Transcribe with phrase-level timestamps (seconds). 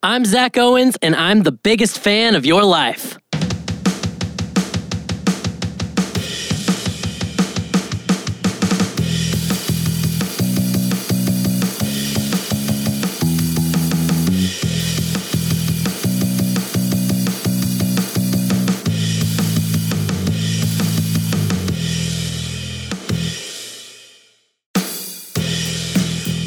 [0.00, 3.18] I'm Zach Owens, and I'm the biggest fan of your life.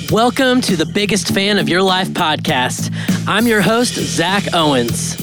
[0.10, 3.11] Welcome to the Biggest Fan of Your Life podcast.
[3.28, 5.16] I'm your host, Zach Owens.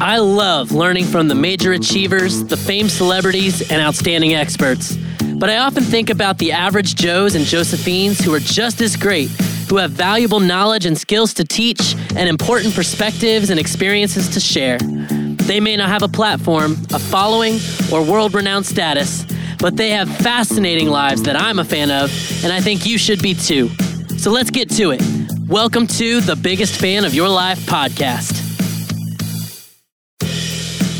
[0.00, 4.96] I love learning from the major achievers, the famed celebrities, and outstanding experts.
[5.34, 9.28] But I often think about the average Joes and Josephines who are just as great,
[9.68, 14.78] who have valuable knowledge and skills to teach, and important perspectives and experiences to share.
[14.78, 17.58] They may not have a platform, a following,
[17.92, 19.26] or world renowned status,
[19.58, 22.10] but they have fascinating lives that I'm a fan of,
[22.44, 23.68] and I think you should be too.
[24.16, 25.21] So let's get to it.
[25.52, 28.40] Welcome to the Biggest Fan of Your Life podcast.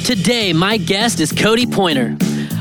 [0.05, 2.19] Today, my guest is Codie Pointer.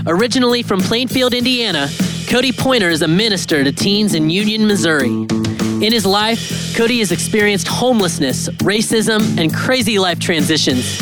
[0.07, 1.87] Originally from Plainfield, Indiana,
[2.29, 5.09] Codie Pointer is a minister to teens in Union, Missouri.
[5.09, 6.39] In his life,
[6.77, 10.97] Codie has experienced homelessness, racism, and crazy life transitions.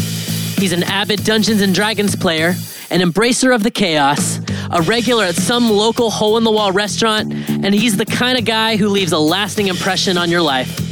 [0.57, 2.55] He's an avid Dungeons and Dragons player,
[2.89, 4.39] an embracer of the chaos,
[4.71, 8.45] a regular at some local hole in the wall restaurant, and he's the kind of
[8.45, 10.85] guy who leaves a lasting impression on your life.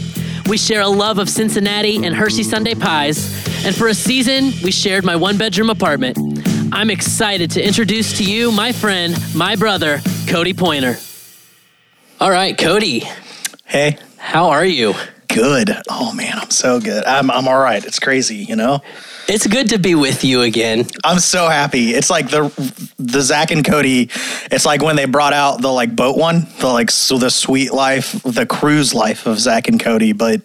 [0.48, 3.18] We share a love of Cincinnati and Hershey Sunday pies,
[3.66, 6.18] and for a season, we shared my one bedroom apartment.
[6.72, 10.98] I'm excited to introduce to you my friend, my brother, Codie Pointer.
[12.20, 13.08] All right, Codie,
[13.66, 14.94] Hey, how are you?
[15.38, 15.70] Good.
[15.88, 17.06] Oh man, I'm so good.
[17.06, 17.84] I'm I'm all right.
[17.86, 18.82] It's crazy, you know.
[19.28, 20.88] It's good to be with you again.
[21.04, 21.92] I'm so happy.
[21.92, 22.50] It's like the
[22.98, 24.10] the Zach and Cody.
[24.52, 27.72] It's like when they brought out the like boat one, the like so the Suite
[27.72, 30.42] Life, the cruise life of Zach and Cody, but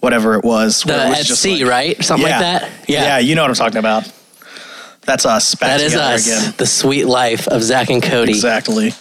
[0.00, 2.02] whatever it was, The it was sea, like- right?
[2.04, 2.70] Something yeah, like that.
[2.88, 3.02] Yeah.
[3.02, 4.10] Yeah, you know what I'm talking about.
[5.02, 6.54] That's us back That is us, again.
[6.56, 8.32] the Suite Life of Zach and Cody.
[8.32, 8.94] Exactly.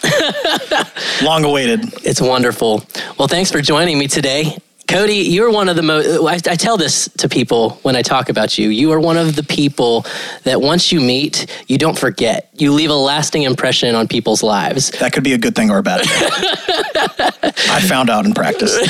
[1.22, 1.86] Long awaited.
[2.04, 2.84] It's wonderful.
[3.18, 4.58] Well, thanks for joining me today.
[4.90, 8.28] Codie, you're one of the most, I, I tell this to people when I talk
[8.30, 8.70] about you.
[8.70, 10.04] You are one of the people
[10.46, 12.50] that once you meet, you don't forget.
[12.56, 14.90] You leave a lasting impression on people's lives.
[15.00, 17.52] That could be a good thing or a bad thing.
[17.70, 18.76] I found out in practice.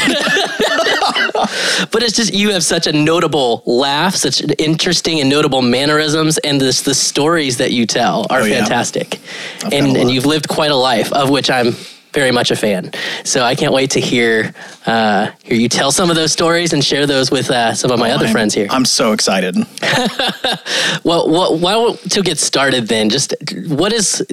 [1.92, 6.60] But it's just, you have such a notable laugh, such interesting and notable mannerisms, and
[6.60, 8.60] this, the stories that you tell are Oh, yeah.
[8.60, 9.20] fantastic.
[9.72, 11.76] And, and you've lived quite a life, of which I'm
[12.14, 12.92] very much a fan.
[13.24, 14.54] So I can't wait to hear
[14.86, 18.00] uh, hear you tell some of those stories and share those with uh, some of
[18.00, 18.68] my other I'm- friends here.
[18.70, 19.56] I'm so excited.
[21.04, 23.10] Well, what, why don't to get started then?
[23.10, 23.34] Just
[23.68, 24.26] what is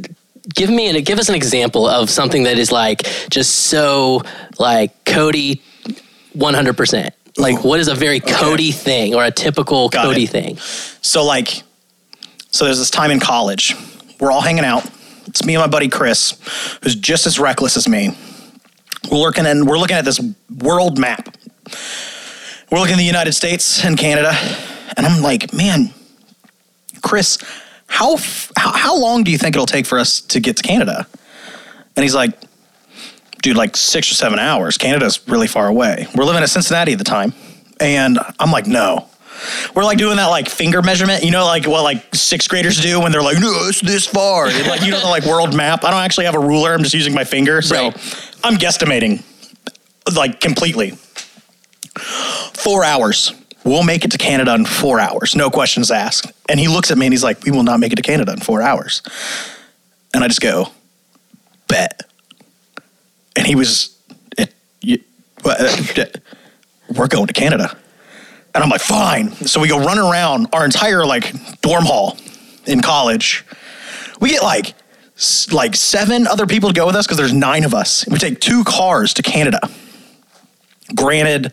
[0.54, 4.22] give me an give us an example of something that is like just so
[4.58, 5.60] like Codie,
[6.32, 7.14] one hundred percent.
[7.37, 10.31] Like what is a very Codie thing or a typical Got Codie it.
[10.31, 10.56] thing?
[11.03, 11.62] So like,
[12.50, 13.75] so there's this time in college.
[14.19, 14.84] We're all hanging out.
[15.26, 16.38] It's me and my buddy Chris,
[16.82, 18.16] who's just as reckless as me.
[19.10, 20.20] We're looking and we're looking at this
[20.59, 21.37] world map.
[22.70, 24.32] We're looking at the United States and Canada,
[24.97, 25.91] and I'm like, man,
[27.03, 27.38] Chris,
[27.87, 30.62] how f- how, how long do you think it'll take for us to get to
[30.62, 31.06] Canada?
[31.94, 32.32] And he's like,
[33.43, 34.76] dude, like six or seven hours.
[34.76, 36.08] Canada's really far away.
[36.14, 37.32] We're living in Cincinnati at the time,
[37.81, 39.08] and I'm like, no.
[39.75, 43.01] We're like doing that like finger measurement, you know, like what like sixth graders do
[43.01, 44.47] when they're like, no, it's this far.
[44.47, 45.85] Like you know the like world map.
[45.85, 46.73] I don't actually have a ruler.
[46.73, 48.35] I'm just using my finger, so Right.
[48.45, 49.23] I'm guesstimating
[50.17, 50.93] like completely.
[52.55, 53.33] Four hours.
[53.65, 55.35] We'll make it to Canada in four hours.
[55.35, 56.31] No questions asked.
[56.49, 58.33] And he looks at me and he's like, we will not make it to Canada
[58.33, 59.03] in four hours.
[60.15, 60.69] And I just go,
[61.67, 62.03] bet.
[63.35, 63.99] And he was,
[64.39, 65.01] it, you,
[65.45, 65.75] uh,
[66.97, 67.77] we're going to Canada.
[68.56, 69.31] And I'm like, fine.
[69.33, 72.17] So we go run around our entire like dorm hall
[72.65, 73.44] in college.
[74.19, 74.72] We get like
[75.17, 78.06] s- like seven other people to go with us because there's nine of us.
[78.09, 79.61] We take two cars to Canada.
[80.94, 81.53] Granted,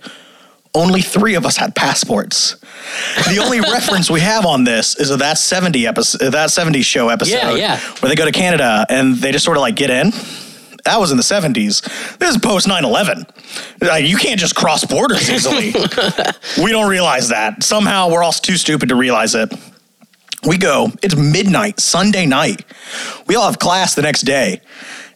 [0.75, 2.55] only three of us had passports.
[3.27, 7.09] The only reference we have on this is of that 70 episode, that 70 show
[7.09, 7.79] episode, Yeah, yeah.
[7.99, 10.11] where they go to Canada and they just sort of like get in.
[10.85, 12.17] That was in the 70s.
[12.17, 13.25] This is post 9 11.
[13.81, 15.71] Like, you can't just cross borders easily.
[16.63, 17.63] we don't realize that.
[17.63, 19.53] Somehow we're all too stupid to realize it.
[20.45, 22.65] We go, it's midnight, Sunday night.
[23.27, 24.59] We all have class the next day,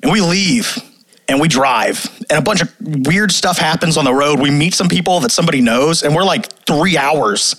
[0.01, 0.81] and we leave
[1.29, 4.39] and we drive, and a bunch of weird stuff happens on the road.
[4.39, 7.55] We meet some people that somebody knows, and we're like three hours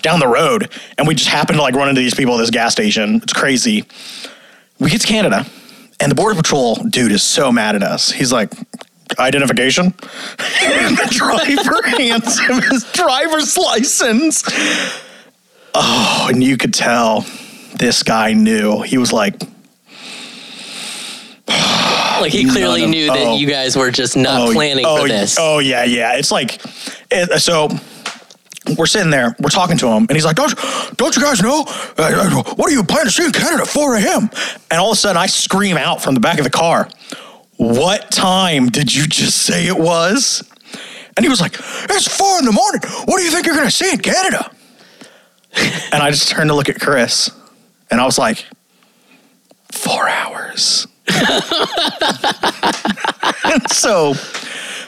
[0.00, 0.68] down the road,
[0.98, 3.20] and we just happen to like run into these people at this gas station.
[3.22, 3.84] It's crazy.
[4.80, 5.46] We get to Canada,
[6.02, 8.10] and the Border Patrol dude is so mad at us.
[8.10, 8.52] He's like,
[9.20, 9.84] identification.
[10.62, 14.42] and the driver hands him his driver's license.
[15.74, 17.24] Oh, and you could tell
[17.76, 18.82] this guy knew.
[18.82, 19.40] He was like,
[22.20, 23.36] Like he clearly of- knew that oh.
[23.36, 25.36] you guys were just not oh, planning oh, for this.
[25.38, 26.16] Oh yeah, yeah.
[26.16, 26.60] It's like,
[27.12, 27.68] it, so
[28.78, 30.54] we're sitting there, we're talking to him, and he's like, "Don't,
[30.96, 31.64] don't you guys know?
[31.96, 34.30] Uh, what are you planning to see in Canada at 4 a.m.?"
[34.70, 36.88] And all of a sudden, I scream out from the back of the car,
[37.56, 40.48] "What time did you just say it was?"
[41.16, 42.82] And he was like, "It's four in the morning.
[43.06, 44.50] What do you think you're going to see in Canada?"
[45.92, 47.30] and I just turned to look at Chris,
[47.90, 48.46] and I was like,
[49.72, 50.86] four hours.
[53.44, 54.14] and so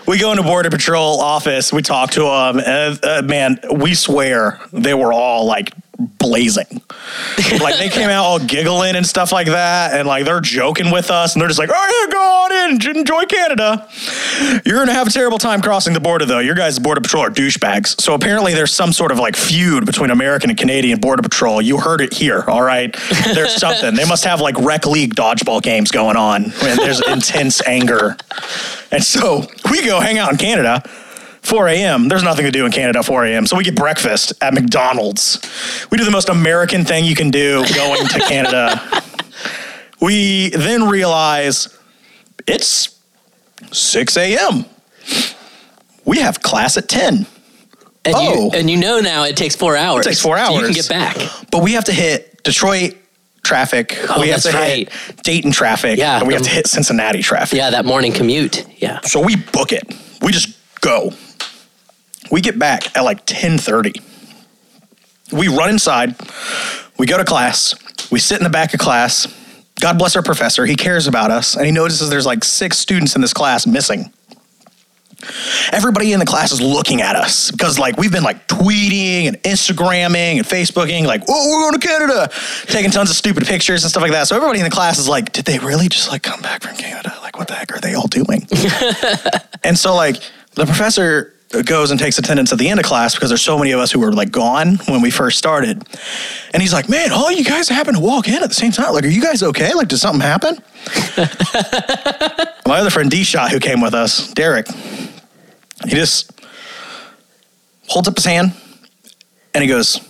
[0.07, 1.73] we go into Border Patrol office.
[1.73, 2.61] We talk to them.
[2.65, 6.81] Uh, man, we swear they were all like blazing.
[7.61, 9.93] like they came out all giggling and stuff like that.
[9.95, 11.35] And like they're joking with us.
[11.35, 12.97] And they're just like, oh, yeah, go on in.
[12.97, 13.89] Enjoy Canada.
[14.65, 16.39] You're to have a terrible time crossing the border, though.
[16.39, 18.01] Your guys' Border Patrol are douchebags.
[18.01, 21.63] So apparently there's some sort of like feud between American and Canadian Border Patrol.
[21.63, 22.95] You heard it here, all right?
[23.33, 23.95] There's something.
[23.95, 26.45] They must have like rec league dodgeball games going on.
[26.45, 28.17] And there's intense anger.
[28.91, 30.83] And so we go hang out in Canada.
[31.45, 32.09] 4 a.m.
[32.09, 33.47] There's nothing to do in Canada at 4 a.m.
[33.47, 35.39] So we get breakfast at McDonald's.
[35.91, 38.81] We do the most American thing you can do going to Canada.
[40.01, 41.79] We then realize
[42.47, 43.01] it's
[43.73, 44.67] 6 a.m.
[46.05, 47.27] We have class at 10,
[48.05, 48.35] and, oh.
[48.35, 50.05] you, and you know now it takes four hours.
[50.05, 51.17] It takes four So you can get back.
[51.51, 52.99] but we have to hit Detroit
[53.43, 53.97] traffic.
[54.11, 54.93] Oh, we have to right.
[54.93, 55.99] hit Dayton traffic.
[55.99, 57.57] Yeah, And we have to hit Cincinnati traffic.
[57.57, 58.67] Yeah, that morning commute.
[58.83, 59.01] Yeah.
[59.03, 59.85] So we book it.
[60.21, 61.13] We just go.
[62.31, 64.03] We get back at like 10:30.
[65.33, 66.15] We run inside.
[66.99, 67.75] We go to class.
[68.11, 69.27] We sit in the back of class.
[69.81, 70.67] God bless our professor.
[70.67, 74.13] He cares about us and he notices there's like six students in this class missing.
[75.73, 79.43] Everybody in the class is looking at us because like we've been like tweeting and
[79.43, 82.31] Instagramming and Facebooking like, "Oh, we're going to Canada,"
[82.67, 84.29] taking tons of stupid pictures and stuff like that.
[84.29, 86.77] So everybody in the class is like, "Did they really just like come back from
[86.77, 87.17] Canada?
[87.23, 88.47] Like, what the heck are they all doing?"
[89.65, 90.17] And so like
[90.57, 93.71] the professor goes and takes attendance at the end of class because there's so many
[93.73, 95.83] of us who were like gone when we first started.
[96.53, 98.93] And he's like, "Man, all you guys happen to walk in at the same time.
[98.93, 99.73] Like, are you guys okay?
[99.75, 100.59] Like, did something happen?"
[102.67, 104.69] My other friend D Shot who came with us, Derek,
[105.85, 106.33] he just
[107.89, 108.53] holds up his hand
[109.55, 110.01] and he goes,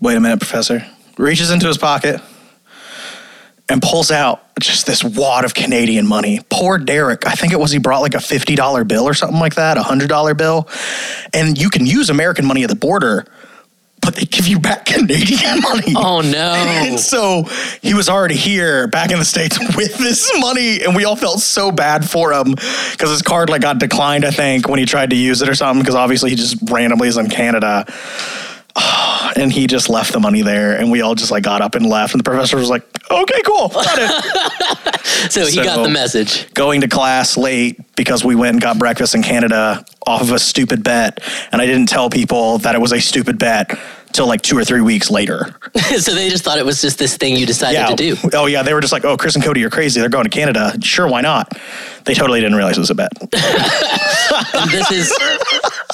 [0.00, 0.86] "Wait a minute, professor."
[1.16, 2.20] Reaches into his pocket
[3.68, 6.40] and pulls out just this wad of Canadian money.
[6.50, 9.54] Poor Derek, I think it was he brought like a $50 bill or something like
[9.54, 10.68] that, a $100 bill.
[11.32, 13.24] And you can use American money at the border,
[14.02, 15.94] but they give you back Canadian money.
[15.96, 16.54] Oh no.
[16.84, 17.44] And so
[17.80, 21.40] he was already here back in the States with this money, and we all felt
[21.40, 25.10] so bad for him because his card like got declined, I think, when he tried
[25.10, 27.86] to use it or something, because obviously he just randomly is in Canada.
[29.36, 31.84] And he just left the money there, and we all just like got up and
[31.86, 32.14] left.
[32.14, 35.00] And the professor was like, "Okay, cool, got it."
[35.30, 36.52] So he got the message.
[36.54, 40.38] Going to class late because we went and got breakfast in Canada off of a
[40.38, 43.76] stupid bet, and I didn't tell people that it was a stupid bet
[44.14, 45.54] till like two or three weeks later.
[45.98, 48.16] so they just thought it was just this thing you decided to do.
[48.32, 50.00] Oh yeah, they were just like, "Oh, Chris and Codie are crazy.
[50.00, 50.72] They're going to Canada.
[50.82, 51.52] Sure, why not?"
[52.04, 53.12] They totally didn't realize it was a bet.
[54.54, 55.12] And this is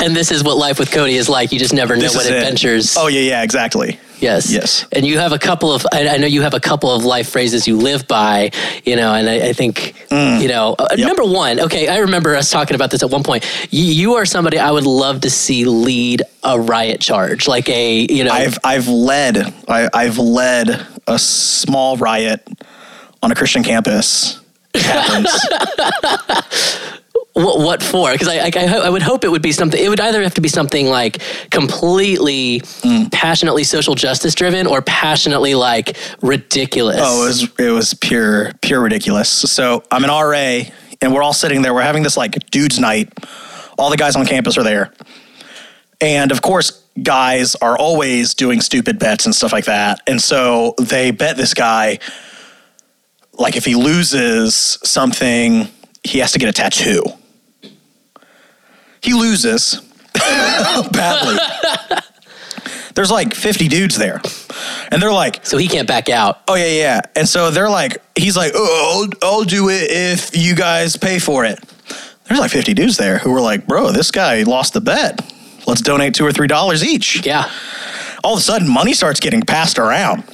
[0.01, 1.51] and this is what life with Codie is like.
[1.53, 2.37] You just never know This what is it.
[2.37, 2.97] adventures.
[2.97, 3.99] Oh yeah, yeah, exactly.
[4.21, 4.53] Yes.
[4.53, 4.85] Yes.
[4.93, 7.31] And you have a couple of, I, I know you have a couple of life
[7.31, 8.51] phrases you live by,
[8.85, 10.99] you know, and I, I think, you know, uh, Mm.
[10.99, 11.07] Yep.
[11.07, 13.45] number one, okay, I remember us talking about this at one point.
[13.71, 18.07] You, you are somebody I would love to see lead a riot charge, like a,
[18.13, 22.47] you know, I've I've led I, I've led a small riot
[23.23, 24.41] on a Christian campus.
[24.75, 25.31] It happens.
[27.35, 28.11] what, what for?
[28.13, 30.41] Because I, I, I would hope it would be something, it would either have to
[30.41, 31.19] be something like
[31.51, 33.11] completely Mm.
[33.13, 36.99] passionately social justice driven or passionately like ridiculous.
[37.01, 39.29] oh, it was it was pure pure ridiculous.
[39.29, 40.63] So I'm an RA,
[41.01, 41.73] and we're all sitting there.
[41.75, 43.13] We're having this like dudes night.
[43.79, 44.93] All the guys on campus are there,
[46.01, 50.01] and of course, guys are always doing stupid bets and stuff like that.
[50.07, 51.99] And so they bet this guy,
[53.35, 55.69] like if he loses something,
[56.11, 57.05] he has to get a tattoo.
[59.03, 59.81] He loses
[60.93, 61.39] badly.
[62.95, 64.21] There's like 50 dudes there.
[64.91, 66.41] And they're like, so he can't back out.
[66.49, 67.01] oh, yeah, yeah.
[67.17, 71.19] And so they're like, he's like, oh, I'll, I'll do it if you guys pay
[71.19, 71.59] for it.
[72.25, 75.21] There's like 50 dudes there who were like, bro, this guy lost the bet.
[75.67, 77.51] Let's donate two or three dollars each Yeah.
[78.25, 80.25] all of a sudden money starts getting passed around.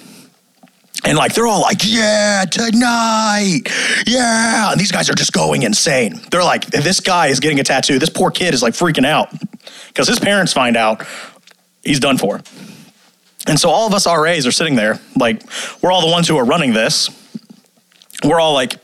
[1.04, 3.62] And like they're all like, yeah, tonight,
[4.06, 4.72] yeah.
[4.72, 6.20] And these guys are just going insane.
[6.30, 7.98] They're like, this guy is getting a tattoo.
[7.98, 9.30] This poor kid is like freaking out
[9.88, 11.06] because his parents find out
[11.84, 12.40] he's done for.
[13.46, 15.42] And so all of us RAs are sitting there, like
[15.80, 17.10] we're all the ones who are running this.
[18.24, 18.80] We're all like,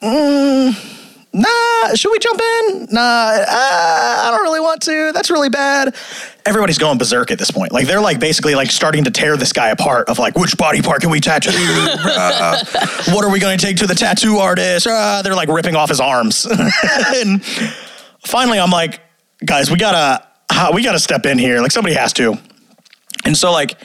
[0.00, 0.72] mm,
[1.32, 2.86] nah, should we jump in?
[2.90, 5.12] Nah, uh, I don't really want to.
[5.12, 5.94] That's really bad.
[6.48, 7.72] Everybody's going berserk at this point.
[7.72, 10.80] Like they're like basically like starting to tear this guy apart of like which body
[10.80, 11.50] part can we tattoo?
[12.18, 12.58] Uh,
[13.12, 14.86] what are we going to take to the tattoo artist?
[14.86, 16.46] Uh, they're like ripping off his arms.
[17.14, 17.44] and
[18.24, 19.00] finally, I'm like,
[19.44, 21.60] guys, we gotta uh, we gotta step in here.
[21.60, 22.38] Like somebody has to.
[23.26, 23.78] And so like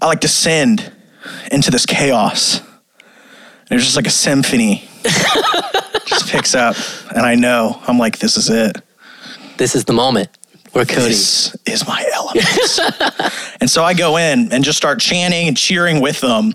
[0.00, 0.90] I like descend
[1.52, 2.62] into this chaos.
[3.70, 4.88] It's just like a symphony
[6.06, 6.76] just picks up,
[7.14, 8.82] and I know I'm like, this is it.
[9.58, 10.30] This is the moment
[10.72, 11.08] where Codie.
[11.08, 13.32] This is my element.
[13.60, 16.54] and so I go in and just start chanting and cheering with them.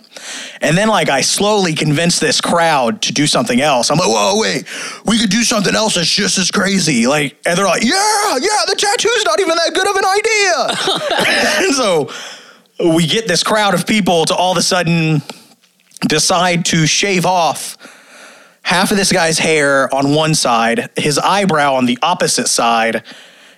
[0.62, 3.92] And then, like, I slowly convince this crowd to do something else.
[3.92, 4.66] I'm like, whoa, wait,
[5.06, 7.08] we could do something else that's just as crazy.
[7.08, 11.66] Like, and they're like, yeah, yeah, the tattoo's not even that good of an idea.
[11.66, 15.22] and so we get this crowd of people to all of a sudden
[16.08, 17.78] decide to shave off
[18.62, 23.04] half of this guy's hair on one side, his eyebrow on the opposite side,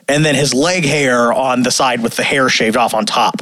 [0.08, 3.42] and then his leg hair on the side with the hair shaved off on top.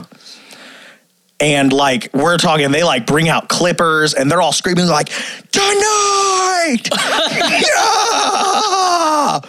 [1.40, 5.10] And like we're talking, they like bring out clippers and they're all screaming like,
[5.52, 6.90] tonight!
[7.68, 9.42] yeah!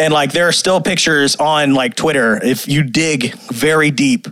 [0.00, 2.42] And like there are still pictures on like Twitter.
[2.42, 4.26] If you dig very deep,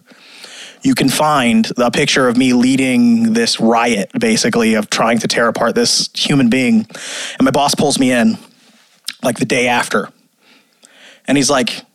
[0.83, 5.49] you can find a picture of me leading this riot, basically, of trying to tear
[5.49, 6.87] apart this human being.
[7.39, 8.39] And my boss pulls me in
[9.23, 10.09] like the day after.
[11.27, 11.86] And he's like,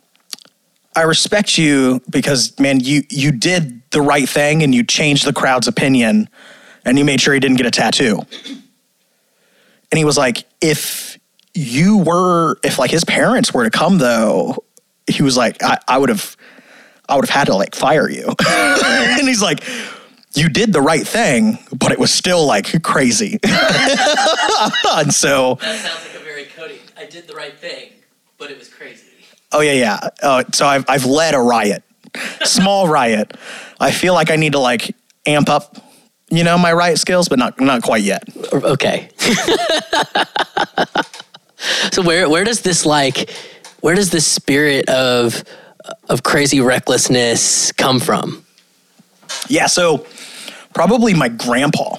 [0.94, 5.32] I respect you because, man, you, you did the right thing and you changed the
[5.32, 6.28] crowd's opinion
[6.84, 8.20] and you made sure he didn't get a tattoo.
[9.90, 11.18] And he was like, if
[11.54, 14.64] you were, if like his parents were to come though,
[15.06, 16.36] he was like, I, would have
[17.08, 18.26] I would have had to like fire you.
[18.46, 19.64] and he's like,
[20.34, 23.38] you did the right thing, but it was still like crazy.
[23.44, 26.78] and so that sounds like a very Codie.
[26.96, 27.90] I did the right thing,
[28.38, 29.11] but it was crazy.
[29.52, 30.08] Oh yeah, yeah.
[30.22, 31.82] Oh, so I've I've led a riot,
[32.42, 33.36] small riot.
[33.80, 34.94] I feel like I need to like
[35.26, 35.76] amp up,
[36.30, 38.24] you know, my riot skills, but not not quite yet.
[38.52, 39.10] Okay.
[41.92, 43.30] so where where does this like
[43.80, 45.44] where does this spirit of
[46.08, 48.44] of crazy recklessness come from?
[49.48, 50.06] Yeah, so
[50.74, 51.96] probably my grandpa.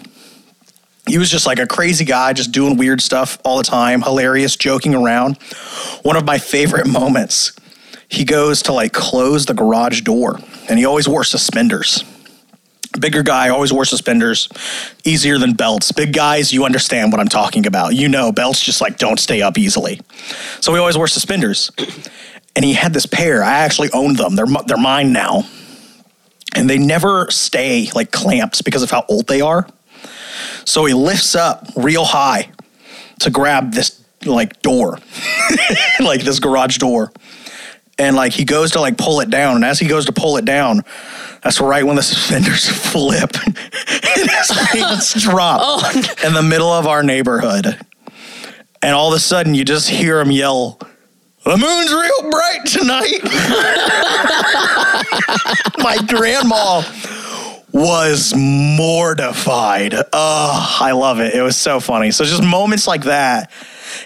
[1.07, 4.55] He was just like a crazy guy, just doing weird stuff all the time, hilarious,
[4.55, 5.38] joking around.
[6.03, 7.53] One of my favorite moments,
[8.07, 12.03] he goes to like close the garage door, and he always wore suspenders.
[13.00, 14.48] Bigger guy, always wore suspenders,
[15.03, 15.91] easier than belts.
[15.91, 17.95] Big guys, you understand what I'm talking about.
[17.95, 20.00] You know, belts just like don't stay up easily.
[20.62, 21.72] So he always wore suspenders
[22.55, 23.43] and he had this pair.
[23.43, 24.36] I actually owned them.
[24.36, 25.43] They're they're mine now,
[26.55, 29.67] and they never stay like clamps because of how old they are.
[30.65, 32.50] So he lifts up real high
[33.19, 35.00] to grab this like door,
[36.00, 37.12] like this garage door,
[37.97, 40.38] and like he goes to like pull it down, and as he goes to pull
[40.38, 40.81] it down,
[41.41, 46.03] that's right when the suspenders flip and his pants drop oh.
[46.25, 47.77] in the middle of our neighborhood,
[48.81, 50.79] and all of a sudden you just hear him yell
[51.45, 53.19] the moon's real bright tonight.
[55.79, 56.81] My grandma
[57.74, 59.96] was mortified.
[59.96, 61.34] Oh, I love it.
[61.34, 62.12] It was so funny.
[62.12, 63.51] So just moments like that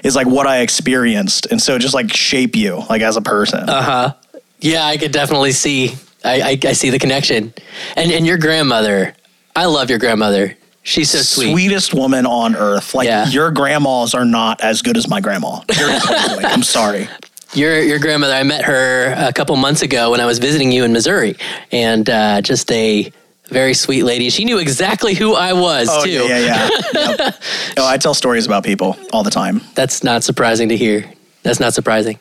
[0.04, 1.48] is like what I experienced.
[1.52, 3.70] And so just like shape you like as a person.
[3.70, 4.14] Uh-huh.
[4.60, 7.54] Yeah, I could definitely see I, I, I see the connection.
[7.96, 9.14] And and your grandmother,
[9.56, 10.58] I love your grandmother.
[10.84, 11.52] She's so sweet.
[11.52, 12.96] Sweetest woman on earth.
[12.96, 13.28] Like yeah.
[13.28, 15.62] your grandmas are not as good as my grandma.
[15.70, 17.10] I'm sorry.
[17.54, 20.84] Your your grandmother, I met her a couple months ago when I was visiting you
[20.84, 21.36] in Missouri,
[21.72, 23.12] and uh, just a
[23.50, 24.30] very sweet lady.
[24.30, 26.12] She knew exactly who I was oh, too.
[26.12, 27.16] Yeah, yeah, yeah.
[27.18, 27.36] yep.
[27.78, 29.62] Oh, I tell stories about people all the time.
[29.76, 31.06] That's not surprising to hear.
[31.44, 32.20] That's not surprising.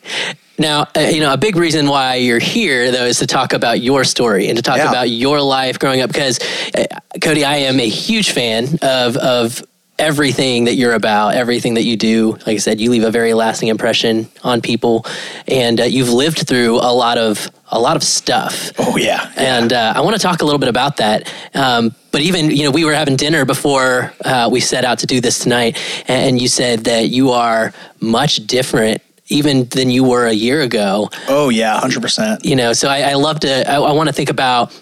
[0.58, 3.80] Now, uh, you know, a big reason why you're here, though, is to talk about
[3.80, 4.88] your story and to talk yeah.
[4.88, 6.08] about your life growing up.
[6.08, 6.38] Because,
[6.74, 6.84] uh,
[7.16, 9.62] Codie, I am a huge fan of of
[9.98, 12.32] everything that you're about, everything that you do.
[12.32, 15.06] Like I said, you leave a very lasting impression on people,
[15.48, 18.72] and uh, you've lived through a lot of a lot of stuff.
[18.78, 19.58] Oh yeah, yeah.
[19.58, 21.32] and uh, I want to talk a little bit about that.
[21.54, 25.06] Um, but even you know, we were having dinner before uh, we set out to
[25.06, 30.26] do this tonight, and you said that you are much different even than you were
[30.26, 31.10] a year ago.
[31.28, 32.44] Oh yeah, hundred percent.
[32.44, 33.70] You know, so I, I love to.
[33.70, 34.72] I, I want to think about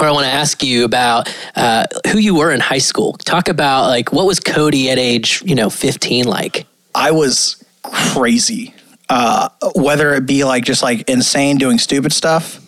[0.00, 3.14] where I want to ask you about uh, who you were in high school.
[3.14, 6.66] Talk about like what was Codie at age you know 15 like?
[6.94, 8.74] I was crazy.
[9.08, 12.60] Uh, whether it be like just like insane doing stupid stuff,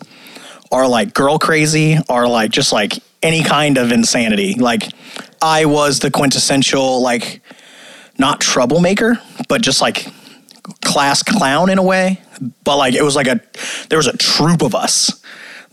[0.71, 4.55] or like girl crazy, or like just like any kind of insanity.
[4.55, 4.89] Like
[5.41, 7.41] I was the quintessential like
[8.17, 10.07] not troublemaker, but just like
[10.83, 12.21] class clown in a way.
[12.63, 13.39] But like it was like a
[13.89, 15.20] there was a troop of us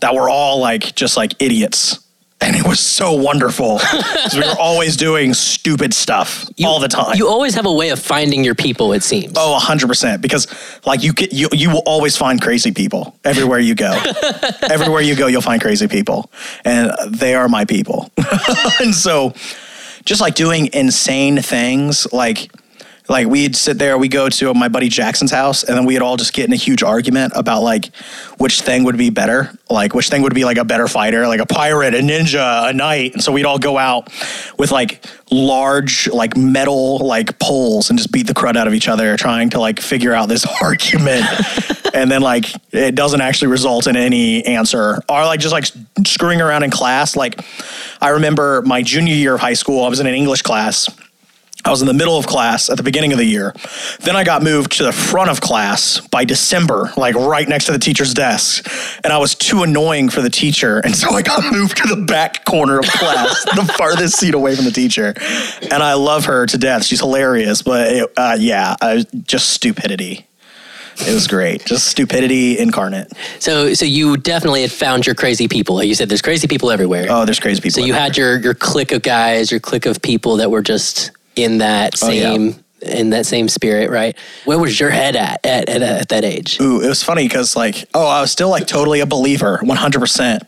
[0.01, 1.99] that were all like just like idiots.
[2.41, 3.81] And it was so wonderful.
[4.33, 7.17] we were always doing stupid stuff all the time.
[7.17, 8.93] You always have a way of finding your people.
[8.93, 9.33] It seems.
[9.35, 10.21] Oh, 100%.
[10.21, 10.47] Because
[10.85, 13.91] like you get you you will always find crazy people everywhere you go.
[14.69, 16.31] everywhere you go, you'll find crazy people,
[16.63, 18.09] and they are my people.
[18.79, 19.33] and so,
[20.05, 22.49] just like doing insane things, like
[23.09, 26.15] like we'd sit there, we go to my buddy Jackson's house, and then we'd all
[26.15, 27.93] just get in a huge argument about like
[28.37, 31.39] which thing would be better, like which thing would be like a better fighter, like
[31.39, 33.13] a pirate, a ninja, a knight.
[33.13, 34.09] And so we'd all go out
[34.59, 38.87] with like large like metal like poles and just beat the crud out of each
[38.87, 41.25] other, trying to like figure out this argument.
[41.95, 45.65] and then like it doesn't actually result in any answer, or like just like
[46.05, 47.15] screwing around in class.
[47.15, 47.43] Like
[48.01, 50.87] I remember my junior year of high school, I was in an English class.
[51.65, 53.53] I was in the middle of class at the beginning of the year.
[53.99, 57.73] Then I got moved to the front of class by December, like right next to
[57.73, 58.65] the teacher's desk.
[59.03, 60.79] And I was too annoying for the teacher.
[60.79, 64.55] And so I got moved to the back corner of class, the farthest seat away
[64.55, 65.13] from the teacher.
[65.71, 66.85] And I love her to death.
[66.85, 67.61] She's hilarious.
[67.61, 70.25] But it, uh, yeah, uh, just stupidity.
[71.07, 71.65] It was great.
[71.65, 73.13] Just stupidity incarnate.
[73.39, 75.81] So, so you definitely had found your crazy people.
[75.81, 77.07] You said, there's crazy people everywhere.
[77.09, 77.81] Oh, there's crazy people.
[77.81, 81.11] so you had your your clique of guys, your clique of people that were just
[81.43, 82.33] in that Oh, yeah.
[82.33, 84.15] same in that same spirit, right?
[84.45, 86.59] Where was your head at at, at, at that age?
[86.61, 89.75] Ooh, it was funny because like, oh, I was still like totally a believer, one
[89.77, 90.43] hundred percent,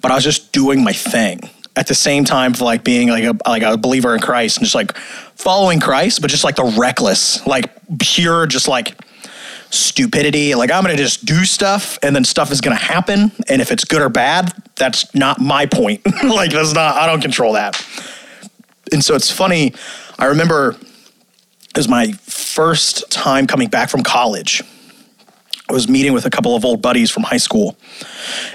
[0.00, 1.40] but I was just doing my thing
[1.74, 4.64] at the same time for like being like a like a believer in Christ and
[4.64, 8.96] just like following Christ, but just like the reckless, like pure, just like
[9.70, 10.54] stupidity.
[10.54, 13.84] Like I'm gonna just do stuff, and then stuff is gonna happen, and if it's
[13.84, 16.00] good or bad, that's not my point.
[16.22, 17.74] like that's not I don't control that.
[18.92, 19.72] And so it's funny.
[20.18, 24.62] I remember it was my first time coming back from college.
[25.68, 27.76] I was meeting with a couple of old buddies from high school,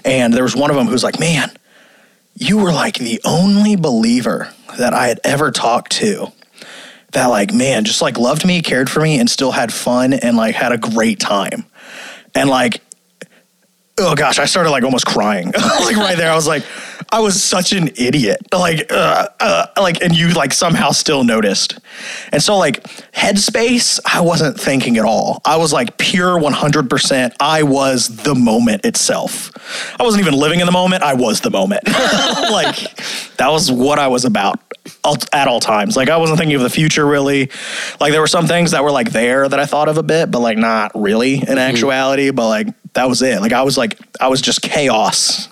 [0.06, 1.52] and there was one of them who was like, "Man,
[2.36, 6.32] you were like the only believer that I had ever talked to
[7.14, 10.38] that like, man, just like loved me, cared for me, and still had fun and
[10.38, 11.66] like had a great time."
[12.36, 12.82] And like
[14.00, 15.48] oh gosh, I started like almost crying.
[15.82, 16.64] like right there, I was like,
[17.12, 18.40] I was such an idiot.
[18.52, 21.80] Like, uh, uh, like, and you like somehow still noticed.
[22.32, 25.42] And so like headspace, I wasn't thinking at all.
[25.46, 27.34] I was like pure 100%.
[27.40, 29.52] I was the moment itself.
[30.00, 31.04] I wasn't even living in the moment.
[31.04, 31.86] I was the moment.
[31.88, 32.76] like
[33.38, 34.60] that was what I was about
[35.34, 35.96] at all times.
[35.96, 37.50] Like I wasn't thinking of the future really.
[38.00, 40.32] Like there were some things that were like there that I thought of a bit,
[40.32, 42.32] but like not really in actuality.
[42.32, 43.42] But like that was it.
[43.42, 45.50] Like I was like I was just chaos,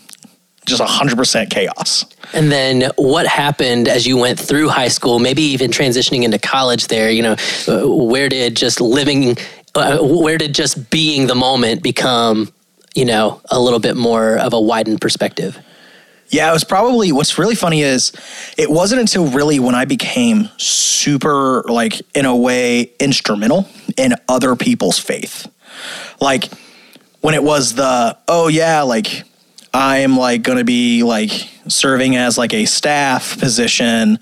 [0.66, 2.06] just hundred percent chaos.
[2.34, 6.88] And then what happened as you went through high school, maybe even transitioning into college
[6.88, 7.36] there, you know,
[7.68, 9.38] uh, where did just living,
[9.76, 12.52] uh, where did just being the moment become,
[12.96, 15.58] you know, a little bit more of a widened perspective?
[16.30, 18.12] Yeah, it was probably what's really funny is
[18.58, 24.56] it wasn't until really when I became super like in a way instrumental in other
[24.56, 25.48] people's faith.
[26.20, 26.50] Like
[27.22, 29.24] when it was the oh yeah, like
[29.76, 31.32] I am like going to be like
[31.68, 34.20] serving as like a staff position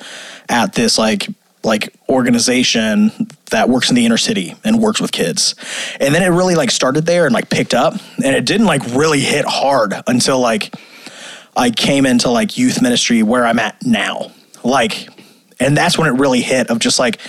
[0.49, 1.27] at this like
[1.63, 3.11] like organization
[3.51, 5.53] that works in the inner city and works with kids.
[5.99, 8.83] And then it really like started there and like picked up and it didn't like
[8.95, 10.73] really hit hard until like
[11.55, 14.31] I came into like youth ministry where I'm at now.
[14.63, 15.07] Like,
[15.59, 17.19] and that's when it really hit of just like,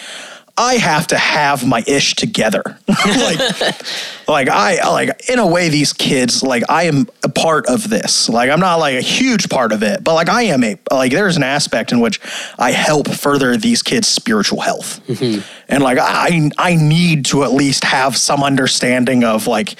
[0.57, 2.63] I have to have my ish together.
[2.89, 3.39] like,
[4.29, 8.29] like I like in a way these kids like I am a part of this.
[8.29, 11.13] Like I'm not like a huge part of it, but like I am a like
[11.13, 12.21] there's an aspect in which
[12.59, 15.05] I help further these kids' spiritual health.
[15.07, 15.43] Mm-hmm.
[15.69, 19.75] And like I I need to at least have some understanding of like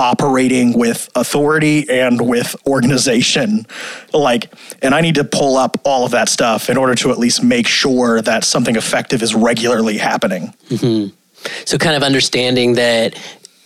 [0.00, 3.66] operating with authority and with organization
[4.12, 7.18] like and i need to pull up all of that stuff in order to at
[7.18, 11.12] least make sure that something effective is regularly happening mm-hmm.
[11.64, 13.14] So kind of understanding that,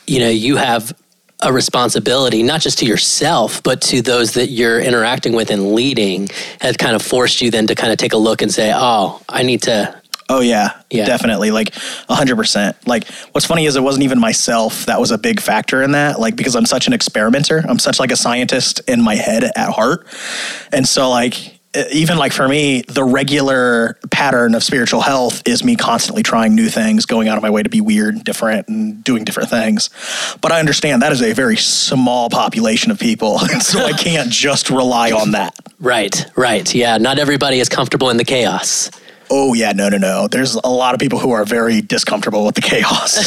[0.06, 0.92] you know, you have
[1.40, 6.28] a responsibility, not just to yourself, but to those that you're interacting with and leading,
[6.60, 9.20] has kind of forced you then to kind of take a look and say, oh,
[9.28, 11.04] I need to Oh yeah, Yeah.
[11.04, 11.50] definitely.
[11.50, 11.74] Like
[12.08, 12.76] hundred percent.
[12.86, 16.20] Like what's funny is it wasn't even myself that was a big factor in that.
[16.20, 17.62] Like because I'm such an experimenter.
[17.68, 20.06] I'm such like a scientist in my head at heart,
[20.72, 21.60] and so like
[21.92, 26.68] even like for me, the regular pattern of spiritual health is me constantly trying new
[26.68, 29.88] things, going out of my way to be weird, and different, and doing different things.
[30.40, 34.70] But I understand that is a very small population of people, so I can't just
[34.70, 35.54] rely on that.
[35.80, 36.72] Right, right.
[36.74, 38.90] Yeah, not everybody is comfortable in the chaos.
[39.34, 40.28] Oh yeah, no, no, no.
[40.28, 43.18] There's a lot of people who are very discomfortable with the chaos.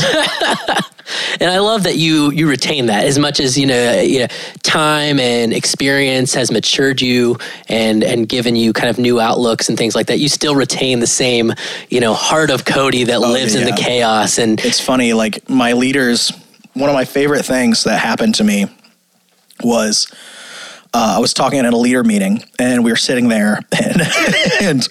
[1.39, 4.27] And I love that you you retain that as much as you know, you know,
[4.63, 7.37] time and experience has matured you
[7.67, 10.17] and and given you kind of new outlooks and things like that.
[10.17, 11.53] You still retain the same,
[11.89, 15.73] you know, heart of Codie that lives in the chaos and it's funny, like my
[15.73, 16.31] leaders,
[16.73, 18.65] one of my favorite things that happened to me
[19.63, 20.11] was
[20.93, 24.01] uh, I was talking at a leader meeting and we were sitting there and,
[24.61, 24.87] and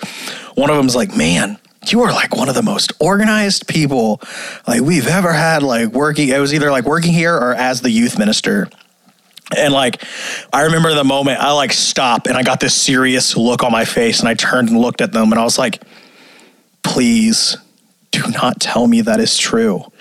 [0.55, 4.21] one of them's like, man, you are like one of the most organized people
[4.67, 6.29] like we've ever had like working.
[6.29, 8.69] It was either like working here or as the youth minister.
[9.57, 10.03] And like,
[10.53, 13.85] I remember the moment I like stopped and I got this serious look on my
[13.85, 15.83] face and I turned and looked at them and I was like,
[16.83, 17.57] please
[18.11, 19.83] do not tell me that is true.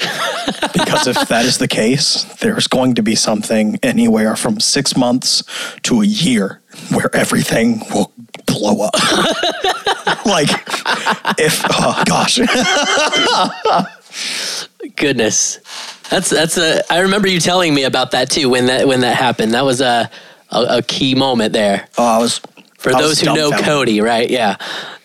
[0.73, 5.43] because if that is the case, there's going to be something anywhere from six months
[5.81, 6.61] to a year
[6.91, 8.11] where everything will
[8.45, 8.93] blow up.
[10.25, 10.49] like,
[11.39, 12.39] if, oh gosh.
[14.95, 15.59] goodness.
[16.09, 19.15] That's that's a I remember you telling me about that too when that when that
[19.15, 19.53] happened.
[19.53, 20.09] That was a
[20.51, 21.87] a, a key moment there.
[21.97, 22.39] Oh, I was.
[22.77, 23.51] For I was those who know.
[23.51, 24.29] Codie, right?
[24.29, 24.57] Yeah.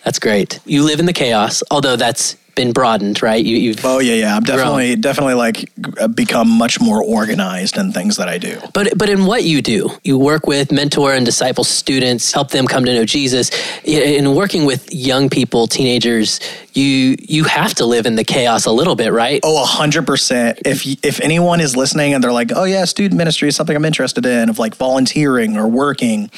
[0.05, 0.59] That's great.
[0.65, 3.43] You live in the chaos, although that's been broadened, right?
[3.45, 4.37] You, you've Oh yeah, yeah.
[4.37, 5.71] I'm definitely definitely like
[6.15, 8.59] become much more organized in things that I do.
[8.75, 12.67] But but in what you do, you work with, mentor, and disciple students, help them
[12.67, 13.51] come to know Jesus.
[13.85, 16.41] In working with young people, teenagers,
[16.73, 19.39] you you have to live in the chaos a little bit, right?
[19.45, 20.59] Oh, a hundred percent.
[20.67, 23.85] If if anyone is listening and they're like, oh yeah, student ministry is something I'm
[23.85, 26.29] interested in, of like volunteering or working,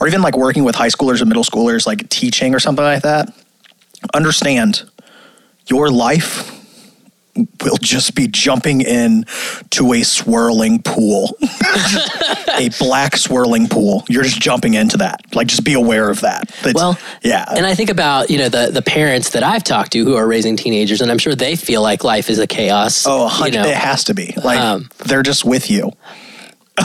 [0.00, 3.04] or even like working with high schoolers and middle schoolers, like teaching or something like
[3.04, 3.32] that,
[4.12, 4.84] understand
[5.72, 6.50] your life
[7.64, 9.24] will just be jumping in
[9.70, 11.34] to a swirling pool.
[12.58, 14.04] a black swirling pool.
[14.10, 15.22] You're just jumping into that.
[15.34, 16.50] Like just be aware of that.
[16.58, 17.46] It's- Well, yeah.
[17.56, 20.26] And I think about you know the the parents that I've talked to who are
[20.28, 23.04] raising teenagers, and I'm sure they feel like life is a chaos.
[23.08, 23.64] Oh, you know.
[23.66, 24.34] It has to be.
[24.44, 25.90] Like Um, they're just with you.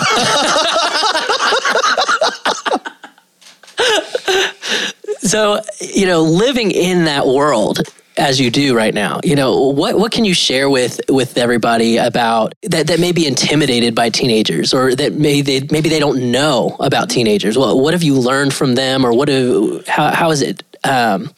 [5.20, 7.80] So, you know, living in that world
[8.18, 11.98] as you do right now, you know, what what can you share with with everybody
[11.98, 16.32] about that that may be intimidated by teenagers or that maybe they maybe they don't
[16.32, 17.58] know about teenagers?
[17.58, 21.32] What what have you learned from them or what do how how is it um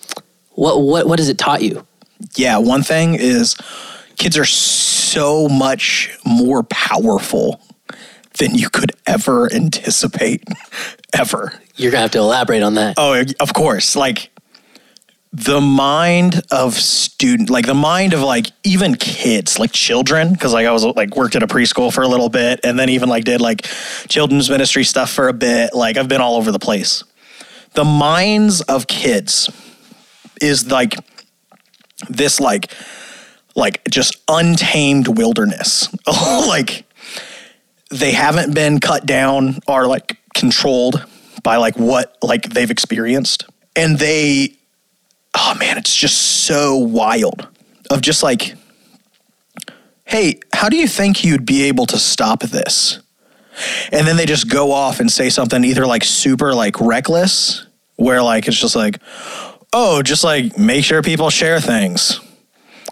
[0.52, 1.86] what what what has it taught you?
[2.36, 3.56] Yeah, one thing is
[4.18, 7.62] kids are so much more powerful
[8.38, 10.44] than you could ever anticipate
[11.13, 11.54] ever.
[11.76, 12.96] You're going to have to elaborate on that.
[12.98, 13.96] Oh, of course.
[13.96, 14.30] Like
[15.32, 20.65] the mind of student, like the mind of like even kids, like children, because like
[20.65, 23.26] I was like worked at a preschool for a little bit, and then even like
[23.26, 23.62] did like
[24.08, 25.76] children's ministry stuff for a bit.
[25.76, 27.04] Like I've been all over the place.
[27.74, 29.50] The minds of kids
[30.42, 30.96] is like
[32.10, 32.74] this like
[33.56, 35.89] like just untamed wilderness.
[36.08, 36.86] like
[37.92, 41.06] they haven't been cut down or like controlled
[41.44, 44.59] by like what like they've experienced and they
[45.36, 47.48] oh man it's just so wild
[47.92, 48.56] of just like
[50.06, 53.00] hey how do you think you'd be able to stop this
[53.92, 57.65] and then they just go off and say something either like super like reckless
[57.98, 59.00] where like it's just like
[59.74, 62.20] oh just like make sure people share things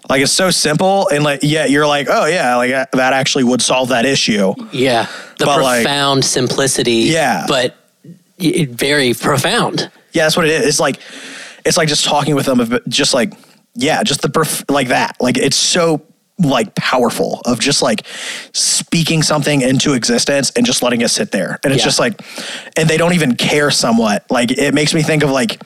[0.10, 3.62] like it's so simple and like yeah you're like oh yeah like that actually would
[3.62, 5.08] solve that issue Yeah.
[5.40, 7.10] The But, like- profound simplicity.
[7.12, 7.46] Yeah.
[7.48, 7.76] But
[8.40, 9.92] very profound.
[10.14, 10.66] Yeah, that's what it is.
[10.68, 11.00] It's like
[11.68, 13.34] it's like just talking with them, of just like
[13.76, 15.18] yeah, just the perf- like that.
[15.20, 16.02] Like it's so
[16.40, 18.06] like powerful of just like
[18.54, 21.60] speaking something into existence and just letting it sit there.
[21.64, 21.88] And it's Yeah.
[21.88, 22.22] just like,
[22.78, 23.70] and they don't even care.
[23.72, 25.62] Somewhat like it makes me think of like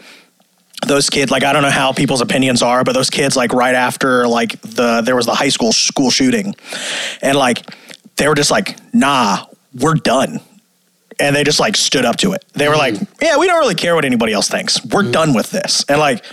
[0.87, 1.29] those kids.
[1.31, 4.59] Like I don't know how people's opinions are, but those kids like right after like
[4.61, 6.55] the there was the high school school shooting,
[7.21, 7.61] and like
[8.17, 10.39] they were just like, nah, we're done
[11.21, 12.43] and they just like stood up to it.
[12.53, 13.13] They were like, mm-hmm.
[13.21, 14.83] "Yeah, we don't really care what anybody else thinks.
[14.83, 15.11] We're mm-hmm.
[15.11, 16.25] done with this." And like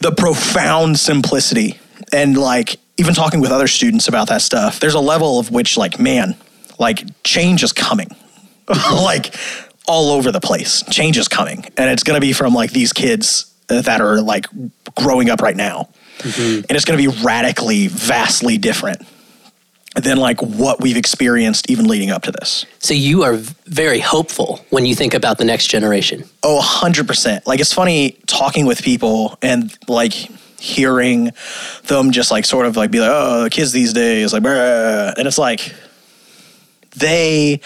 [0.00, 1.78] the profound simplicity
[2.12, 5.76] and like even talking with other students about that stuff, there's a level of which
[5.76, 6.36] like, man,
[6.78, 8.08] like change is coming.
[8.92, 9.34] like
[9.86, 10.82] all over the place.
[10.90, 11.64] Change is coming.
[11.76, 14.46] And it's going to be from like these kids that are like
[14.96, 15.88] growing up right now.
[16.18, 16.66] Mm-hmm.
[16.68, 19.04] and it's going to be radically, vastly different
[19.94, 22.64] than like what we've experienced even leading up to this.
[22.78, 23.34] So you are
[23.66, 26.24] very hopeful when you think about the next generation.
[26.42, 27.46] Oh, 100%.
[27.46, 30.14] Like, it's funny talking with people and like
[30.58, 31.32] hearing
[31.88, 35.14] them just like sort of like be like, oh, the kids these days, like, bruh.
[35.16, 35.74] and it's like
[36.96, 37.60] they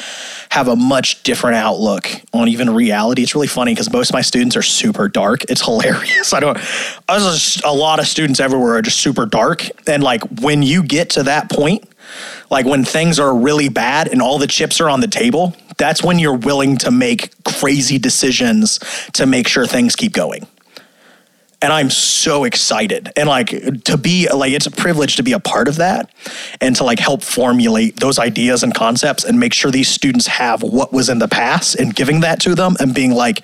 [0.51, 3.23] have a much different outlook on even reality.
[3.23, 5.43] It's really funny because most of my students are super dark.
[5.49, 6.33] It's hilarious.
[6.33, 6.57] I don't,
[7.09, 9.67] I was just, a lot of students everywhere are just super dark.
[9.89, 11.85] And like, when you get to that point,
[12.51, 16.03] like when things are really bad and all the chips are on the table, that's
[16.03, 18.79] when you're willing to make crazy decisions
[19.15, 20.47] to make sure things keep going.
[21.63, 23.13] And I'm so excited.
[23.17, 23.49] And like
[23.85, 26.11] to be like it's a privilege to be a part of that
[26.61, 30.63] and to like help formulate those ideas and concepts and make sure these students have
[30.63, 33.43] what was in the past and giving that to them and being like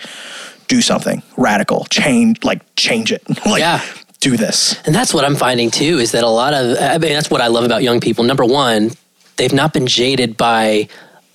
[0.68, 3.22] do something radical, change like change it.
[3.46, 3.80] like Yeah.
[4.22, 4.74] Do this.
[4.87, 7.40] And that's what I'm finding too is that a lot of, I mean, that's what
[7.40, 8.24] I love about young people.
[8.24, 8.90] Number one,
[9.37, 10.88] they've not been jaded by,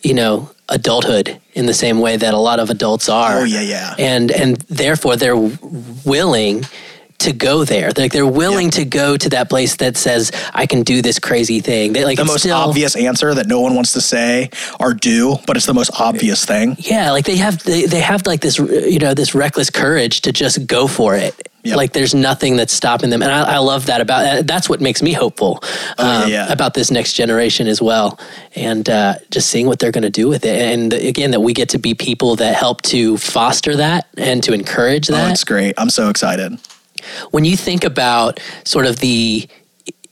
[0.04, 3.40] you know, adulthood in the same way that a lot of adults are.
[3.40, 3.96] Oh, yeah, yeah.
[3.98, 5.36] And, and therefore they're
[6.06, 6.66] willing
[7.20, 7.90] to go there.
[7.98, 8.72] Like they're willing Yeah.
[8.82, 11.94] to go to that place that says, I can do this crazy thing.
[11.94, 15.38] They like The most still, obvious answer that no one wants to say or do,
[15.48, 16.76] but it's the most obvious thing.
[16.80, 20.32] Yeah, like they have they, they have like this you know this reckless courage to
[20.32, 21.47] just go for it.
[21.64, 21.76] Yep.
[21.76, 24.80] Like there's nothing that's stopping them, and I, I love that about uh, that's what
[24.80, 25.60] makes me hopeful
[25.98, 26.50] Oh, um, yeah.
[26.52, 28.18] about this next generation as well,
[28.56, 31.52] and uh, just seeing what they're going to do with it, and again that we
[31.54, 35.32] get to be people that help to foster that and to encourage Oh, that.
[35.32, 35.74] it's great.
[35.78, 36.58] I'm so excited.
[37.32, 39.48] when you think about sort of the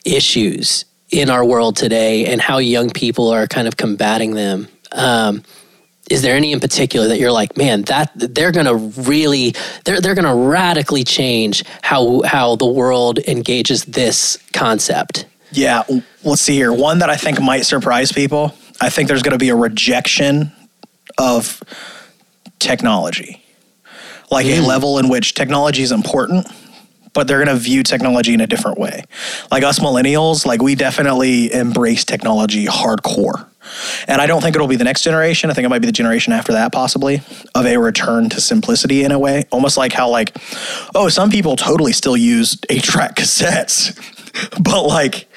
[0.03, 5.43] issues in our world today and how young people are kind of combating them um,
[6.09, 9.99] is there any in particular that you're like man that they're going to really they're,
[9.99, 15.83] they're going to radically change how how the world engages this concept Yeah,
[16.23, 16.73] let's see here.
[16.73, 18.53] One that I think might surprise people.
[18.81, 20.51] I think there's going to be a rejection
[21.17, 21.63] of
[22.59, 23.41] technology,
[24.29, 24.67] like a mm.
[24.67, 26.47] level in which technology is important,
[27.13, 29.03] but they're going to view technology in a different way.
[29.49, 33.47] Like us millennials, like we definitely embrace technology hardcore.
[34.08, 35.49] And I don't think it'll be the next generation.
[35.49, 37.21] I think it might be the generation after that, possibly,
[37.54, 39.43] of a return to simplicity in a way.
[39.51, 40.36] Almost like how, like,
[40.93, 43.95] oh, some people totally still use eight track cassettes,
[44.62, 45.28] but like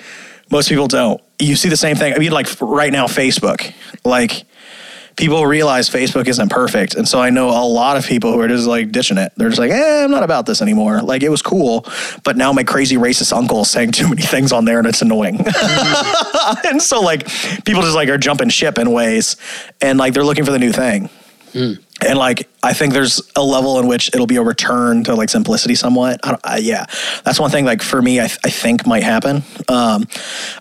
[0.51, 1.21] most people don't.
[1.38, 2.14] You see the same thing.
[2.14, 3.73] I mean, like right now, Facebook,
[4.05, 4.45] like
[5.18, 6.94] people realize Facebook isn't perfect.
[6.94, 9.33] And so I know a lot of people who are just like ditching it.
[9.37, 11.02] They're just like, eh, I'm not about this anymore.
[11.02, 11.85] Like it was cool,
[12.22, 15.02] but now my crazy racist uncle is saying too many things on there and it's
[15.02, 15.44] annoying.
[16.64, 17.26] and so like
[17.64, 19.37] people just like are jumping ship in ways
[19.81, 21.11] and like they're looking for the new thing.
[22.07, 25.31] And like, I think there's a level in which it'll be a return to like
[25.31, 26.20] simplicity somewhat.
[26.22, 26.87] I don't, I, yeah,
[27.24, 27.64] that's one thing.
[27.64, 29.42] Like for me, I, th- I think might happen.
[29.66, 30.07] Um,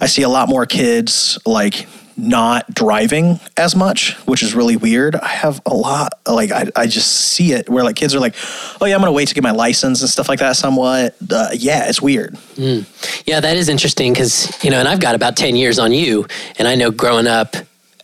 [0.02, 1.88] I see a lot more kids like
[2.18, 5.16] not driving as much, which is really weird.
[5.16, 8.34] I have a lot like I, I just see it where like kids are like,
[8.82, 10.56] oh yeah, I'm gonna wait to get my license and stuff like that.
[10.56, 12.36] Somewhat, uh, yeah, it's weird.
[12.58, 16.26] Yeah, that is interesting because, you know, and I've got about 10 years on you.
[16.58, 17.56] And I know growing up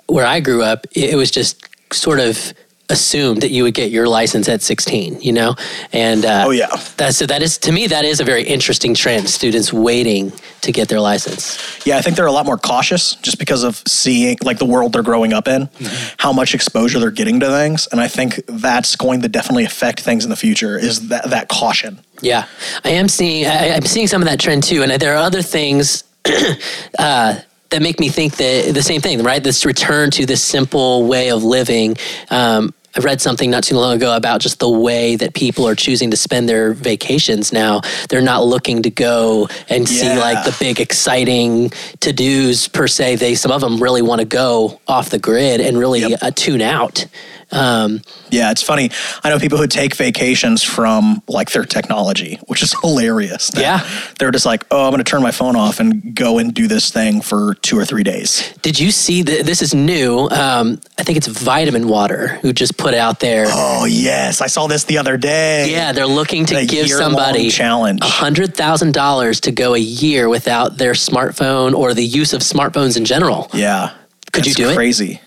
[0.08, 2.54] where I grew up, it was just sort of
[2.90, 5.56] assumed that you would get your license at 16, you know?
[5.94, 6.68] And uh, Oh, yeah.
[6.98, 9.30] That's, so that is, to me, that is a very interesting trend.
[9.30, 11.86] Students waiting to get their license.
[11.86, 14.94] Yeah, I think they're a lot more cautious just because of seeing like the world
[14.94, 15.70] they're growing up in,
[16.18, 20.02] how much exposure they're getting to things, and I think that's going to definitely affect
[20.02, 20.78] things in the future.
[20.78, 22.00] Is that that caution?
[22.22, 22.48] Yeah,
[22.84, 23.46] I am seeing.
[23.46, 26.04] I, I'm seeing some of that trend too, and there are other things
[27.00, 27.40] uh,
[27.74, 29.22] that make me think that the same thing.
[29.24, 31.98] Right, this return to this simple way of living.
[32.30, 35.74] Um, I read something not too long ago about just the way that people are
[35.74, 37.82] choosing to spend their vacations now.
[38.10, 43.16] They're not looking to go and see like the big exciting to dos per se.
[43.16, 46.20] They some of them really want to go off the grid and really Yep.
[46.22, 47.08] uh, tune out.
[47.54, 48.90] Um, Yeah, it's funny.
[49.24, 53.52] I know people who take vacations from like their technology, which is hilarious.
[53.56, 53.88] Yeah.
[54.20, 56.68] they're just like, oh, I'm going to turn my phone off and go and do
[56.68, 58.54] this thing for two or three days.
[58.62, 59.46] Did you see that?
[59.46, 60.28] This is new.
[60.30, 63.46] Um, I think it's Vitamin Water who just put out there.
[63.50, 65.70] Oh yes, I saw this the other day.
[65.72, 68.00] Yeah, they're looking to The give somebody challenge.
[68.04, 72.98] hundred thousand dollars to go a year without their smartphone or the use of smartphones
[72.98, 73.50] in general.
[73.54, 73.92] Yeah.
[74.32, 74.76] Could you It's do it?
[74.76, 75.22] Crazy.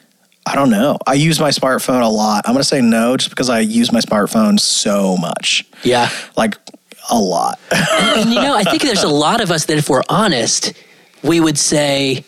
[0.47, 0.97] I don't know.
[1.07, 2.45] I use my smartphone a lot.
[2.47, 5.65] I'm going to say no just because I use my smartphone so much.
[5.83, 6.57] Yeah, Like
[7.11, 7.59] a lot.
[7.73, 10.73] and you know, I think there's a lot of us that, if we're honest,
[11.23, 12.25] we would say,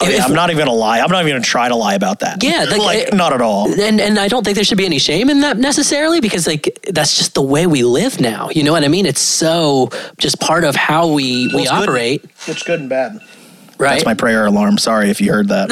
[0.00, 1.00] Oh, yeah, If- I'm not even gonna lie.
[1.00, 2.40] I'm not even gonna try to lie about that.
[2.40, 3.68] Yeah, like, like it- not at all.
[3.80, 6.78] and and I don't think there should be any shame in that necessarily because like
[6.92, 8.48] that's just the way we live now.
[8.50, 9.06] You know what I mean?
[9.06, 11.82] It's so just part of how we we it's good.
[11.88, 13.18] operate, It's good and bad.
[13.78, 13.94] Right?
[13.94, 14.78] That's my prayer alarm.
[14.78, 15.70] Sorry if you heard that.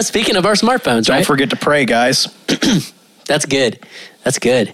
[0.04, 1.26] Speaking of our smartphones, Don't right?
[1.26, 2.26] forget to pray, guys.
[3.26, 3.78] That's good.
[4.24, 4.72] That's good.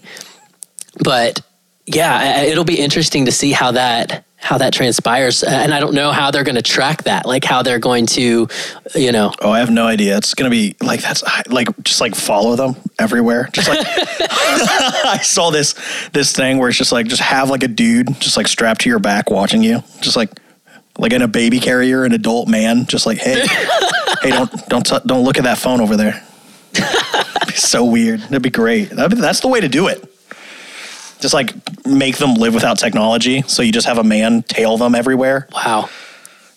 [1.03, 1.41] But
[1.87, 6.13] yeah, it'll be interesting to see how that how that transpires, and I don't know
[6.13, 8.47] how they're going to track that, like how they're going to,
[8.95, 10.17] you know, Oh, I have no idea.
[10.17, 13.49] It's gonna be like that's like just like follow them everywhere.
[13.53, 15.75] Just like I saw this
[16.13, 18.89] this thing where it's just like just have like a dude just like strapped to
[18.89, 20.31] your back watching you, just like
[20.99, 23.47] like in a baby carrier, an adult man, just like hey,
[24.23, 26.23] hey, don't don't t- don't look at that phone over there.
[26.75, 28.21] It'd be so weird.
[28.21, 28.91] That'd be great.
[28.91, 30.05] That'd be, that's the way to do it.
[31.21, 31.55] Just like
[31.87, 35.89] make them live without technology, so you just have a man tail them everywhere wow.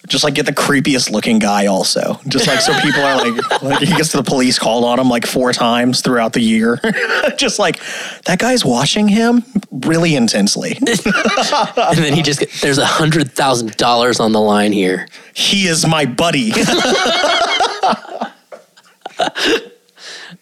[0.07, 3.79] Just like get the creepiest looking guy also just like so people are like like
[3.79, 6.79] he gets the police called on him like four times throughout the year
[7.37, 7.79] just like
[8.25, 13.77] that guy's watching him really intensely and then he just get, there's a hundred thousand
[13.77, 15.07] dollars on the line here.
[15.33, 16.51] he is my buddy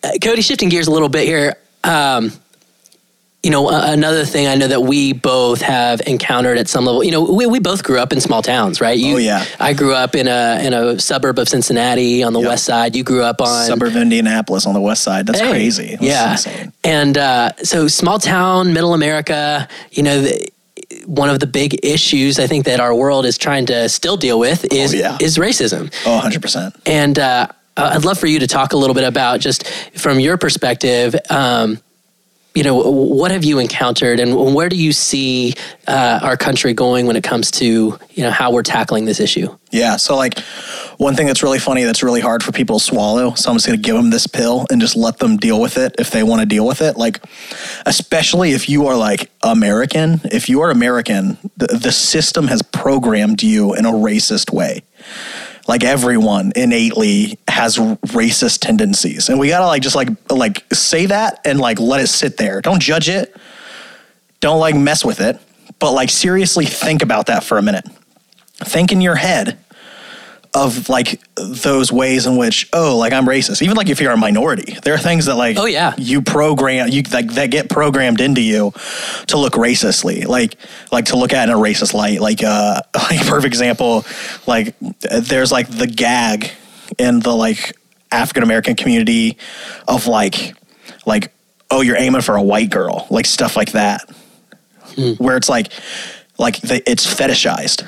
[0.02, 1.58] Uh, Codie, shifting gears a little bit here.
[1.84, 2.32] Um,
[3.44, 7.04] you know, another thing I know that we both have encountered at some level.
[7.06, 8.98] You know, we, we both grew up in small towns, right?
[9.00, 9.46] You, Oh, yeah.
[9.60, 12.50] I grew up in a in a suburb of Cincinnati on the Yep.
[12.50, 12.96] west side.
[12.98, 16.04] You grew up on suburb of indianapolis on the west side that's Hey, crazy That's
[16.04, 16.32] yeah.
[16.32, 16.74] insane.
[16.84, 20.50] And uh, so, small town, middle America, you know, the,
[21.06, 24.38] one of the big issues I think that our world is trying to still deal
[24.40, 25.18] with is Oh, yeah.
[25.22, 25.94] is racism.
[26.06, 27.48] oh 100% And uh,
[27.78, 29.66] I'd love for you to talk a little bit about just
[29.98, 31.16] from your perspective.
[31.30, 31.80] Um,
[32.60, 35.54] you know, what have you encountered, and where do you see
[35.88, 39.48] uh, our country going when it comes to you know how we're tackling this issue?
[39.72, 39.96] Yeah.
[39.96, 40.38] So, like,
[40.98, 43.34] one thing that's really funny that's really hard for people to swallow.
[43.36, 45.78] So, I'm just going to give them this pill and just let them deal with
[45.78, 46.98] it if they want to deal with it.
[46.98, 47.24] Like,
[47.86, 53.42] especially if you are like American, if you are American, the, the system has programmed
[53.42, 54.84] you in a racist way.
[55.70, 61.40] Like everyone innately has racist tendencies, and we gotta like just like like say that
[61.46, 62.60] and like let it sit there.
[62.60, 63.36] Don't judge it.
[64.42, 65.40] Don't like mess with it.
[65.78, 67.86] But like seriously think about that for a minute
[68.64, 69.58] think in your head
[70.56, 73.62] of like those ways in which oh like i'm racist.
[73.62, 75.94] Even like if you're a minority there are things that like Oh, yeah.
[75.98, 78.72] you program you like that get programmed into you
[79.28, 80.26] to look racistly.
[80.26, 80.56] Like
[80.92, 82.20] like to look at in a racist light.
[82.20, 84.06] Like uh like perfect example
[84.48, 86.50] like there's like the gag
[86.98, 87.76] in the like
[88.12, 89.38] african american community
[89.88, 90.56] of like
[91.06, 91.32] like
[91.70, 93.06] oh you're aiming for a white girl.
[93.12, 94.02] Like stuff like that.
[95.20, 95.72] Where it's like
[96.40, 97.88] like the, it's fetishized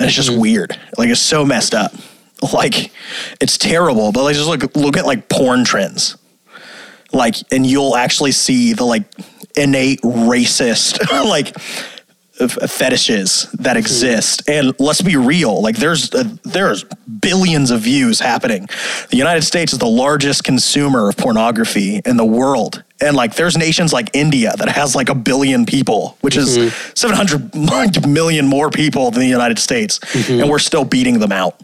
[0.00, 0.40] it's just mm-hmm.
[0.40, 0.78] weird.
[0.98, 1.92] Like it's so messed up.
[2.54, 2.90] Like
[3.40, 6.16] it's terrible but like just look look at like porn trends.
[7.12, 9.04] Like and you'll actually see the like
[9.56, 11.54] innate racist like
[12.40, 14.48] f- fetishes that exist.
[14.48, 16.84] And let's be real like there's uh, there's
[17.20, 18.68] billions of views happening.
[19.10, 22.82] The united states is the largest consumer of pornography in the world.
[23.02, 28.06] And like there's nations like india that has like a billion people which is 700
[28.06, 30.00] million more people than the united states.
[30.40, 31.60] And we're still beating them out.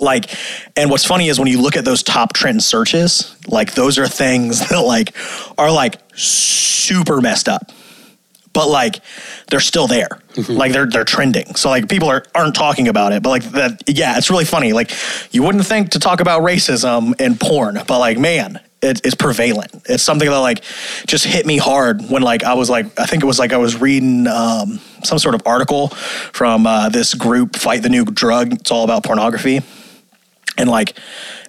[0.00, 0.30] Like
[0.76, 4.06] and what's funny is when you look at those top trend searches like those are
[4.06, 5.14] things that like
[5.56, 7.72] are like super messed up
[8.58, 9.00] but like
[9.50, 10.08] they're still there.
[10.48, 11.54] Like they're they're trending.
[11.54, 14.72] So like people are aren't talking about it but like that yeah it's really funny.
[14.72, 14.90] Like
[15.30, 19.70] you wouldn't think to talk about racism in porn but like man it, it's prevalent.
[19.86, 20.64] It's something that like
[21.06, 23.56] just hit me hard when like i was like i think it was like i
[23.56, 25.88] was reading um, some sort of article
[26.32, 28.54] from uh, this group fight the new drug.
[28.54, 29.62] It's all about pornography
[30.58, 30.98] and like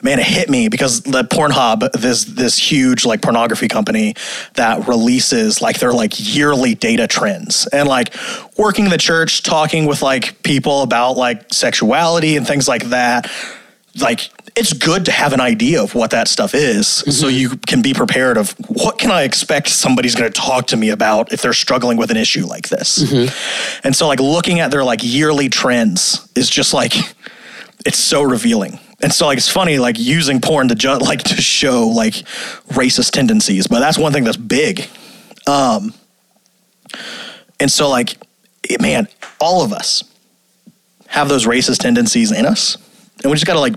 [0.02, 4.13] man it hit me because the pornhub this this huge like pornography company
[4.54, 8.15] that releases like their like yearly data trends and like
[8.58, 13.30] working in the church talking with like people about like sexuality and things like that
[14.00, 17.36] like it's good to have an idea of what that stuff is so mm-hmm.
[17.36, 20.89] you can be prepared of what can i expect somebody's going to talk to me
[20.89, 23.00] about if they're struggling with an issue like this.
[23.00, 23.88] Mm-hmm.
[23.88, 26.93] And so like looking at their like yearly trends is just like
[27.86, 28.80] it's so revealing.
[29.02, 32.14] And so like it's funny like using porn to ju- like to show like
[32.70, 34.88] racist tendencies, but that's one thing that's big.
[35.48, 35.94] Um
[37.60, 38.18] and so like
[38.80, 39.08] man,
[39.40, 40.04] all of us
[41.08, 42.78] have those racist tendencies in us.
[43.23, 43.76] And we just got to like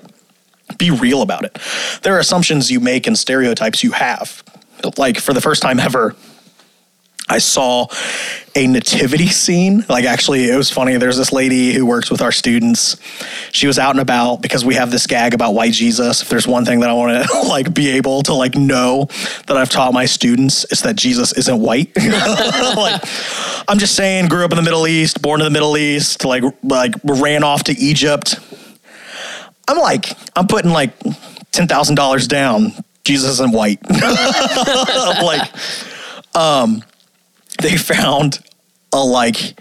[0.78, 1.58] be real about it.
[2.02, 4.42] There are assumptions you make and stereotypes you have.
[4.96, 6.14] Like for the first time ever
[7.28, 7.86] I saw
[8.54, 9.84] a nativity scene.
[9.88, 10.96] Like, actually, it was funny.
[10.96, 12.96] There's this lady who works with our students.
[13.52, 16.22] She was out and about because we have this gag about white Jesus.
[16.22, 19.08] If there's one thing that I want to like be able to like know
[19.46, 21.96] that I've taught my students, it's that Jesus isn't white.
[21.96, 23.00] like,
[23.68, 26.42] I'm just saying, grew up in the Middle East, born in the Middle East, like
[26.62, 28.34] like ran off to Egypt.
[29.68, 30.92] I'm like, I'm putting like
[31.52, 32.72] ten thousand dollars down.
[33.04, 33.78] Jesus isn't white.
[33.90, 35.50] like,
[36.34, 36.82] um
[37.62, 38.38] they found
[38.92, 39.58] a like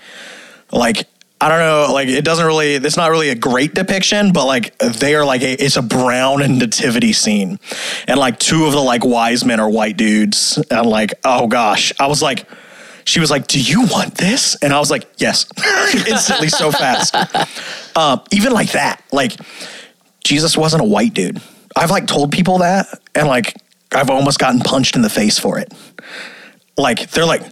[0.71, 1.07] like
[1.39, 4.77] I don't know, like it doesn't really it's not really a great depiction, but like
[4.77, 7.59] they are like a, it's a brown and nativity scene.
[8.07, 10.63] And like two of the like wise men are white dudes.
[10.69, 11.93] And like, oh gosh.
[11.99, 12.47] I was like
[13.05, 15.45] she was like, "Do you want this?" And I was like, "Yes,"
[16.07, 17.15] instantly, so fast.
[17.97, 19.35] Um, even like that, like
[20.23, 21.41] Jesus wasn't a white dude.
[21.75, 23.55] I've like told people that, and like
[23.91, 25.73] I've almost gotten punched in the face for it.
[26.77, 27.43] Like they're like,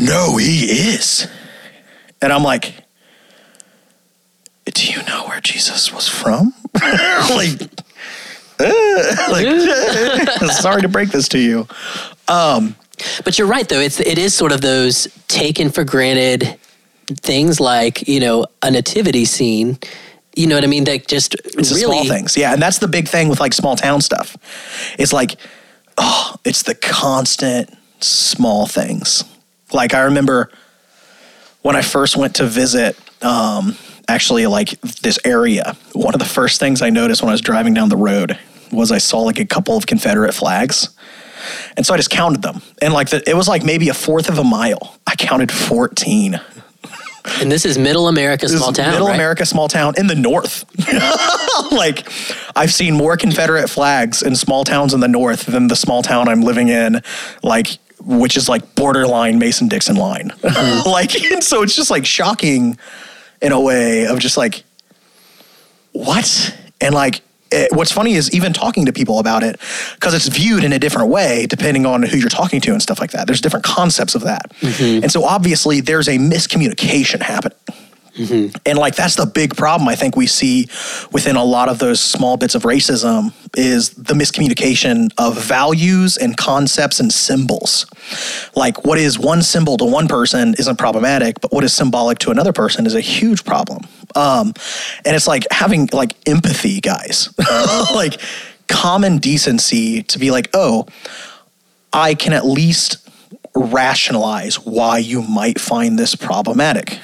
[0.00, 1.28] no, he is.
[2.20, 2.74] And I'm like,
[4.64, 6.54] do you know where Jesus was from?
[6.74, 7.60] like,
[8.58, 11.66] uh, like sorry to break this to you.
[12.28, 12.76] Um,
[13.24, 13.80] but you're right, though.
[13.80, 16.58] It's it is sort of those taken for granted
[17.08, 19.78] things, like you know a nativity scene.
[20.34, 20.84] You know what I mean?
[20.84, 22.52] That just it's really small things, yeah.
[22.52, 24.36] And that's the big thing with like small town stuff.
[24.98, 25.36] It's like,
[25.98, 29.24] oh, it's the constant small things
[29.74, 30.50] like I remember
[31.62, 33.76] when I first went to visit, um,
[34.08, 35.76] actually like this area.
[35.92, 38.38] One of the first things I noticed when I was driving down the road
[38.70, 40.90] was I saw like a couple of Confederate flags.
[41.76, 42.62] And so I just counted them.
[42.80, 44.98] And like the, it was like maybe a fourth of a mile.
[45.06, 46.40] I counted 14.
[47.40, 48.92] And this is middle America, small town.
[48.92, 49.14] Middle right?
[49.14, 50.66] America, small town in the north.
[51.72, 52.06] like,
[52.54, 56.28] I've seen more Confederate flags in small towns in the north than the small town
[56.28, 57.00] I'm living in,
[57.42, 60.30] like which is like borderline Mason Dixon line.
[60.30, 60.88] Mm-hmm.
[60.88, 62.78] like, and so it's just like shocking
[63.40, 64.64] in a way of just like,
[65.92, 66.56] what?
[66.80, 69.60] And like, it, what's funny is even talking to people about it
[69.94, 73.00] because it's viewed in a different way depending on who you're talking to and stuff
[73.00, 73.26] like that.
[73.26, 74.50] There's different concepts of that.
[74.60, 75.04] Mm-hmm.
[75.04, 77.58] And so obviously there's a miscommunication happening.
[78.16, 78.56] Mm-hmm.
[78.64, 80.68] And like that's the big problem I think we see
[81.10, 86.36] within a lot of those small bits of racism is the miscommunication of values and
[86.36, 87.86] concepts and symbols.
[88.54, 92.30] Like what is one symbol to one person isn't problematic, but what is symbolic to
[92.30, 93.82] another person is a huge problem.
[94.14, 94.54] Um,
[95.04, 97.34] and it's like having like empathy, guys,
[97.94, 98.20] like
[98.68, 100.86] common decency to be like, oh,
[101.92, 103.08] I can at least
[103.56, 107.00] rationalize why you might find this problematic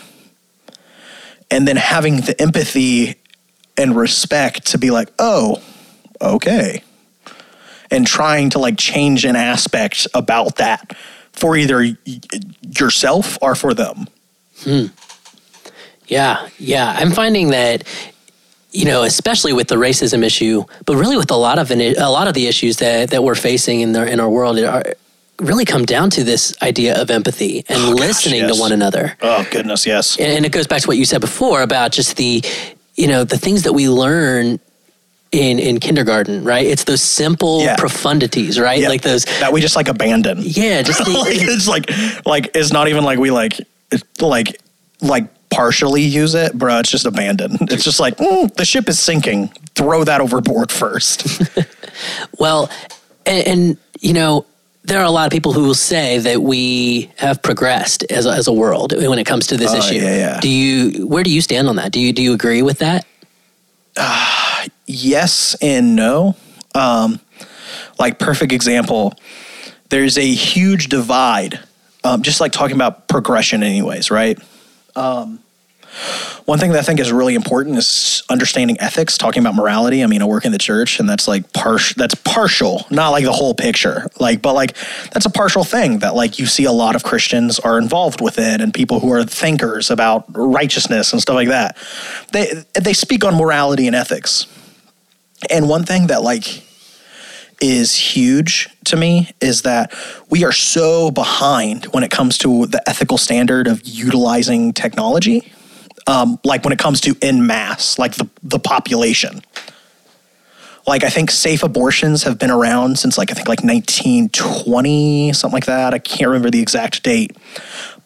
[1.50, 3.16] and then having the empathy
[3.76, 5.62] and respect to be like, oh,
[6.20, 6.82] okay.
[7.90, 10.96] And trying to like change an aspect about that
[11.32, 11.96] for either
[12.78, 14.06] yourself or for them.
[14.60, 14.86] Hmm.
[16.06, 16.94] Yeah, yeah.
[16.98, 17.84] I'm finding that
[18.72, 22.28] you know, especially with the racism issue, but really with a lot of a lot
[22.28, 24.84] of the issues that, that we're facing in the in our world are
[25.40, 28.56] really come down to this idea of empathy and oh, listening gosh, yes.
[28.56, 29.16] to one another.
[29.22, 30.18] Oh goodness, yes.
[30.18, 32.44] And it goes back to what you said before about just the,
[32.94, 34.60] you know, the things that we learn
[35.32, 36.66] in in kindergarten, right?
[36.66, 37.76] It's those simple yeah.
[37.76, 38.80] profundities, right?
[38.80, 38.88] Yeah.
[38.88, 40.38] Like those that we just like abandon.
[40.40, 41.90] Yeah, just the, like, it's like
[42.26, 43.58] like it's not even like we like
[44.20, 44.60] like
[45.00, 46.78] like partially use it, bro.
[46.78, 47.58] It's just abandoned.
[47.70, 49.48] It's just like mm, the ship is sinking.
[49.74, 51.48] Throw that overboard first.
[52.38, 52.70] well,
[53.24, 54.46] and, and you know
[54.90, 58.30] there are a lot of people who will say that we have progressed as a,
[58.30, 59.94] as a world when it comes to this uh, issue.
[59.94, 60.40] Yeah, yeah.
[60.40, 61.92] Do you where do you stand on that?
[61.92, 63.06] Do you do you agree with that?
[63.96, 66.36] Uh, yes and no.
[66.74, 67.20] Um,
[68.00, 69.14] like perfect example,
[69.90, 71.60] there's a huge divide.
[72.02, 74.38] Um, just like talking about progression, anyways, right?
[74.96, 75.38] Um,
[76.44, 80.02] one thing that I think is really important is understanding ethics, talking about morality.
[80.02, 81.94] I mean, I work in the church, and that's like partial.
[81.96, 84.06] That's partial, not like the whole picture.
[84.18, 84.76] Like, but like
[85.12, 88.38] that's a partial thing that like you see a lot of Christians are involved with
[88.38, 91.76] it, and people who are thinkers about righteousness and stuff like that.
[92.32, 94.46] They they speak on morality and ethics.
[95.50, 96.64] And one thing that like
[97.60, 99.94] is huge to me is that
[100.30, 105.52] we are so behind when it comes to the ethical standard of utilizing technology
[106.10, 109.42] um, like when it comes to in mass, like the, the population.
[110.86, 115.54] Like I think safe abortions have been around since like I think like 1920, something
[115.54, 115.94] like that.
[115.94, 117.36] I can't remember the exact date.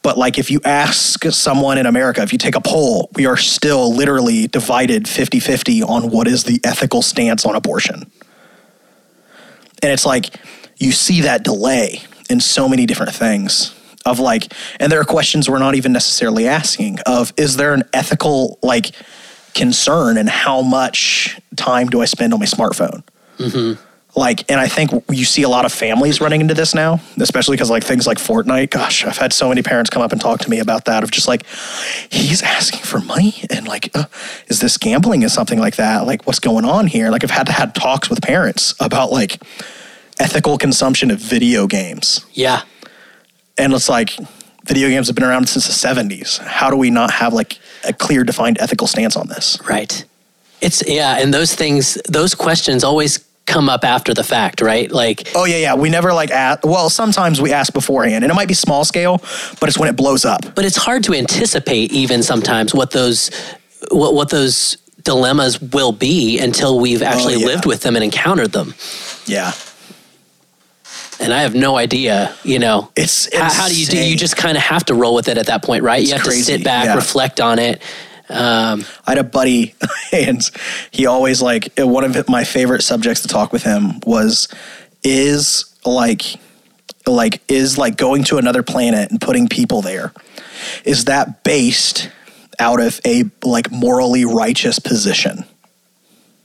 [0.03, 3.39] But like if you ask someone in America, if you take a poll, we are
[3.39, 8.11] still literally divided 50-50 on what is the ethical stance on abortion.
[9.83, 10.37] And it's like
[10.77, 13.74] you see that delay in so many different things.
[14.07, 17.85] Of like, and there are questions we're not even necessarily asking of, is there an
[17.93, 18.93] ethical like
[19.55, 23.03] concern and how much time do I spend on my smartphone?
[24.17, 27.57] Like, and I think you see a lot of families running into this now, especially
[27.57, 28.71] because like things like Fortnite.
[28.71, 31.11] Gosh, I've had so many parents come up and talk to me about that of
[31.11, 31.45] just like,
[32.11, 34.05] he's asking for money and like, uh,
[34.47, 35.23] is this gambling?
[35.23, 36.07] Is something like that?
[36.07, 37.11] Like, what's going on here?
[37.11, 39.43] Like, I've had to had talks with parents about like
[40.21, 42.63] ethical consumption of video games, Yeah.
[43.59, 44.11] And it's like,
[44.65, 46.39] video games have been around since the '70s.
[46.39, 49.59] How do we not have like a clear, defined ethical stance on this?
[49.69, 50.05] Right.
[50.61, 54.91] It's yeah, and those things, those questions always come up after the fact, right?
[54.91, 55.75] Like, Oh yeah, yeah.
[55.75, 56.65] We never like ask.
[56.65, 59.19] Well, sometimes we ask beforehand, and it might be small scale,
[59.61, 60.55] but it's when it blows up.
[60.55, 63.31] but it's hard to anticipate even sometimes what those
[63.91, 67.47] what what those dilemmas will be until we've actually Oh, yeah.
[67.49, 68.73] lived with them and encountered them.
[69.27, 69.53] Yeah,
[71.25, 72.91] And I have no idea, you know.
[72.95, 73.99] it's, how, how do you do?
[73.99, 76.03] You just kind of have to roll with it at that point, right?
[76.03, 76.95] It's you have to sit back, yeah.
[76.95, 77.81] reflect on it.
[78.29, 79.75] Um, I had a buddy,
[80.12, 80.43] and
[80.91, 84.49] he always like one of my favorite subjects to talk with him was
[85.03, 86.37] is like
[87.07, 90.12] like is like going to another planet and putting people there.
[90.85, 92.11] Is that based
[92.59, 95.47] out of a like morally righteous position?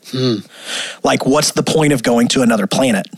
[0.08, 0.38] Hmm.
[1.04, 3.08] Like, what's the point of going to another planet?
[3.08, 3.18] it-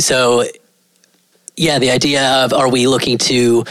[0.00, 0.44] so,
[1.56, 3.64] yeah, the idea of are we looking to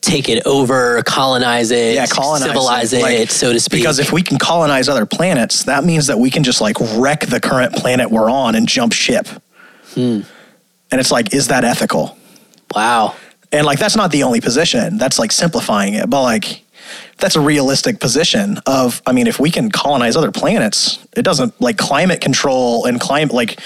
[0.00, 3.80] take it over, colonize it, yeah, colonize civilize it, like- so to speak?
[3.80, 7.20] Because if we can colonize other planets, that means that we can just like wreck
[7.26, 9.26] the current planet we're on and jump ship.
[9.94, 10.20] Hmm.
[10.90, 12.16] And it's like, is that ethical?
[12.74, 13.14] wow,
[13.50, 14.98] And like, that's not the only position.
[14.98, 16.64] That's like simplifying it, but like,
[17.18, 21.60] that's a realistic position of, I mean, if we can colonize other planets, it doesn't
[21.60, 23.60] like climate control and climate, like,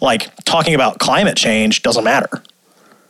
[0.00, 2.42] like talking about climate change doesn't matter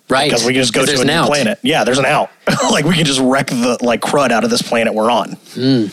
[0.09, 0.29] right?
[0.29, 1.27] because we can just go to a new out.
[1.27, 1.59] planet.
[1.63, 2.31] Yeah, there's an out.
[2.71, 5.33] like we can just wreck the like crud out of this planet we're on.
[5.55, 5.87] Hmm.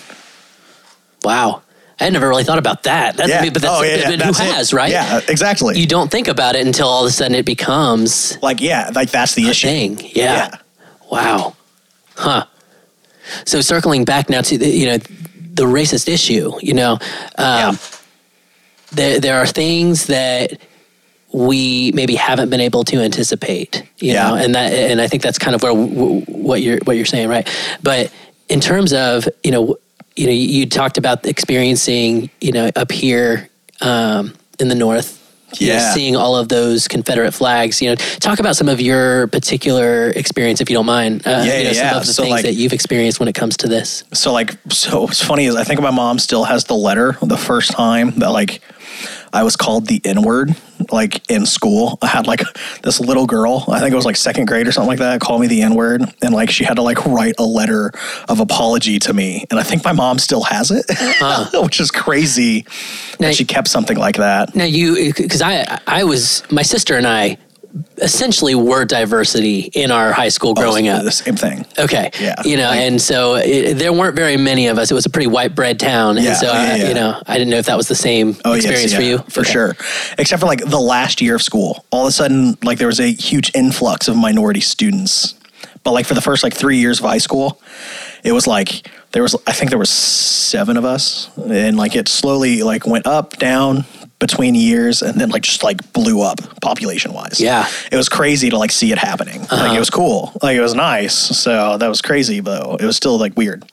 [1.23, 1.61] Wow.
[1.99, 3.15] I had never really thought about that.
[3.15, 3.49] That's, Yeah.
[3.49, 4.09] But that's, Oh, yeah, yeah.
[4.09, 4.53] but That's who it.
[4.53, 4.91] has, right?
[4.91, 5.79] Yeah, exactly.
[5.79, 9.11] You don't think about it until all of a sudden it becomes like, yeah, like
[9.11, 9.67] that's the issue.
[9.67, 9.99] thing.
[9.99, 10.09] Yeah.
[10.13, 10.57] Yeah.
[11.09, 11.55] Wow.
[12.15, 12.45] Huh.
[13.45, 14.97] So circling back now to the, you know
[15.53, 16.99] the racist issue, you know,
[17.37, 17.69] Yeah.
[17.69, 17.79] um,
[18.91, 20.59] there there are things that
[21.31, 24.29] we maybe haven't been able to anticipate, you Yeah.
[24.29, 27.27] know, and that and I think that's kind of where what you're what you're saying,
[27.29, 27.47] right?
[27.83, 28.11] But
[28.49, 29.77] in terms of you know
[30.15, 33.49] you know you talked about experiencing you know up here
[33.81, 35.21] um, in the north.
[35.59, 35.93] You know, Yeah.
[35.93, 40.59] seeing all of those Confederate flags, you know, talk about some of your particular experience,
[40.61, 41.21] if you don't mind.
[41.25, 43.29] Uh, Yeah, you know, yeah, some of the So, things like- that you've experienced when
[43.29, 44.03] it comes to this.
[44.13, 47.37] So like, so what's funny is I think my mom still has the letter the
[47.37, 48.61] first time that like
[49.33, 50.55] I was called the N word
[50.91, 51.97] like in school.
[52.01, 52.41] I had like
[52.83, 55.39] this little girl, I think it was like second grade or something like that, call
[55.39, 57.91] me the N word, and like she had to like write a letter
[58.29, 60.85] of apology to me, and I think my mom still has it,
[61.63, 62.65] which is crazy
[63.19, 64.55] Now- that she kept something like that.
[64.55, 67.37] Now you, because I, I was my sister and I
[67.97, 71.03] essentially were diversity in our high school oh, growing Oh, up.
[71.03, 71.65] the same thing.
[71.77, 72.09] Okay.
[72.19, 72.35] Yeah.
[72.45, 74.91] You know, and so it, there weren't very many of us.
[74.91, 76.15] It was a pretty white bread town.
[76.17, 76.87] Yeah, And so, oh, yeah, I, yeah.
[76.87, 79.17] you know, I didn't know if that was the same Oh, yes, experience for you.
[79.29, 79.51] For Okay.
[79.51, 79.75] sure.
[80.17, 81.85] Except for like the last year of school.
[81.91, 85.35] All of a sudden, like there was a huge influx of minority students.
[85.83, 87.61] But like for the first like three years of high school,
[88.23, 91.29] it was like there was I think there was seven of us.
[91.37, 93.85] And like it slowly like went up, down
[94.19, 97.39] between years and then like just like blew up population wise.
[97.39, 97.69] Yeah.
[97.91, 99.41] It was crazy to like see it happening.
[99.51, 100.31] Like it was cool.
[100.41, 101.15] Like it was nice.
[101.15, 103.65] So that was crazy, but it was still like weird.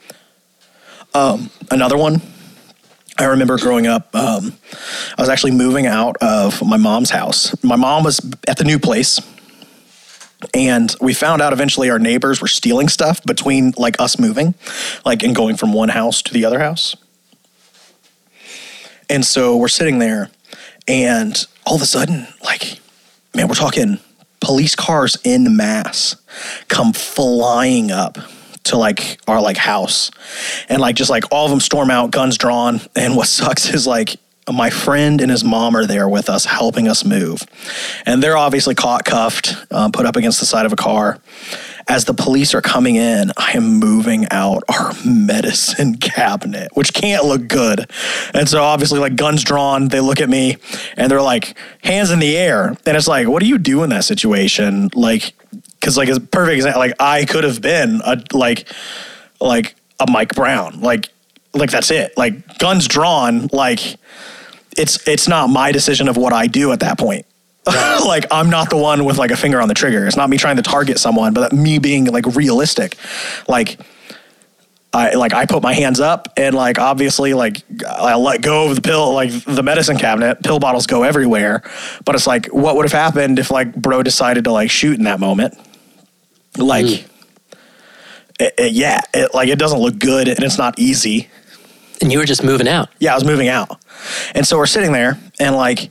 [1.14, 2.22] Um, another one
[3.18, 4.55] I remember growing up, um,
[5.18, 7.55] I was actually moving out of my mom's house.
[7.62, 9.20] My mom was at the new place,
[10.55, 14.55] and we found out eventually our neighbors were stealing stuff between like us moving,
[15.05, 16.97] like and going from one house to the other house.
[19.12, 20.30] And so we're sitting there,
[20.88, 22.80] and all of a sudden, like,
[23.36, 23.98] man, we're talking
[24.40, 26.16] police cars in mass
[26.68, 28.16] come flying up
[28.64, 30.10] to like our like house.
[30.70, 32.80] And like just like all of them storm out guns drawn.
[32.96, 34.16] And what sucks is like
[34.50, 37.42] my friend and his mom are there with us helping us move.
[38.06, 41.20] And they're obviously caught cuffed um, put up against the side of a car
[41.89, 47.24] as the police are coming in i am moving out our medicine cabinet which can't
[47.24, 47.91] look good.
[48.35, 50.57] And so obviously like guns drawn they look at me
[50.97, 52.76] and they're like hands in the air.
[52.87, 54.91] And it's like what do you do in that situation?
[54.95, 55.35] Like
[55.80, 58.66] because like a perfect example like i could have been a like
[59.41, 60.80] like a mike brown.
[60.80, 61.09] Like
[61.55, 62.16] like that's it.
[62.16, 63.97] Like guns drawn like
[64.76, 67.26] it's it's not my decision of what i do at that point
[68.06, 70.06] like I'm not the one with like a finger on the trigger.
[70.06, 72.96] It's not me trying to target someone, but me being like realistic.
[73.48, 73.78] Like
[74.92, 78.74] I like I put my hands up and like obviously like I let go of
[78.74, 80.42] the pill like the medicine cabinet.
[80.42, 81.62] Pill bottles go everywhere,
[82.04, 85.04] but it's like what would have happened if like bro decided to like shoot in
[85.04, 85.54] that moment?
[86.58, 87.04] Like, Mm.
[88.40, 91.28] it- it- yeah, it, like it doesn't look good and it's not easy.
[92.03, 92.88] And you were just moving out.
[92.98, 93.80] Yeah, I was moving out.
[94.34, 95.90] And so we're sitting there and like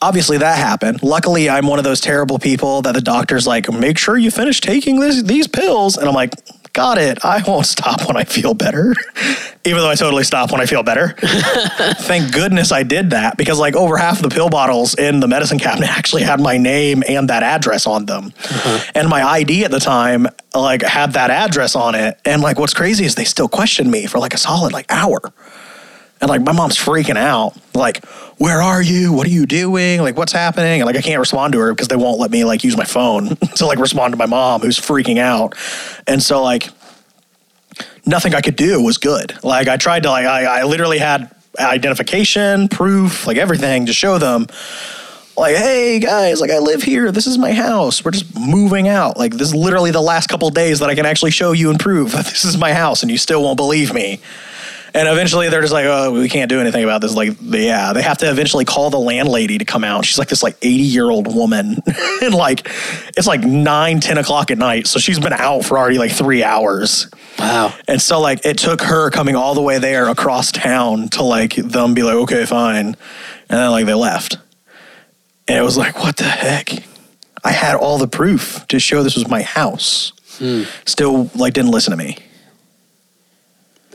[0.00, 1.02] obviously that happened.
[1.02, 4.60] Luckily I'm one of those terrible people that the doctor's like, make sure you finish
[4.60, 5.98] taking this these pills.
[5.98, 6.34] And I'm like,
[6.72, 7.24] got it.
[7.24, 8.94] I won't stop when I feel better.
[9.70, 11.14] Even though I totally stop when I feel better.
[11.20, 15.28] Thank goodness I did that because like over half of the pill bottles in the
[15.28, 18.32] medicine cabinet actually had my name and that address on them.
[18.44, 18.90] Uh-huh.
[18.96, 22.18] And my ID at the time like had that address on it.
[22.24, 25.20] And like what's crazy is they still questioned me for like a solid like hour.
[26.20, 27.56] And like my mom's freaking out.
[27.72, 28.04] Like,
[28.38, 29.12] where are you?
[29.12, 30.00] What are you doing?
[30.00, 30.80] Like, what's happening?
[30.80, 32.84] And like I can't respond to her because they won't let me like use my
[32.84, 35.54] phone to like respond to my mom who's freaking out.
[36.08, 36.70] And so like
[38.06, 39.42] nothing I could do was good.
[39.42, 44.18] Like I tried to like I, I literally had identification, proof, like everything to show
[44.18, 44.46] them.
[45.36, 47.10] Like, hey guys, like I live here.
[47.10, 48.04] This is my house.
[48.04, 49.16] We're just moving out.
[49.16, 51.80] Like this is literally the last couple days that I can actually show you and
[51.80, 54.20] prove that this is my house, and you still won't believe me.
[54.92, 57.14] And eventually they're just like, oh, we can't do anything about this.
[57.14, 60.04] Like, yeah, they have to eventually call the landlady to come out.
[60.04, 61.76] She's like this like 80 year old woman.
[62.22, 62.68] and like,
[63.16, 64.86] it's like nine, 10 o'clock at night.
[64.86, 67.08] So she's been out for already like three hours.
[67.38, 67.74] Wow.
[67.86, 71.54] And so like it took her coming all the way there across town to like
[71.54, 72.86] them be like, okay, fine.
[72.86, 72.96] And
[73.48, 74.38] then like they left.
[75.48, 76.70] And it was like, what the heck?
[77.42, 80.12] I had all the proof to show this was my house.
[80.38, 80.62] Hmm.
[80.86, 82.18] Still like didn't listen to me.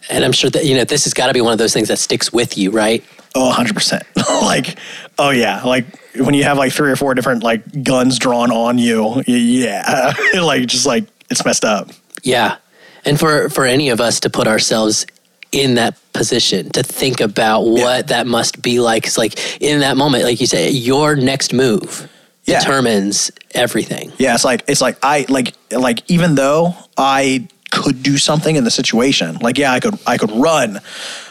[0.10, 1.88] And I'm sure that, you know, this has got to be one of those things
[1.88, 3.04] that sticks with you, right?
[3.34, 4.02] Oh, 100%.
[4.44, 4.78] like,
[5.18, 5.62] oh yeah.
[5.64, 5.86] Like
[6.16, 10.14] when you have like three or four different like guns drawn on you, yeah.
[10.36, 11.90] like just like it's messed up.
[12.24, 12.58] Yeah.
[13.04, 15.06] And for, for any of us to put ourselves
[15.52, 19.98] in that position, to think about what that must be like, it's like in that
[19.98, 22.10] moment, like you say, your next move
[22.46, 22.60] Yeah.
[22.60, 24.12] determines everything.
[24.18, 28.64] Yeah, it's like it's like I like like even though I could do something in
[28.64, 30.80] the situation, like yeah, I could I could run,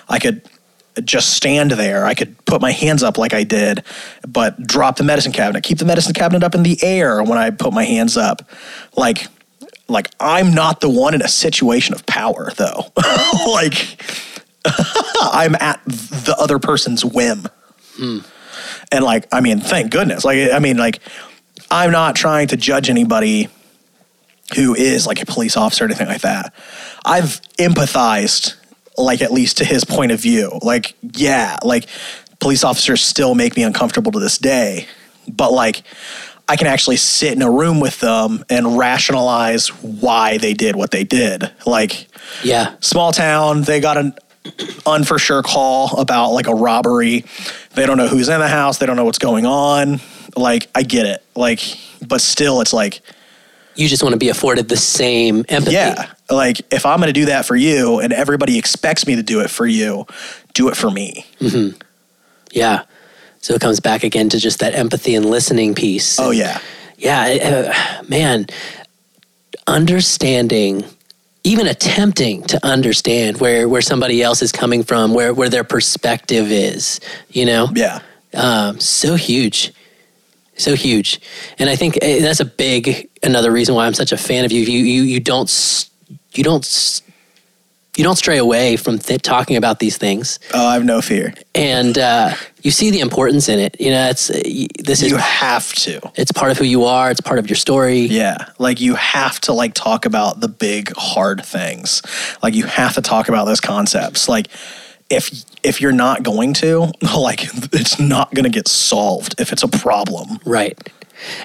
[0.08, 0.42] I could
[1.02, 3.82] just stand there, I could put my hands up like I did,
[4.28, 7.50] but drop the medicine cabinet, keep the medicine cabinet up in the air when I
[7.50, 8.48] put my hands up,
[8.96, 9.26] like
[9.88, 12.92] like I'm not the one in a situation of power though,
[13.46, 14.00] like
[14.64, 17.46] I'm at the other person's whim.
[17.96, 18.18] Hmm.
[18.90, 20.24] And like, I mean, thank goodness.
[20.24, 21.00] Like, I mean, like,
[21.70, 23.48] I'm not trying to judge anybody
[24.56, 26.52] who is like a police officer or anything like that.
[27.04, 28.54] I've empathized,
[28.96, 30.58] like, at least to his point of view.
[30.62, 31.86] Like, yeah, like,
[32.40, 34.86] police officers still make me uncomfortable to this day.
[35.26, 35.82] But like,
[36.46, 40.90] I can actually sit in a room with them and rationalize why they did what
[40.90, 41.50] they did.
[41.64, 42.06] Like,
[42.42, 42.74] Yeah.
[42.80, 44.14] small town they got an
[44.84, 47.24] un for sure call about like a robbery
[47.74, 50.00] they don't know who's in the house they don't know what's going on
[50.36, 51.60] like i get it like
[52.06, 53.00] but still it's like
[53.76, 55.72] You just want to be afforded the same empathy.
[55.74, 59.22] yeah like if i'm going to do that for you and everybody expects me to
[59.22, 60.06] do it for you
[60.54, 61.26] do it for me
[62.52, 62.82] Yeah.
[63.40, 66.18] So it comes back again to just that empathy and listening piece.
[66.18, 66.60] oh yeah
[66.96, 68.46] Yeah, uh, man,
[69.66, 70.84] understanding,
[71.42, 76.50] even attempting to understand where where somebody else is coming from, where where their perspective
[76.50, 77.00] is,
[77.30, 78.00] you know, yeah
[78.34, 79.72] um, so huge,
[80.56, 81.20] so huge,
[81.58, 84.52] and I think uh, that's a big another reason why I'm such a fan of
[84.52, 84.62] you.
[84.62, 85.88] You you you don't
[86.34, 87.02] you don't
[87.96, 91.32] you don't stray away from th- talking about these things, oh i have no fear
[91.54, 93.78] and uh, you see the importance in it.
[93.78, 97.10] You know, it's y- this is you have to it's part of who you are.
[97.10, 98.00] It's part of your story.
[98.00, 102.02] Yeah, like you have to like talk about the big hard things.
[102.42, 104.28] Like you have to talk about those concepts.
[104.28, 104.48] Like
[105.10, 109.62] if if you're not going to, like it's not going to get solved if it's
[109.62, 110.38] a problem.
[110.44, 110.78] Right.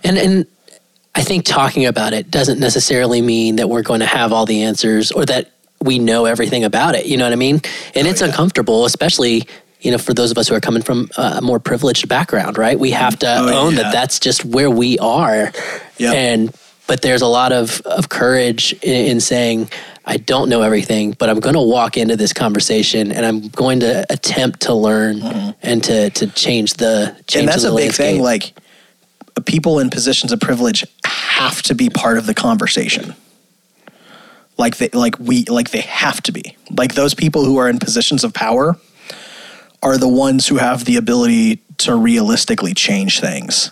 [0.04, 0.46] And and
[1.16, 4.64] I think talking about it doesn't necessarily mean that we're going to have all the
[4.64, 5.52] answers or that
[5.82, 7.06] we know everything about it.
[7.06, 7.62] You know what I mean?
[7.96, 9.48] And oh, it's uncomfortable, especially
[9.82, 12.58] you know for those of us who are coming from uh, a more privileged background,
[12.58, 12.78] right?
[12.80, 13.84] We have to Oh, own yeah.
[13.84, 15.52] that that's just where we are.
[15.98, 16.16] Yep.
[16.16, 16.56] And
[16.88, 19.70] but there's a lot of of courage in, in saying.
[20.12, 23.82] I don't know everything, but I'm going to walk into this conversation and I'm going
[23.82, 25.22] to attempt to learn
[25.62, 27.40] and to to change the change Mm-hmm.
[27.40, 28.16] and that's the a big landscape.
[28.16, 28.22] thing.
[28.24, 28.54] Like
[29.46, 33.14] people in positions of privilege have to be part of the conversation.
[34.58, 36.58] Like they like we like they have to be.
[36.76, 38.78] Like those people who are in positions of power
[39.84, 43.72] are the ones who have the ability to realistically change things.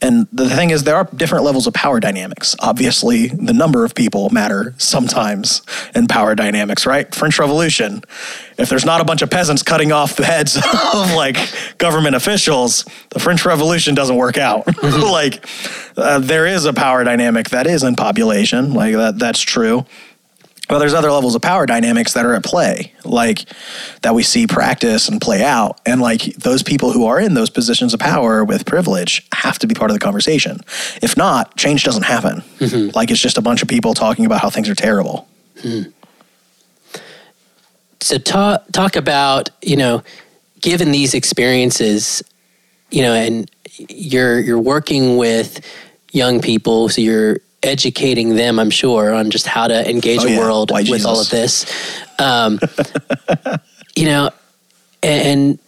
[0.00, 2.56] And the thing is, there are different levels of power dynamics.
[2.60, 5.62] Obviously, the number of people matter sometimes
[5.94, 7.12] in power dynamics, right?
[7.14, 8.02] French Revolution.
[8.58, 10.56] If there's not a bunch of peasants cutting off the heads
[10.94, 11.36] of like
[11.78, 14.66] government officials, the French Revolution doesn't work out.
[14.82, 15.44] like,
[15.96, 18.72] uh, there is a power dynamic that is in population.
[18.72, 19.86] Like that, that's true.
[20.70, 23.44] But there's other levels of power dynamics that are at play, like
[24.02, 25.80] that we see practice and play out.
[25.84, 29.66] And like those people who are in those positions of power with privilege have to
[29.66, 30.60] be part of the conversation.
[31.02, 32.42] If not, change doesn't happen.
[32.60, 32.90] Mm-hmm.
[32.94, 35.28] Like it's just a bunch of people talking about how things are terrible.
[35.56, 35.92] Mm.
[38.00, 40.04] So talk talk about, you know,
[40.60, 42.22] given these experiences,
[42.92, 43.50] you know, and
[43.88, 45.66] you're you're working with
[46.12, 50.30] young people, so you're educating them, I'm sure, on just how to engage oh, a
[50.30, 50.38] yeah.
[50.38, 51.06] world Why with Jesus?
[51.06, 51.66] all of this.
[52.18, 52.58] Um,
[53.96, 54.30] you know,
[55.02, 55.58] and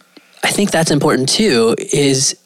[0.42, 1.74] I think that's important too.
[1.78, 2.36] Is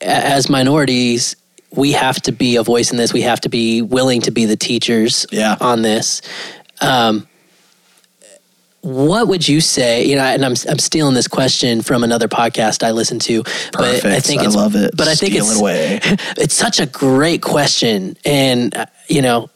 [0.00, 1.36] as minorities,
[1.72, 3.12] we have to be a voice in this.
[3.12, 5.56] We have to be willing to be the teachers Yeah.
[5.60, 6.22] on this.
[6.80, 7.26] Um,
[8.82, 10.04] what would you say?
[10.06, 13.42] You know, and I'm I'm stealing this question from another podcast I listen to.
[13.72, 14.26] But I Perfect.
[14.26, 14.96] think I it's, love it.
[14.96, 16.00] But I think Steal it's it away.
[16.38, 19.50] it's such a great question, and uh, you know,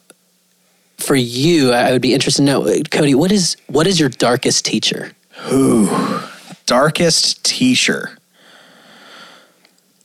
[0.99, 4.65] for you, I would be interested to know, Codie, what is what is your darkest
[4.65, 5.13] teacher?
[5.49, 5.89] Who
[6.67, 8.17] darkest teacher.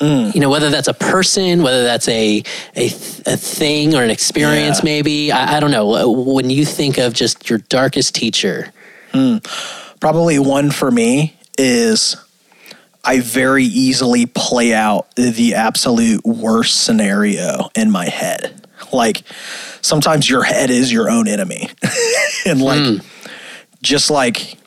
[0.01, 2.41] You know, whether that's a person, whether that's a
[2.77, 4.85] a, a thing or an experience, Yeah.
[4.85, 5.29] maybe.
[5.33, 6.09] I, I don't know.
[6.09, 8.71] When you think of just your darkest teacher,
[9.11, 9.37] Hmm.
[9.99, 12.15] Probably one for me is
[13.03, 18.67] I very easily play out the absolute worst scenario in my head.
[18.91, 19.23] Like
[19.81, 21.69] sometimes your head is your own enemy.
[22.45, 22.97] and like hmm.
[23.81, 24.57] just like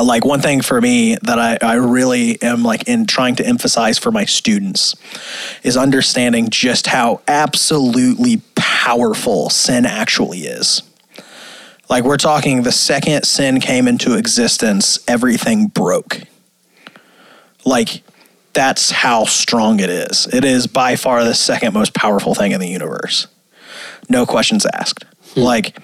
[0.00, 3.98] like one thing for me that I, I really am like in trying to emphasize
[3.98, 4.94] for my students
[5.64, 10.82] is understanding just how absolutely powerful sin actually is.
[11.90, 16.20] Like we're talking the second sin came into existence, everything broke.
[17.64, 18.04] Like
[18.52, 20.28] that's how strong it is.
[20.32, 23.26] It is by far the second most powerful thing in the universe.
[24.08, 25.04] No questions asked.
[25.34, 25.40] Hmm.
[25.40, 25.76] Like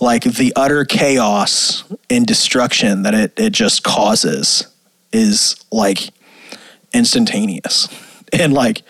[0.00, 4.68] like the utter chaos and destruction that it, it just causes
[5.12, 6.10] is like
[6.94, 7.88] instantaneous.
[8.32, 8.82] And like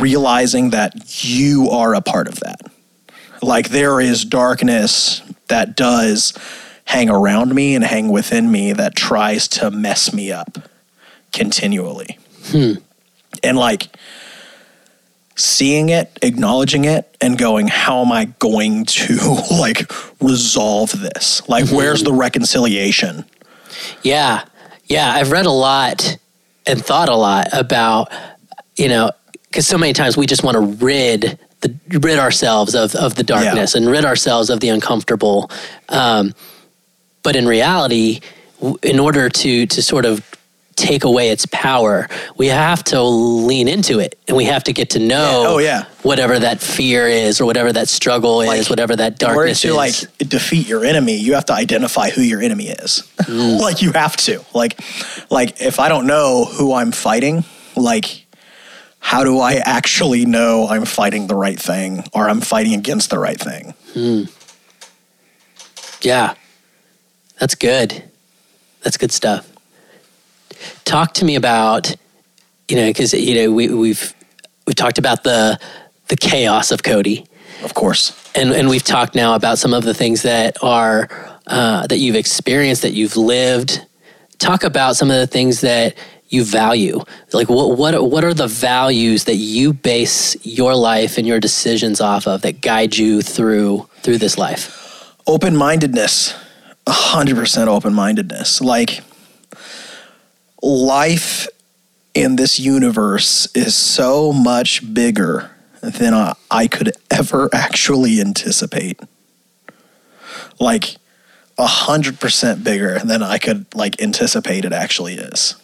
[0.00, 2.60] realizing that you are a part of that.
[3.42, 6.36] Like there is darkness that does
[6.84, 10.58] hang around me and hang within me that tries to mess me up
[11.32, 12.18] continually.
[12.46, 12.72] Hmm.
[13.42, 13.88] And like
[15.36, 19.16] seeing it, acknowledging it, and going, how am I going to
[19.50, 21.46] like resolve this?
[21.48, 21.76] Like, hmm.
[21.76, 23.24] where's the reconciliation?
[24.02, 24.44] Yeah.
[24.86, 25.12] Yeah.
[25.12, 26.16] I've read a lot
[26.66, 28.10] and thought a lot about,
[28.76, 29.10] you know,
[29.44, 33.24] because so many times we just want to rid the rid ourselves of, of the
[33.24, 35.50] darkness and rid ourselves of the uncomfortable.
[35.88, 36.34] Um,
[37.22, 38.20] but in reality,
[38.82, 40.24] in order to to sort of
[40.76, 44.90] take away its power, we have to lean into it and we have to get
[44.90, 45.48] to know Yeah.
[45.48, 45.84] Oh, yeah.
[46.02, 49.62] whatever that fear is or whatever that struggle is, Like, whatever that In order darkness
[49.62, 49.74] to is.
[49.74, 49.94] like
[50.28, 53.02] defeat your enemy, you have to identify who your enemy is.
[53.28, 54.44] like you have to.
[54.54, 54.80] Like,
[55.30, 57.42] like if I don't know who I'm fighting,
[57.74, 58.24] like
[59.00, 63.18] how do I actually know I'm fighting the right thing or I'm fighting against the
[63.18, 63.74] right thing?
[66.02, 66.34] Yeah.
[67.38, 68.02] That's good.
[68.82, 69.50] That's good stuff.
[70.84, 71.94] Talk to me about,
[72.68, 74.14] you know, because you know we, we've
[74.66, 75.58] we've talked about the
[76.08, 77.26] the chaos of Codie,
[77.62, 78.12] Of course.
[78.34, 81.08] and and we've talked now about some of the things that are
[81.46, 83.84] uh, that you've experienced, that you've lived.
[84.38, 85.96] Talk about some of the things that
[86.28, 87.02] you value.
[87.32, 92.00] Like what what what are the values that you base your life and your decisions
[92.00, 94.78] off of that guide you through through this life?
[95.28, 96.34] open mindedness,
[96.86, 98.60] a hundred percent open mindedness.
[98.60, 99.02] Like
[100.62, 101.46] life
[102.14, 105.50] in this universe is so much bigger
[105.82, 108.98] than I, I could ever actually anticipate.
[110.58, 110.96] Like
[111.58, 115.54] a hundred percent bigger than I could like anticipate it actually is.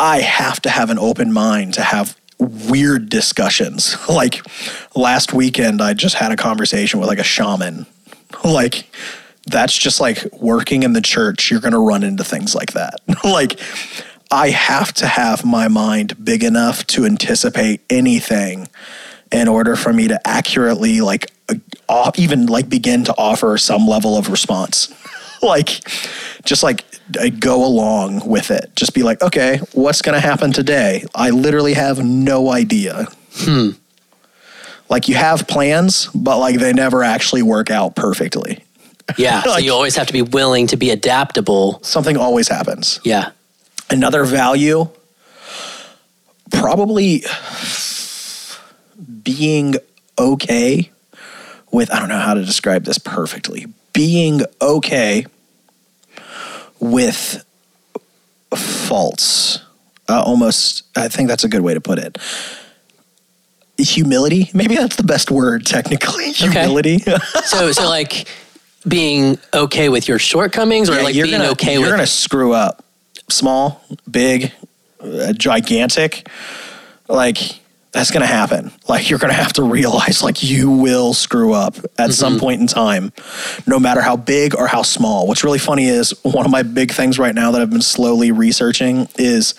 [0.00, 3.96] I have to have an open mind to have weird discussions.
[4.08, 4.42] like
[4.94, 7.86] last weekend, I just had a conversation with like a shaman.
[8.44, 8.86] Like
[9.46, 11.50] that's just like working in the church.
[11.50, 12.94] You're going to run into things like that.
[13.24, 13.60] like
[14.30, 18.68] I have to have my mind big enough to anticipate anything
[19.30, 21.30] in order for me to accurately like
[21.88, 24.92] uh, even like begin to offer some level of response.
[25.46, 25.82] like
[26.44, 26.84] just like
[27.38, 28.70] go along with it.
[28.76, 31.04] Just be like, okay, what's going to happen today?
[31.14, 33.06] I literally have no idea.
[33.34, 33.70] Hmm.
[34.88, 38.64] Like you have plans, but like they never actually work out perfectly.
[39.16, 39.42] Yeah.
[39.44, 41.82] so you always have to be willing to be adaptable.
[41.82, 43.00] Something always happens.
[43.04, 43.30] Yeah.
[43.90, 44.88] Another value,
[46.50, 47.24] probably
[49.22, 49.74] being
[50.18, 50.90] okay
[51.70, 55.26] with, I don't know how to describe this perfectly, being okay
[56.80, 57.44] with
[58.54, 59.60] faults.
[60.08, 62.18] Uh, almost, I think that's a good way to put it.
[63.78, 66.32] Humility, maybe that's the best word technically.
[66.32, 67.02] Humility.
[67.44, 68.28] So, so like
[68.86, 72.06] being okay with your shortcomings or Yeah, like you're being gonna, okay you're with gonna
[72.06, 72.84] screw up
[73.28, 74.52] small big
[75.00, 76.28] uh, gigantic
[77.08, 77.60] like
[77.92, 78.72] that's gonna happen.
[78.88, 82.10] Like you're gonna have to realize like you will screw up at mm-hmm.
[82.10, 83.12] some point in time
[83.66, 85.26] no matter how big or how small.
[85.28, 88.32] What's really funny is one of my big things right now that i've been slowly
[88.32, 89.54] researching is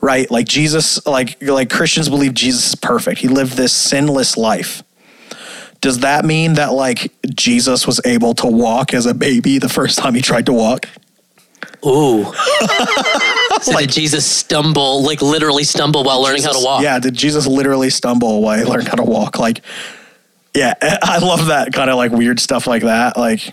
[0.00, 3.20] right like jesus like like christians believe jesus is perfect.
[3.20, 4.82] He lived this sinless life.
[5.82, 9.98] Does that mean that like jesus was able to walk as a baby the first
[9.98, 10.88] time he tried to walk
[11.86, 12.24] Ooh.
[13.60, 16.82] so did Jesus stumble, like literally stumble while learning how to walk?
[16.82, 19.38] Yeah, did Jesus literally stumble while he learned how to walk?
[19.38, 19.60] Like,
[20.54, 23.16] yeah, I love that kind of like weird stuff like that.
[23.16, 23.52] Like,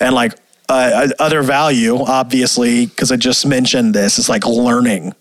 [0.00, 0.34] and like
[0.68, 5.14] uh, other value, obviously, because I just mentioned this, is like learning.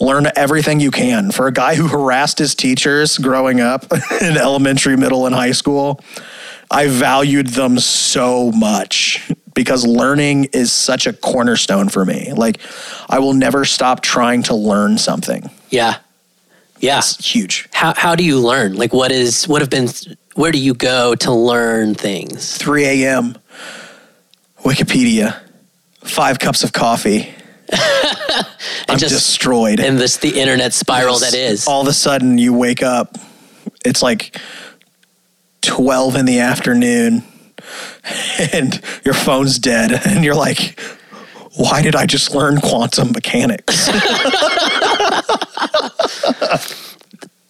[0.00, 1.30] Learn everything you can.
[1.30, 3.86] For a guy who harassed his teachers growing up
[4.20, 6.00] in elementary, middle, and high school,
[6.70, 12.32] I valued them so much because learning is such a cornerstone for me.
[12.32, 12.58] Like,
[13.08, 15.48] I will never stop trying to learn something.
[15.70, 15.98] Yeah.
[16.80, 16.98] Yeah.
[16.98, 17.68] It's huge.
[17.72, 18.74] How, how do you learn?
[18.74, 19.88] Like what is, what have been,
[20.34, 22.56] where do you go to learn things?
[22.58, 23.38] 3 a.m.
[24.60, 25.40] Wikipedia,
[26.02, 27.32] five cups of coffee.
[28.88, 29.80] I'm just- destroyed.
[29.80, 31.66] And this, the internet spiral that is.
[31.66, 33.16] All of a sudden, you wake up.
[33.84, 34.38] It's like
[35.62, 37.22] 12 in the afternoon,
[38.52, 40.78] and your phone's dead, and you're like,
[41.56, 43.88] "Why did I just learn quantum mechanics?"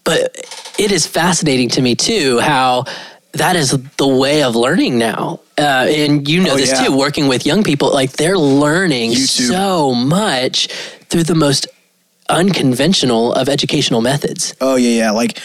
[0.05, 0.37] but
[0.79, 2.85] it is fascinating to me too how
[3.33, 6.85] that is the way of learning now uh, and you know Oh, this yeah.
[6.87, 9.49] too working with young people like they're learning YouTube.
[9.49, 10.69] so much
[11.09, 11.67] through the most
[12.29, 15.11] unconventional of educational methods Oh yeah, yeah.
[15.11, 15.39] Like,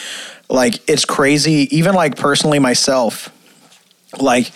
[0.48, 1.68] like it's crazy.
[1.76, 3.30] Even like personally myself,
[4.18, 4.52] like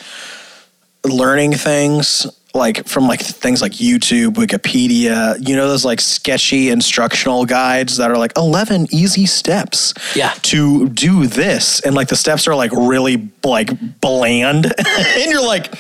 [1.05, 5.37] learning things like from like things like YouTube, Wikipedia.
[5.47, 9.93] You know those like sketchy instructional guides that are like eleven easy steps.
[10.15, 10.33] Yeah.
[10.43, 15.75] To do this, and like the steps are like really like bland, and you're like.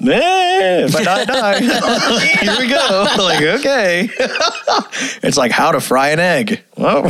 [0.00, 1.60] Eh, if I die, I die.
[2.42, 3.06] Here we go.
[3.18, 4.08] Like, okay.
[5.22, 6.62] It's like how to fry an egg.
[6.76, 7.02] Well,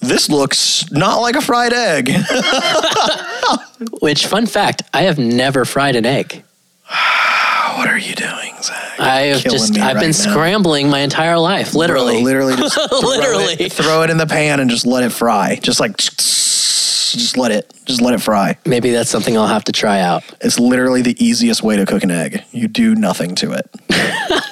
[0.00, 2.10] this looks not like a fried egg.
[4.00, 6.42] which fun fact i have never fried an egg
[7.76, 8.98] what are you doing, Zach?
[9.00, 10.12] i have just, I've right been now.
[10.12, 13.54] scrambling my entire life literally Bro, literally, just throw Literally.
[13.54, 15.56] it, throw it in the pan and just let it fry.
[15.62, 15.96] Just like,
[17.16, 18.56] just let it, just let it fry.
[18.64, 22.02] maybe that's something i'll have to try out It's literally the easiest way to cook
[22.02, 22.42] an egg.
[22.52, 23.68] You do nothing to it.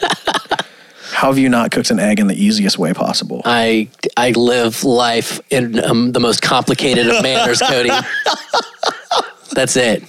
[1.12, 3.40] How have you not cooked an egg in the easiest way possible?
[3.44, 8.04] I I live life in um, the most complicated of manners, Codie.
[9.52, 10.02] That's it.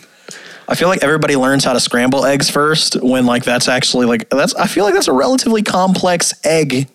[0.68, 4.28] I feel like everybody learns how to scramble eggs first when like that's actually like
[4.30, 6.88] that's I feel like that's a relatively complex egg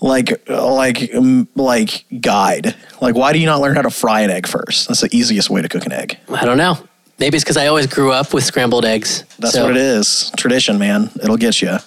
[0.00, 1.10] like like
[1.56, 2.74] like guide.
[3.00, 4.88] Like why do you not learn how to fry an egg first?
[4.88, 6.18] That's the easiest way to cook an egg.
[6.32, 6.78] I don't know.
[7.18, 9.24] Maybe it's because I always grew up with scrambled eggs.
[9.40, 10.30] That's So, what it is.
[10.36, 11.10] Tradition, man.
[11.22, 11.78] It'll get you.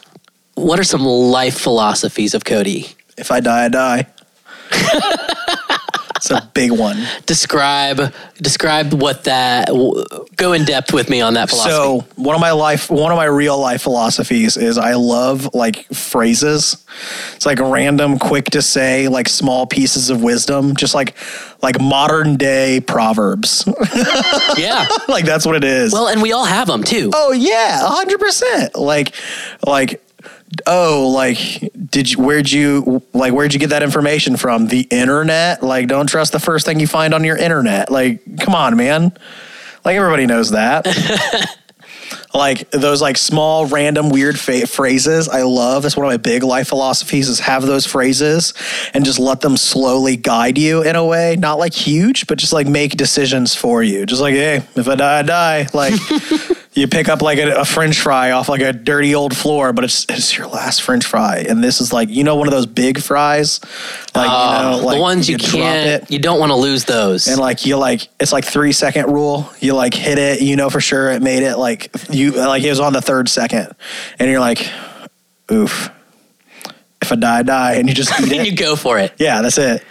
[0.55, 2.93] What are some life philosophies of Codie?
[3.17, 4.07] If I die, I die.
[6.21, 7.03] it's a big one.
[7.25, 9.69] Describe describe what that.
[10.35, 11.73] Go in depth with me on that philosophy.
[11.73, 15.87] So one of my life, one of my real life philosophies is I love like
[15.93, 16.85] phrases.
[17.35, 21.15] It's like random, quick to say, like small pieces of wisdom, just like
[21.63, 23.67] like modern day proverbs.
[24.57, 24.87] yeah.
[25.07, 25.91] like that's what it is.
[25.91, 27.11] Well, and we all have them too.
[27.13, 28.75] oh yeah, hundred percent.
[28.75, 29.15] Like
[29.65, 30.03] like
[30.67, 34.67] oh like did you where'd you like where'd you get that information from?
[34.67, 35.63] The internet?
[35.63, 37.91] Like don't trust the first thing you find on your internet.
[37.91, 39.13] Like come on man.
[39.83, 40.85] Like everybody knows that.
[42.33, 45.27] Like those like small random weird fa- phrases.
[45.27, 48.53] I love that's one of my big life philosophies is have those phrases
[48.93, 51.35] and just let them slowly guide you in a way.
[51.37, 54.05] Not like huge but just like make decisions for you.
[54.05, 55.67] Just like hey if i die i die.
[55.73, 55.93] Like
[56.73, 59.83] you pick up like a, a French fry off like a dirty old floor, but
[59.83, 62.65] it's it's your last French fry, and this is like you know one of those
[62.65, 63.59] big fries,
[64.15, 66.55] like you know like Uh, the ones you, drop can't, it, you don't want to
[66.55, 67.27] lose those.
[67.27, 69.51] and like you like it's like three second rule.
[69.59, 71.57] You like hit it, you know for sure it made it.
[71.57, 73.75] Like you like it was on the third second,
[74.17, 74.69] and you're like,
[75.51, 75.89] oof.
[77.01, 78.45] If I die, I die, and you just eat and it.
[78.45, 79.11] you go for it.
[79.17, 79.83] yeah, that's it.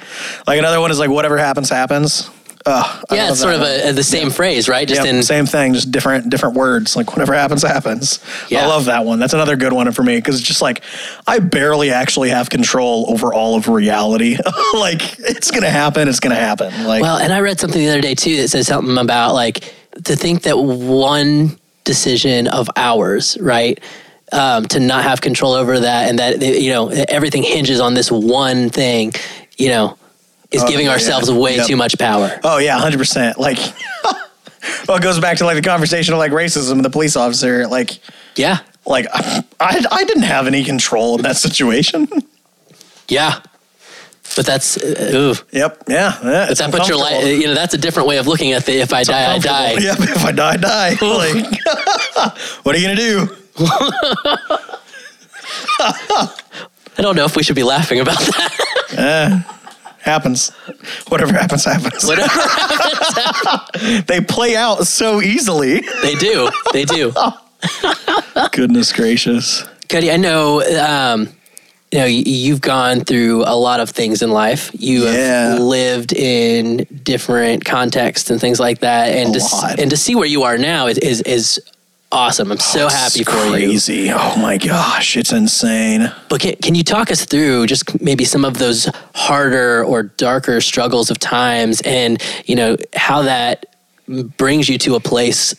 [0.46, 2.30] Like another one is like whatever happens, happens.
[2.66, 4.86] Yeah, it's sort of a, the same phrase, right?
[4.86, 6.94] Just Yep, in same thing, just different different words.
[6.94, 8.20] Like whatever happens, happens.
[8.48, 8.64] Yeah.
[8.64, 9.18] I love that one.
[9.18, 10.82] That's another good one for me because it's just like
[11.26, 14.36] I barely actually have control over all of reality.
[14.74, 16.08] like it's gonna happen.
[16.08, 16.86] It's gonna happen.
[16.86, 19.74] Like Well, and I read something the other day too that says something about like
[20.04, 23.80] to think that one decision of ours, right?
[24.32, 28.12] Um, to not have control over that and that you know everything hinges on this
[28.12, 29.12] one thing,
[29.56, 29.96] you know,
[30.50, 31.36] is Oh, giving yeah, ourselves yeah.
[31.36, 31.66] way Yep.
[31.66, 32.38] too much power.
[32.44, 33.38] oh yeah, hundred percent.
[33.38, 33.58] Like.
[34.86, 37.66] Well, it goes back to like the conversation of like racism and the police officer.
[37.66, 37.98] Like,
[38.36, 42.06] Yeah, like I, I didn't have any control in that situation.
[43.08, 43.40] yeah.
[44.36, 45.82] But that's uh, ooh, yep.
[45.88, 46.18] Yeah.
[46.22, 47.24] yeah but that puts your life.
[47.24, 49.72] You know, that's a different way of looking at the if I die, I die.
[49.80, 49.96] Yep.
[50.00, 50.90] If I die, I die.
[51.00, 53.28] like, what are you gonna do?
[55.78, 59.44] I don't know if we should be laughing about that.
[60.02, 60.50] Happens.
[61.08, 62.04] Whatever happens, happens.
[62.06, 62.28] Whatever
[64.06, 65.80] they play out so easily.
[66.02, 67.12] they do, they do.
[68.52, 69.62] Goodness gracious.
[69.88, 71.28] Codie, I know, um,
[71.92, 74.70] you know, you've gone through a lot of things in life.
[74.72, 75.50] You Yeah.
[75.50, 79.78] have lived in different contexts and things like that, and A to, lot.
[79.80, 81.60] and to see where you are now is is, is
[82.12, 82.52] awesome.
[82.52, 83.68] I'm so happy for you.
[83.68, 84.10] crazy.
[84.10, 86.12] Oh my gosh, it's insane.
[86.28, 90.60] But can, can you talk us through just maybe some of those harder or darker
[90.60, 93.66] struggles of times, and you know how that
[94.36, 95.54] brings you to a place,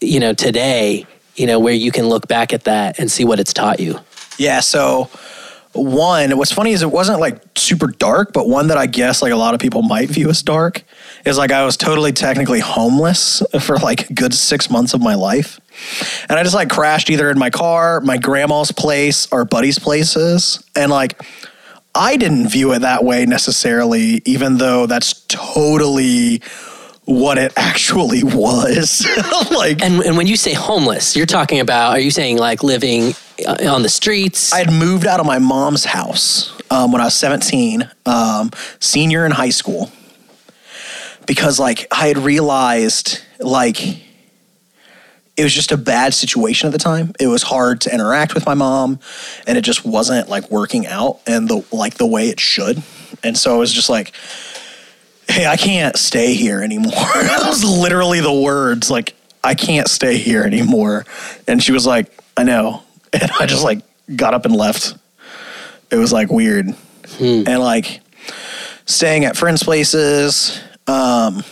[0.00, 3.38] you know, today, you know, where you can look back at that and see what
[3.38, 3.98] it's taught you.
[4.36, 5.10] Yeah, so
[5.74, 9.32] one, what's funny is it wasn't like super dark, but one that I guess like
[9.32, 10.84] a lot of people might view as dark
[11.24, 15.14] is like I was totally technically homeless for like a good six months of my
[15.14, 15.60] life.
[16.28, 20.62] And I just like crashed either in my car, my grandma's place, or buddy's places.
[20.74, 21.20] And like
[21.94, 26.42] I didn't view it that way necessarily, even though that's totally
[27.04, 29.06] what it actually was.
[29.50, 33.14] like And, and when you say homeless, you're talking about, are you saying like living
[33.46, 34.52] uh, on the streets?
[34.52, 38.50] I had moved out of my mom's house um, when I was 17, um,
[38.80, 39.92] senior in high school,
[41.26, 44.03] because like I had realized like
[45.36, 47.12] it was just a bad situation at the time.
[47.18, 49.00] It was hard to interact with my mom,
[49.46, 52.82] and it just wasn't like working out and the like the way it should.
[53.22, 54.12] And so it was just like,
[55.28, 56.92] hey, I can't stay here anymore.
[57.14, 61.04] that was literally the words like, I can't stay here anymore.
[61.48, 62.82] And she was like, I know.
[63.14, 63.78] And I just like
[64.16, 64.96] got up and left.
[65.92, 66.66] It was like weird.
[67.46, 68.00] And like
[68.86, 71.44] staying at friends' places, um,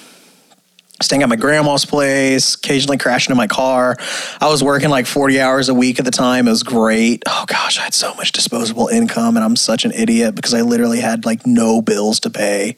[1.03, 3.96] staying at my grandma's place, occasionally crashing in my car.
[4.40, 6.46] I was working like 40 hours a week at the time.
[6.46, 7.22] It was great.
[7.26, 10.62] Oh gosh, I had so much disposable income and I'm such an idiot because I
[10.62, 12.76] literally had like no bills to pay.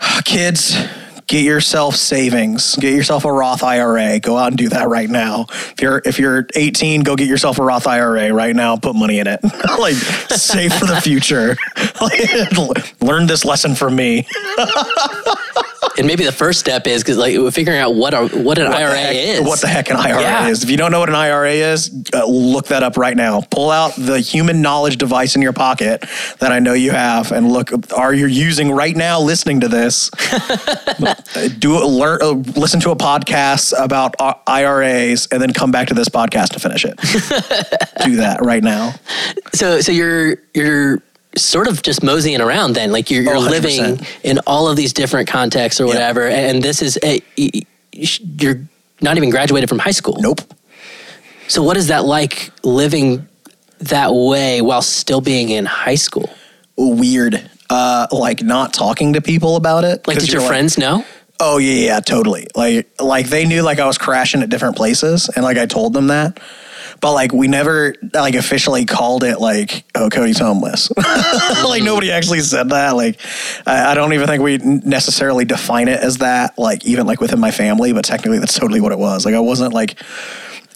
[0.24, 0.76] Kids,
[1.28, 2.74] get yourself savings.
[2.76, 4.18] Get yourself a Roth IRA.
[4.18, 5.46] Go out and do that right now.
[5.50, 8.76] If you're if you're 18, go get yourself a Roth IRA right now.
[8.76, 9.40] Put money in it.
[9.78, 11.56] like save for the future.
[13.06, 14.26] Learn this lesson from me.
[15.98, 18.76] And maybe the first step is because like figuring out what a what an What
[18.76, 19.40] IRA heck- is.
[19.42, 20.48] What the heck an IRA Yeah.
[20.48, 20.62] is.
[20.62, 23.42] If you don't know what an IRA is, uh, look that up right now.
[23.50, 26.04] Pull out the human knowledge device in your pocket
[26.38, 30.10] that I know you have and look, are you using right now listening to this?
[31.58, 35.94] Do learn, uh, listen to a podcast about uh, IRAs and then come back to
[35.94, 36.96] this podcast to finish it.
[38.04, 38.94] Do that right now.
[39.54, 41.02] So so you're you're
[41.42, 44.92] sort of just moseying around then, like you're, you're Oh, living in all of these
[44.92, 47.20] different contexts or whatever, and this is a,
[47.92, 48.60] you're
[49.00, 50.16] not even graduated from high school.
[50.20, 50.40] Nope.
[51.48, 53.26] So what is that like living
[53.78, 56.28] that way while still being in high school?
[56.76, 57.48] Weird.
[57.70, 60.06] Uh, like not talking to people about it.
[60.06, 61.04] like did your you're friends know?
[61.40, 62.46] Oh yeah, yeah, totally.
[62.54, 65.92] Like like they knew like I was crashing at different places and like I told
[65.94, 66.40] them that.
[67.00, 70.90] But like we never like officially called it like oh Codie's homeless.
[71.64, 72.96] like nobody actually said that.
[72.96, 73.20] Like
[73.66, 76.58] I, I don't even think we necessarily define it as that.
[76.58, 79.24] Like even like within my family, but technically that's totally what it was.
[79.24, 79.96] Like I wasn't like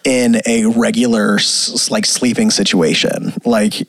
[0.05, 3.33] in a regular s- like sleeping situation.
[3.45, 3.89] Like it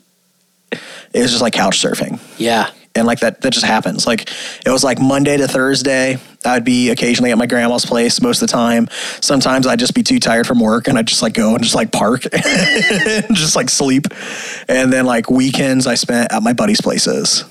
[1.14, 2.70] was just like couch surfing Yeah.
[2.96, 4.28] and like that that just happens like
[4.66, 8.48] it was like monday to thursday I'd be occasionally at my grandma's place most of
[8.48, 8.88] the time.
[9.20, 11.74] Sometimes I'd just be too tired from work and I'd just like go and just
[11.74, 14.06] like park and just like sleep.
[14.68, 17.44] And then like weekends I spent at my buddy's places.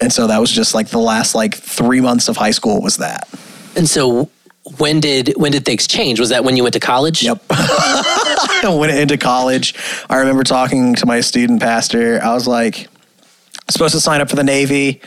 [0.00, 2.98] And so that was just like the last like three months of high school was
[2.98, 3.28] that.
[3.76, 4.30] And so
[4.78, 6.18] when did when did things change?
[6.18, 7.22] Was that when you went to college?
[7.22, 7.42] Yep.
[7.50, 9.74] I went into college.
[10.10, 12.20] I remember talking to my student pastor.
[12.22, 12.88] I was like,
[13.68, 15.00] supposed to sign up for the Navy.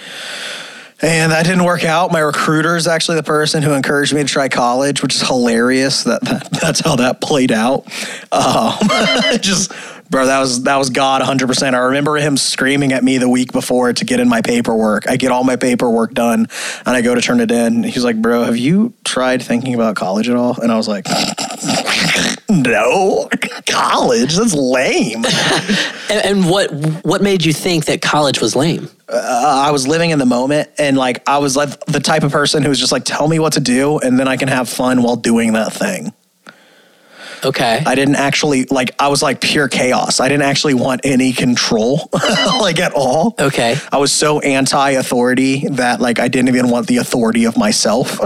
[1.02, 2.12] And that didn't work out.
[2.12, 6.04] My recruiter is actually the person who encouraged me to try college, which is hilarious.
[6.04, 7.86] That, that that's how that played out.
[8.34, 8.74] Um,
[9.40, 9.72] just
[10.10, 11.48] bro, that was that was God 100.
[11.48, 15.08] percent I remember him screaming at me the week before to get in my paperwork.
[15.10, 16.48] I get all my paperwork done,
[16.86, 17.84] and I go to turn it in.
[17.84, 21.06] He's like, "Bro, have you tried thinking about college at all?" And I was like,
[22.50, 23.30] "No,
[23.68, 24.36] college.
[24.36, 25.26] That's lame."
[26.12, 26.72] And, and what
[27.06, 28.90] what made you think that college was lame?
[29.12, 32.32] uh, I was living in the moment and like I was like the type of
[32.32, 34.70] person who was just like tell me what to do and then I can have
[34.70, 36.14] fun while doing that thing.
[37.44, 37.84] Okay.
[37.86, 40.20] I didn't actually like I was like pure chaos.
[40.20, 42.10] I didn't actually want any control
[42.60, 43.36] like at all.
[43.40, 43.76] Okay.
[43.92, 48.10] I was so anti-authority that like I didn't even want the authority of myself.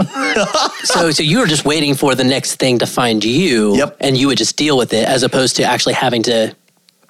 [0.84, 3.76] so so you were just waiting for the next thing to find you.
[3.76, 3.96] Yep.
[4.00, 6.54] And you would just deal with it as opposed to actually having to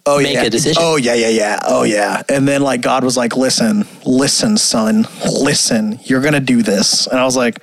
[0.07, 0.45] oh make yeah.
[0.45, 0.83] a decision.
[0.85, 1.61] Oh yeah, yeah, yeah.
[1.65, 2.23] Oh yeah.
[2.29, 5.07] And then like God was like, "Listen, listen, son.
[5.25, 5.99] Listen.
[6.05, 7.59] You're going to do this." And I was like,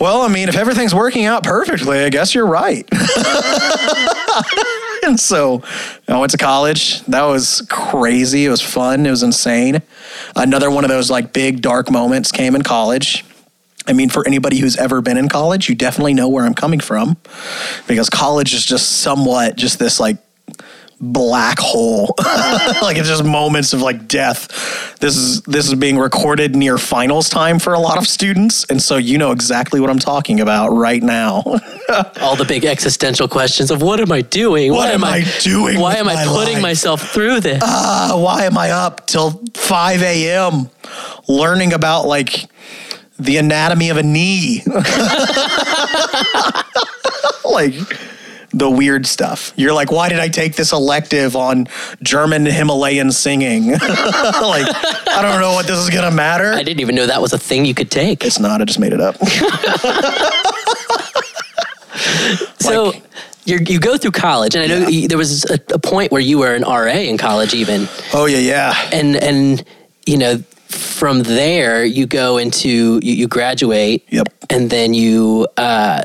[0.00, 2.88] well, I mean, if everything's working out perfectly, I guess you're right.
[5.04, 5.62] and so
[6.08, 7.02] I went to college.
[7.02, 8.46] That was crazy.
[8.46, 9.04] It was fun.
[9.04, 9.82] It was insane.
[10.34, 13.26] Another one of those like big dark moments came in college.
[13.86, 16.80] I mean, for anybody who's ever been in college, you definitely know where I'm coming
[16.80, 17.16] from
[17.86, 20.16] because college is just somewhat just this like
[21.00, 22.14] black hole.
[22.82, 24.98] like it's just moments of like death.
[25.00, 28.80] This is this is being recorded near finals time for a lot of students, and
[28.82, 31.42] so you know exactly what I'm talking about right now.
[32.20, 34.72] all the big existential questions of what am I doing?
[34.72, 36.62] What am I doing Why am I my putting life?
[36.62, 37.62] myself through this?
[37.64, 40.68] Ah, why am I up till 5 a.m.
[41.28, 42.46] learning about like
[43.18, 44.62] the anatomy of a knee?
[47.44, 47.74] like
[48.52, 49.52] the weird stuff.
[49.56, 51.68] You're like, why did I take this elective on
[52.02, 53.70] German Himalayan singing?
[53.72, 56.52] like, I don't know what this is gonna matter.
[56.52, 58.24] I didn't even know that was a thing you could take.
[58.24, 58.60] It's not.
[58.60, 59.16] I just made it up.
[62.60, 63.02] So like-
[63.44, 65.08] you're, you go through college, and I know Yeah.
[65.08, 68.38] there was a, a point where you were an RA in college, even, oh yeah,
[68.38, 68.88] yeah.
[68.92, 69.64] and and
[70.06, 70.38] you know
[70.68, 74.28] from there you go into you, you graduate, Yep.
[74.50, 75.48] and then you.
[75.56, 76.02] Uh,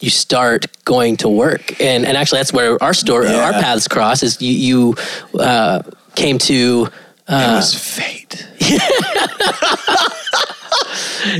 [0.00, 3.44] you start going to work, and and actually that's where our story, Yeah.
[3.46, 4.22] our paths cross.
[4.22, 4.94] Is you you
[5.40, 5.82] uh,
[6.14, 6.88] came to
[7.28, 8.46] it was fate.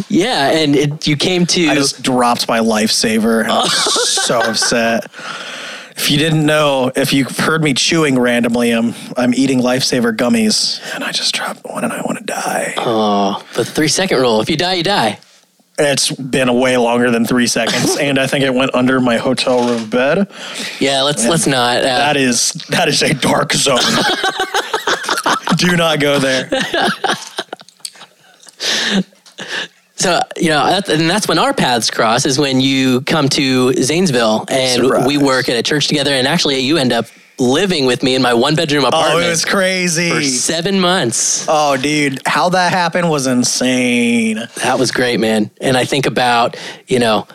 [0.08, 3.42] yeah, and it, you came to I just dropped my lifesaver.
[3.42, 5.04] and I'm so upset.
[5.98, 10.80] If you didn't know, if you heard me chewing randomly, I'm I'm eating lifesaver gummies,
[10.94, 12.74] and I just dropped one, and I want to die.
[12.78, 14.40] oh the three second rule.
[14.40, 15.18] If you die, you die.
[15.78, 19.68] It's been way longer than three seconds, and I think it went under my hotel
[19.68, 20.30] room bed.
[20.80, 21.78] Yeah, let's let's not.
[21.78, 23.78] Uh, That is that is a dark zone.
[25.58, 26.48] Do not go there.
[29.98, 32.26] So you know, that, and that's when our paths cross.
[32.26, 35.06] Is when you come to Zanesville, and Surprise.
[35.06, 36.12] we work at a church together.
[36.12, 37.06] And actually, you end up
[37.38, 39.14] living with me in my one bedroom apartment.
[39.16, 40.10] Oh, it was crazy.
[40.10, 41.44] for seven months.
[41.48, 44.36] Oh, dude, how that happened was insane.
[44.62, 45.50] That was great, man.
[45.60, 46.56] And I think about
[46.88, 47.26] you know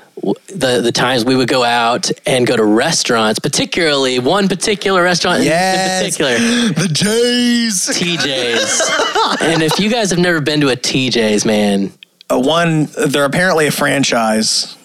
[0.53, 5.39] the the times we would go out and go to restaurants, particularly one particular restaurant
[5.41, 6.19] in- Yes.
[6.19, 6.31] in particular.
[6.87, 9.41] The J's, TJ's.
[9.41, 11.91] and if you guys have never been to a TJ's, man,
[12.29, 14.77] Uh, one, they're apparently a franchise.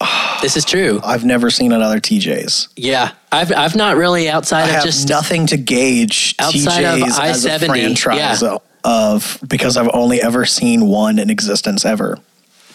[0.42, 1.00] this is true.
[1.04, 2.68] I've never seen another TJ's.
[2.76, 6.98] Yeah, I've I've not really outside I of have just nothing to gauge Outside of
[7.00, 7.66] TJ's as a I-70,
[7.98, 8.56] franchise yeah.
[8.84, 12.18] of because I've only ever seen one in existence ever.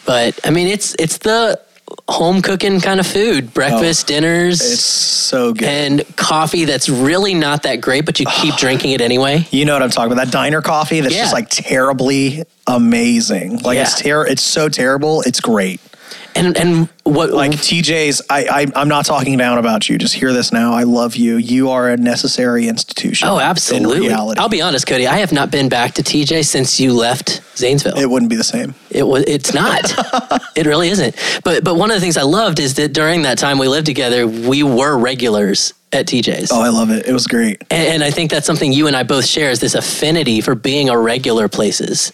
[0.05, 1.59] but I mean it's it's the
[2.09, 5.67] home cooking kind of food, oh, breakfast, dinners, Oh, It's so good.
[5.67, 9.45] and coffee that's really not that great, but you keep drinking it anyway.
[9.51, 10.25] you know what I'm talking about?
[10.25, 11.21] That diner coffee that's Yeah.
[11.21, 13.59] just like terribly amazing.
[13.59, 14.13] Like it's Yeah.
[14.13, 15.79] ter- it's so terrible, it's great.
[16.35, 19.97] And and what Like TJ's, I, I I'm not talking down about you.
[19.97, 20.73] Just hear this now.
[20.73, 21.37] I love you.
[21.37, 23.29] You are a necessary institution.
[23.29, 24.07] Oh, in absolutely.
[24.07, 24.41] reality.
[24.41, 25.07] I'll be honest, Codie.
[25.07, 27.97] I have not been back to TJ since you left Zanesville.
[27.97, 28.75] it wouldn't be the same.
[28.89, 29.23] It was.
[29.27, 29.81] It's not.
[30.57, 31.15] it really isn't.
[31.45, 33.85] But but one of the things I loved is that during that time we lived
[33.85, 36.51] together, we were regulars at TJ's.
[36.51, 37.07] Oh, I love it.
[37.07, 37.61] It was great.
[37.71, 40.53] And, and I think that's something you and I both share is this affinity for
[40.53, 42.11] being a regular places.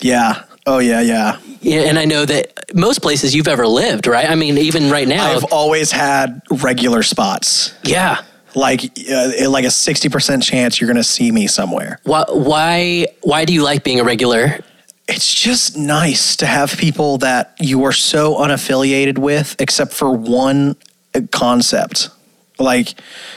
[0.00, 0.44] Yeah.
[0.70, 1.38] Oh yeah, yeah.
[1.62, 4.28] Yeah, and I know that most places you've ever lived, right?
[4.28, 5.32] I mean, even right now.
[5.32, 7.74] I've always had regular spots.
[7.82, 8.20] yeah.
[8.54, 12.00] Like uh, like a 60% chance you're going to see me somewhere.
[12.04, 14.60] Why, why why do you like being a regular?
[15.06, 20.76] It's just nice to have people that you are so unaffiliated with except for one
[21.14, 22.10] uh, concept.
[22.58, 22.94] Like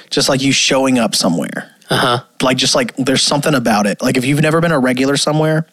[0.10, 1.71] just like you showing up somewhere.
[1.92, 2.24] Uh-huh.
[2.42, 4.02] Like just like there's something about it.
[4.02, 5.68] Like if you've never been a regular somewhere,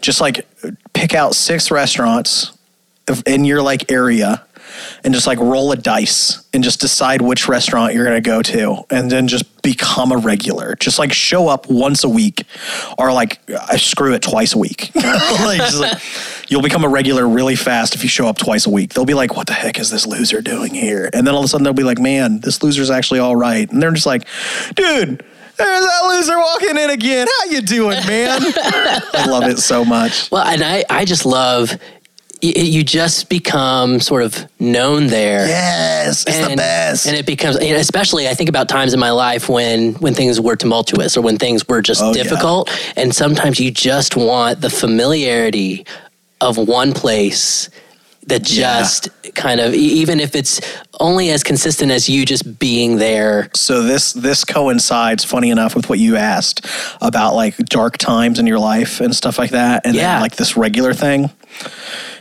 [0.00, 0.46] just like
[0.92, 2.52] pick out six restaurants
[3.26, 4.44] in your like area
[5.02, 8.40] and just like roll a dice and just decide which restaurant you're going to go
[8.40, 10.76] to and then just become a regular.
[10.76, 12.44] Just like show up once a week
[12.96, 14.92] or like I screw it twice a week.
[14.94, 16.02] like, like,
[16.48, 18.94] you'll become a regular really fast if you show up twice a week.
[18.94, 21.46] They'll be like, "What the heck is this loser doing here?" And then all of
[21.46, 24.26] a sudden they'll be like, "Man, this loser's actually all right." And they're just like,
[24.76, 25.24] "Dude,
[25.58, 27.26] there's that loser walking in again.
[27.40, 30.30] How you doing, man?" I love it so much.
[30.30, 31.76] Well, and I, I just love
[32.40, 35.44] you just become sort of known there.
[35.48, 37.06] Yes, it's the best.
[37.08, 40.40] and it becomes and especially i think about times in my life when when things
[40.40, 42.22] were tumultuous or when things were just Oh, yeah.
[42.22, 45.84] difficult and sometimes you just want the familiarity
[46.40, 47.68] of one place
[48.26, 48.80] that Yeah.
[48.80, 50.60] just kind of even if it's
[51.00, 55.88] only as consistent as you just being there so this this coincides funny enough with
[55.88, 56.66] what you asked
[57.00, 60.14] about like dark times in your life and stuff like that and Yeah.
[60.14, 61.30] then like this regular thing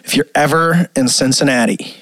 [0.05, 1.95] if you're ever in cincinnati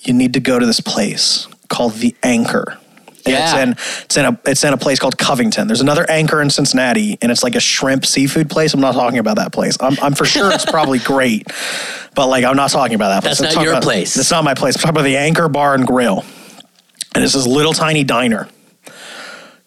[0.00, 2.78] you need to go to this place called the anchor
[3.26, 3.44] and Yeah.
[3.44, 3.70] it's in
[4.04, 5.66] it's in a it's in a place called Covington.
[5.66, 8.74] There's another anchor in Cincinnati, and it's like a shrimp seafood place.
[8.74, 9.76] I'm not talking about that place.
[9.80, 11.46] I'm, I'm for sure it's probably great,
[12.14, 13.38] but like I'm not talking about that place.
[13.38, 14.16] That's I'm not your about- place.
[14.16, 14.76] It's not my place.
[14.76, 16.24] I'm talking about the Anchor Bar and Grill,
[17.14, 18.48] and it's this little tiny diner.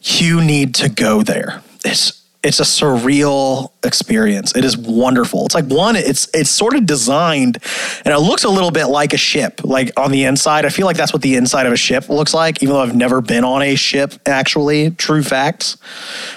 [0.02, 1.62] You need to go there.
[1.84, 4.56] It's it's a surreal experience.
[4.56, 5.46] It is wonderful.
[5.48, 7.58] It's like one, it's it's sort of designed
[8.06, 10.64] and it looks a little bit like a ship, like on the inside.
[10.64, 12.96] I feel like that's what the inside of a ship looks like, even though I've
[12.96, 14.92] never been on a ship, actually.
[14.92, 15.78] True facts.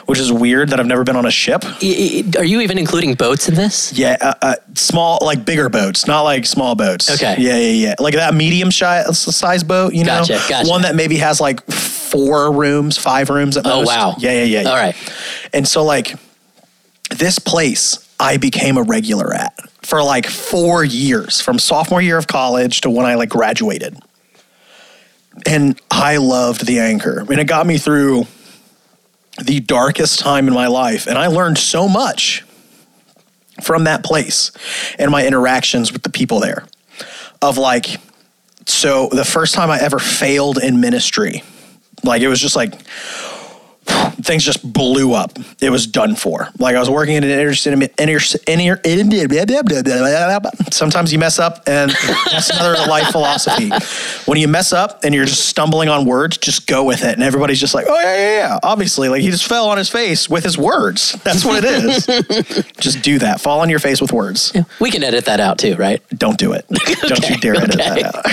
[0.06, 1.62] Which is weird that I've never been on a ship.
[1.64, 6.22] Are you even including boats in this Yeah, uh, uh, small, like bigger boats, not
[6.22, 7.10] like small boats.
[7.10, 7.36] Okay.
[7.38, 7.94] Yeah, yeah, yeah.
[7.98, 10.20] Like that medium size boat, you know?
[10.20, 10.70] Gotcha, gotcha.
[10.70, 11.60] One that maybe has like
[12.10, 13.86] four rooms, five rooms at Oh, most.
[13.86, 14.14] wow.
[14.18, 14.60] Yeah, yeah, yeah.
[14.62, 14.68] yeah.
[14.70, 14.96] All right.
[15.52, 16.14] And so, like,
[17.10, 22.26] this place I became a regular at for like four years, from sophomore year of
[22.26, 23.96] college to when I like graduated.
[25.46, 27.24] And I loved the anchor.
[27.24, 28.26] Mean, it got me through
[29.42, 31.06] the darkest time in my life.
[31.06, 32.44] And I learned so much
[33.62, 34.50] from that place
[34.98, 36.64] and my interactions with the people there.
[37.40, 37.98] Of like,
[38.66, 41.44] so the first time I ever failed in ministry,
[42.04, 42.74] like it was just like
[44.22, 45.38] things just blew up.
[45.60, 46.48] It was done for.
[46.58, 51.62] Like I was working in an inner city, inner, inner, inner, sometimes you mess up
[51.66, 51.90] and
[52.30, 53.70] that's another life philosophy.
[54.26, 57.14] When you mess up and you're just stumbling on words, just go with it.
[57.14, 58.58] And everybody's just like, oh yeah, yeah, yeah.
[58.62, 61.12] Obviously, like he just fell on his face with his words.
[61.24, 62.06] That's what it is.
[62.78, 63.40] just do that.
[63.40, 64.52] Fall on your face with words.
[64.80, 66.66] we can edit that out too right Don't do it.
[67.06, 68.26] Don't you dare edit that out.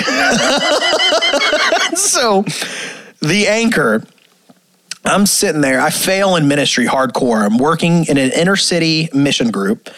[1.98, 2.44] so,
[3.22, 4.04] the anchor,
[5.06, 5.80] I'm sitting there.
[5.80, 7.46] I fail in ministry hardcore.
[7.46, 9.90] I'm working in an inner city mission group.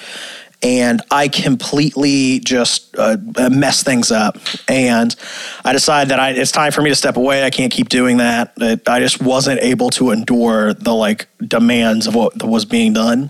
[0.63, 3.17] And I completely just uh,
[3.51, 4.37] mess things up.
[4.67, 5.15] And
[5.63, 7.43] I decide that I, it's time for me to step away.
[7.43, 8.53] I can't keep doing that.
[8.87, 13.29] I just wasn't able to endure the like demands of what was being done.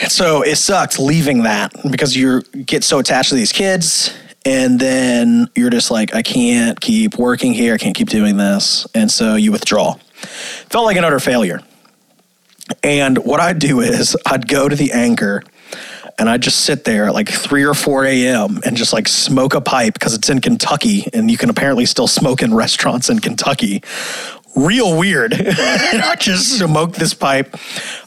[0.00, 4.80] And so it sucked leaving that because you get so attached to these kids and
[4.80, 7.74] then you're just like, I can't keep working here.
[7.74, 8.86] I can't keep doing this.
[8.94, 9.94] And so you withdraw.
[10.70, 11.60] Felt like an utter failure.
[12.82, 15.42] And what I'd do is I'd go to the anchor
[16.18, 18.60] and I'd just sit there at like 3 or 4 a.m.
[18.64, 22.08] and just like smoke a pipe because it's in Kentucky and you can apparently still
[22.08, 23.82] smoke in restaurants in Kentucky.
[24.56, 25.32] Real weird.
[25.40, 27.56] and I just smoke this pipe.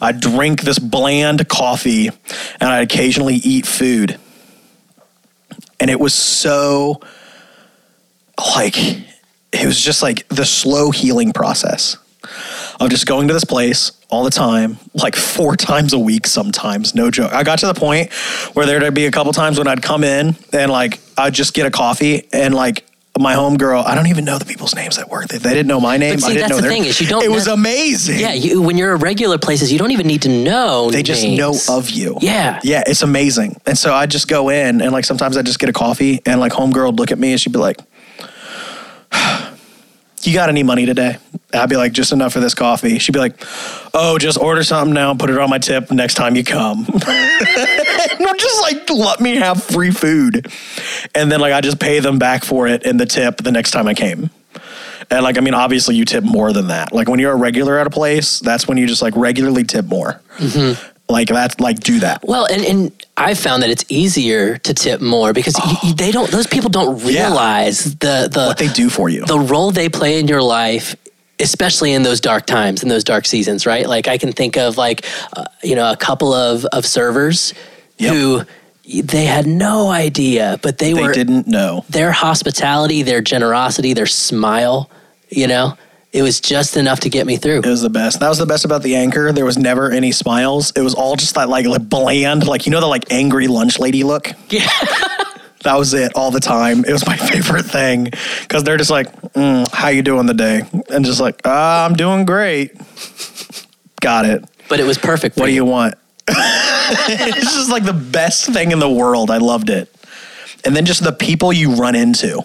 [0.01, 4.19] I drink this bland coffee and I occasionally eat food.
[5.81, 7.01] And it was so
[8.55, 11.97] like, it was just like the slow healing process
[12.79, 16.93] of just going to this place all the time, like four times a week sometimes,
[16.93, 17.33] no joke.
[17.33, 18.13] I got to the point
[18.53, 21.65] where there'd be a couple times when I'd come in and like I'd just get
[21.65, 22.85] a coffee and like
[23.21, 25.27] my homegirl, I don't even know the people's names that work.
[25.27, 26.15] They, they didn't know my name.
[26.15, 27.53] But see, I didn't that's know the their- thing is you don't It was know-
[27.53, 28.19] amazing.
[28.19, 31.23] yeah you, when you're at regular places you don't even need to know They just
[31.23, 31.37] names.
[31.37, 32.17] know of you.
[32.21, 32.59] Yeah.
[32.63, 33.59] Yeah, it's amazing.
[33.65, 36.39] And so I just go in and like sometimes I just get a coffee and
[36.39, 37.77] like homegirl would look at me and she'd be like,
[40.23, 41.17] you got any money today?
[41.53, 42.99] I'd be like, just enough for this coffee.
[42.99, 43.43] She'd be like,
[43.93, 46.85] oh, just order something now, put it on my tip next time you come.
[48.41, 50.47] just like, let me have free food.
[51.15, 53.71] And then like, I just pay them back for it in the tip the next
[53.71, 54.29] time I came.
[55.09, 56.93] And like, I mean, obviously you tip more than that.
[56.93, 59.85] Like when you're a regular at a place, that's when you just like regularly tip
[59.85, 60.21] more.
[60.37, 60.81] Mm-hmm.
[61.11, 62.23] Like that's like, do that.
[62.27, 66.31] Well, and, and I found that it's easier to tip more because y- they don't;
[66.31, 67.07] those people don't Yeah.
[67.27, 69.25] realize the the What they do for you.
[69.25, 70.95] the role they play in your life
[71.39, 74.77] especially in those dark times in those dark seasons right like i can think of
[74.77, 77.55] like uh, you know a couple of of servers
[77.97, 78.13] Yep.
[78.13, 78.41] who
[79.03, 81.83] they had no idea but they, they were didn't know.
[81.89, 84.87] their hospitality their generosity their smile
[85.29, 85.75] you know
[86.13, 88.19] it was just enough to get me through It was the best.
[88.19, 89.31] That was the best about the anchor.
[89.31, 90.71] There was never any smiles.
[90.75, 93.79] It was all just that like, like bland, like you know the like angry lunch
[93.79, 94.31] lady look.
[94.49, 94.69] yeah
[95.63, 96.83] That was it all the time.
[96.85, 98.05] It was my favorite thing
[98.41, 102.25] because they're just like, mm, "How you doing today?" And just like, ah, "I'm doing
[102.25, 102.71] great."
[104.01, 104.43] Got it.
[104.69, 105.93] but it was perfect What do you want?
[106.27, 109.29] it's just like the best thing in the world.
[109.29, 109.93] I loved it.
[110.65, 112.41] And then just the people you run into.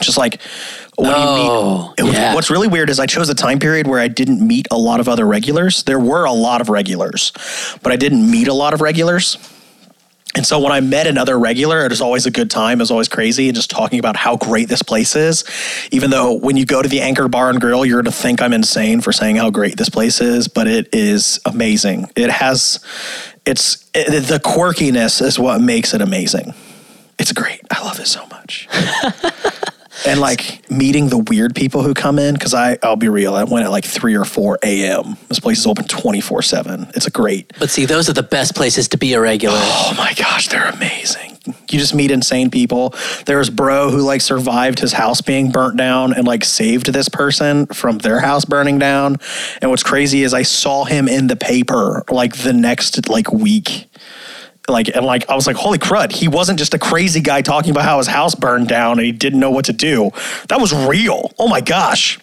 [0.00, 0.40] Just like
[0.96, 1.50] when Oh, you meet.
[1.50, 2.34] Oh, was, yeah.
[2.34, 5.00] What's really weird is I chose a time period where I didn't meet a lot
[5.00, 5.82] of other regulars.
[5.84, 7.32] There were a lot of regulars,
[7.82, 9.38] but I didn't meet a lot of regulars.
[10.34, 12.78] And so when I met another regular, it was always a good time.
[12.78, 15.44] It was always crazy and just talking about how great this place is.
[15.92, 18.42] Even though when you go to the Anchor Bar and Grill, you're going to think
[18.42, 22.10] I'm insane for saying how great this place is, but it is amazing.
[22.16, 22.80] It has,
[23.46, 26.52] it's, it, the quirkiness is what makes it amazing.
[27.18, 27.62] It's great.
[27.70, 28.68] I love it so much.
[30.06, 33.44] and like meeting the weird people who come in, because I, I'll be real, I
[33.44, 35.16] went at like 3 or 4 a.m.
[35.28, 36.88] This place is open 24 7.
[36.94, 37.52] It's a great.
[37.58, 40.68] but see those are the best places to be a regular Oh my gosh, they're
[40.68, 41.38] amazing.
[41.46, 42.94] You just meet insane people.
[43.26, 47.66] There's bro who like survived his house being burnt down and like saved this person
[47.66, 49.16] from their house burning down.
[49.62, 53.88] And what's crazy is I saw him in the paper like the next like week.
[54.68, 57.70] Like and like I was like, holy crud, he wasn't just a crazy guy talking
[57.70, 60.10] about how his house burned down and he didn't know what to do.
[60.48, 61.32] That was real.
[61.38, 62.18] Oh my gosh.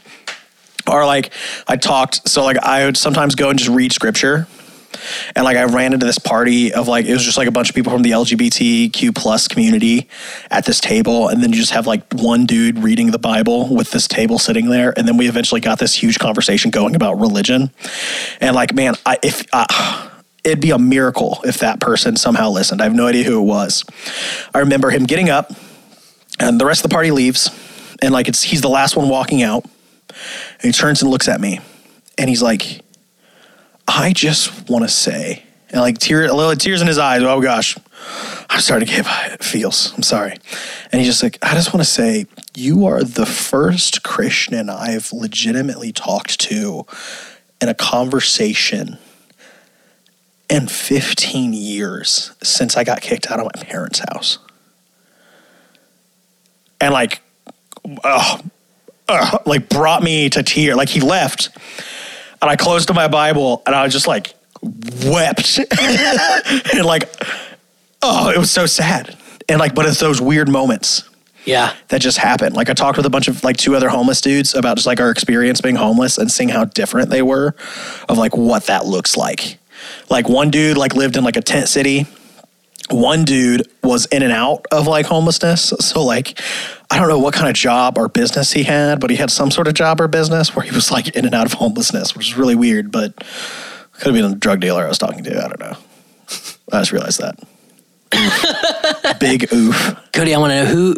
[0.88, 1.32] Or like
[1.68, 4.48] I talked, so like I would sometimes go and just read scripture
[5.36, 7.70] and like I ran into this party of like it was just like a bunch
[7.70, 10.08] of people from the LGBTQ plus community
[10.52, 13.92] at this table, and then you just have like one dude reading the Bible with
[13.92, 17.72] this table sitting there, and then we eventually got this huge conversation going about religion,
[18.40, 20.10] and like man, I if uh,
[20.44, 22.82] it'd be a miracle if that person somehow listened.
[22.82, 23.86] I have no idea who it was.
[24.54, 25.52] I remember him getting up,
[26.40, 27.50] and the rest of the party leaves,
[28.02, 29.64] and like it's he's the last one walking out,
[30.10, 31.60] and he turns and looks at me,
[32.18, 32.82] and he's like.
[33.86, 37.22] I just want to say, and like tear, a little tears in his eyes.
[37.22, 37.78] Oh gosh,
[38.50, 39.94] I'm starting to get it feels.
[39.96, 40.38] I'm sorry.
[40.92, 42.26] And he's just like, I just want to say,
[42.56, 46.86] you are the first Christian I've legitimately talked to
[47.62, 48.98] in a conversation
[50.54, 54.38] in 15 years since I got kicked out of my parents' house.
[56.80, 57.24] And like,
[58.04, 58.40] oh,
[59.48, 60.76] like brought me to tears.
[60.76, 61.50] Like he left
[62.40, 65.60] and I closed my Bible and I was just like wept.
[66.74, 67.10] And like
[68.04, 69.18] oh it was so sad.
[69.50, 71.10] And like but it's those weird moments
[71.46, 71.74] yeah.
[71.88, 74.54] that just happen like I talked with a bunch of like two other homeless dudes
[74.54, 77.56] about just like our experience being homeless and seeing how different they were
[78.08, 79.58] of like what that looks like
[80.10, 82.08] like one dude like lived in like a tent city
[82.90, 85.74] one dude was in and out of like homelessness.
[85.80, 86.40] So like
[86.92, 89.52] I don't know what kind of job or business he had, but he had some
[89.52, 92.32] sort of job or business where he was like in and out of homelessness, which
[92.32, 93.16] is really weird, but
[93.94, 95.44] could have been a drug dealer I was talking to.
[95.44, 95.78] I don't know.
[96.72, 97.40] I just realized that.
[99.20, 99.76] Big oof.
[100.12, 100.96] Codie, I want to know who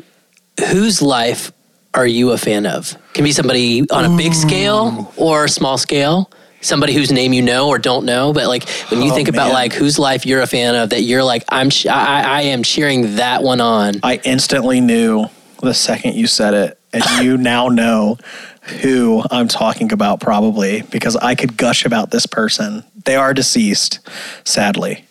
[0.72, 1.52] whose life
[1.94, 2.98] are you a fan of?
[3.14, 6.30] Can be somebody on a big scale or a small scale.
[6.66, 9.46] Somebody whose name you know or don't know, but like when you Oh, think about
[9.48, 9.54] man.
[9.54, 13.16] like whose life you're a fan of, that you're like I'm, I, I am cheering
[13.18, 13.96] that one on.
[14.04, 15.28] I instantly knew
[15.62, 18.18] the second you said it, and you now know
[18.82, 22.84] who I'm talking about probably because I could gush about this person.
[23.06, 24.00] They are deceased,
[24.44, 25.05] sadly.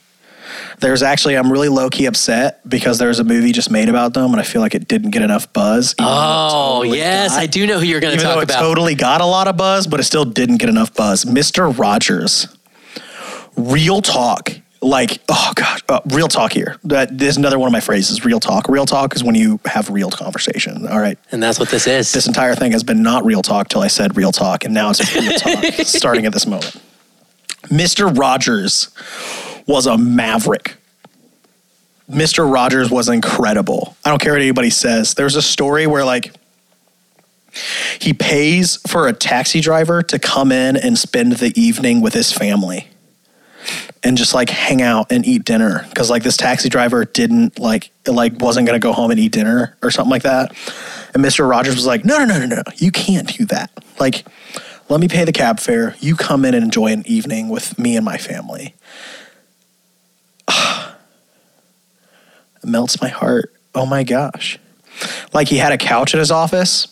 [0.80, 4.32] There's actually, I'm really low key upset because there's a movie just made about them,
[4.32, 5.94] and I feel like it didn't get enough buzz.
[5.98, 8.38] even though it Oh totally yes, got- I do know who you're going to talk
[8.38, 8.58] it about.
[8.60, 11.24] totally got a lot of buzz, but it still didn't get enough buzz.
[11.24, 11.76] Mr.
[11.76, 12.48] Rogers,
[13.56, 14.50] real talk.
[14.82, 16.76] Like, oh gosh, uh, real talk here.
[16.84, 18.22] That this another one of my phrases.
[18.22, 18.68] Real talk.
[18.68, 20.86] Real talk is when you have real conversation.
[20.86, 21.16] All right.
[21.32, 22.12] and that's what this is.
[22.12, 24.90] This entire thing has been not real talk till I said real talk, and now
[24.90, 26.76] it's real talk starting at this moment.
[27.68, 28.14] Mr.
[28.14, 28.88] Rogers
[29.66, 30.76] was a maverick.
[32.10, 32.50] Mr.
[32.50, 33.96] Rogers was incredible.
[34.04, 35.14] I don't care what anybody says.
[35.14, 36.34] There's a story where like
[37.98, 42.32] He pays for a taxi driver to come in and spend the evening with his
[42.32, 42.88] family
[44.02, 47.90] and just like hang out and eat dinner because like this taxi driver didn't like
[48.06, 50.50] like wasn't gonna go home and eat dinner or something like that.
[51.14, 51.48] And Mr.
[51.48, 53.70] Rogers was like, no, no, no, no, no, you can't do that.
[53.98, 54.26] Like,
[54.88, 55.94] let me pay the cab fare.
[56.00, 58.74] You come in and enjoy an evening with me and my family.
[60.48, 60.94] it
[62.64, 63.52] melts my heart.
[63.74, 64.58] Oh my gosh.
[65.32, 66.88] Like he had a couch at his office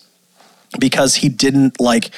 [0.79, 2.09] because he didn't like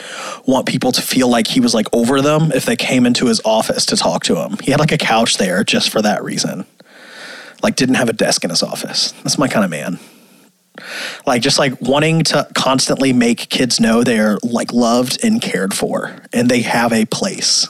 [0.45, 3.41] want people to feel like he was like over them if they came into his
[3.44, 4.57] office to talk to him.
[4.64, 6.66] He had like a couch there just for that reason.
[7.62, 9.12] Like didn't have a desk in his office.
[9.24, 9.99] That's my kind of man.
[11.26, 16.22] Like just like wanting to constantly make kids know they're like loved and cared for
[16.34, 17.68] and they have a place.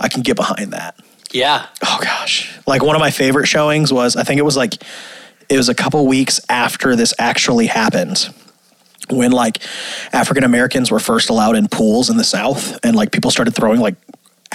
[0.00, 0.98] I can get behind that.
[1.36, 1.66] Yeah.
[1.84, 2.58] Oh gosh.
[2.66, 4.74] Like one of my favorite showings was I think it was like
[5.50, 8.30] it was a couple weeks after this actually happened
[9.10, 9.58] when like
[10.14, 13.80] African Americans were first allowed in pools in the South and like people started throwing
[13.80, 13.96] like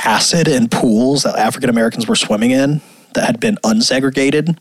[0.03, 2.81] acid in pools that African Americans were swimming in
[3.13, 4.57] that had been unsegregated.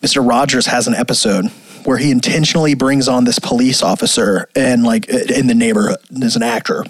[0.00, 0.28] Mr.
[0.28, 1.46] Rogers has an episode
[1.84, 6.42] where he intentionally brings on this police officer and like in the neighborhood as an
[6.42, 6.84] actor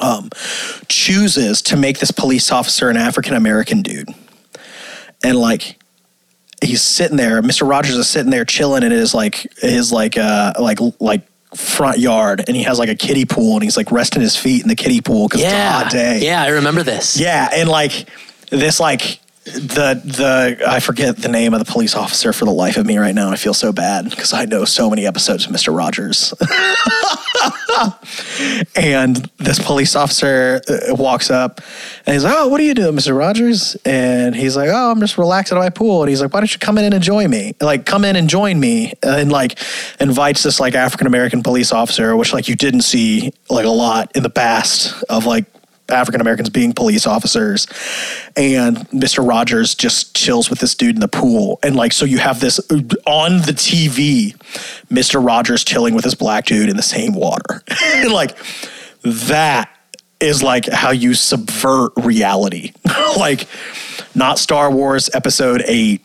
[0.00, 0.30] um,
[0.88, 4.08] chooses to make this police officer an African American dude.
[5.24, 5.78] And like
[6.62, 7.68] he's sitting there, Mr.
[7.68, 12.44] Rogers is sitting there chilling in his like his like uh like like front yard
[12.46, 14.74] and he has like a kiddie pool and he's like resting his feet in the
[14.74, 16.20] kiddie pool because it's a hot day.
[16.22, 17.18] Yeah, I remember this.
[17.18, 18.08] Yeah, and like
[18.50, 22.76] this like the the I forget the name of the police officer for the life
[22.76, 23.30] of me right now.
[23.30, 25.76] I feel so bad because I know so many episodes of Mr.
[25.76, 26.34] Rogers.
[28.76, 31.60] and this police officer uh, walks up
[32.06, 33.16] and he's like, "Oh, what are you doing, Mr.
[33.16, 36.40] Rogers?" And he's like, "Oh, I'm just relaxing at my pool." And he's like, "Why
[36.40, 37.54] don't you come in and enjoy me?
[37.60, 39.60] Like, come in and join me." And like
[40.00, 44.10] invites this like African American police officer, which like you didn't see like a lot
[44.16, 45.44] in the past of like
[45.88, 47.66] African Americans being police officers.
[48.36, 49.26] And Mr.
[49.26, 51.58] Rogers just chills with this dude in the pool.
[51.62, 52.58] And like, so you have this
[53.06, 54.36] on the TV,
[54.88, 55.24] Mr.
[55.24, 57.62] Rogers chilling with this black dude in the same water.
[57.82, 58.36] and like,
[59.02, 59.70] that
[60.18, 62.72] is like how you subvert reality.
[63.16, 63.46] like,
[64.14, 66.02] not Star Wars episode eight.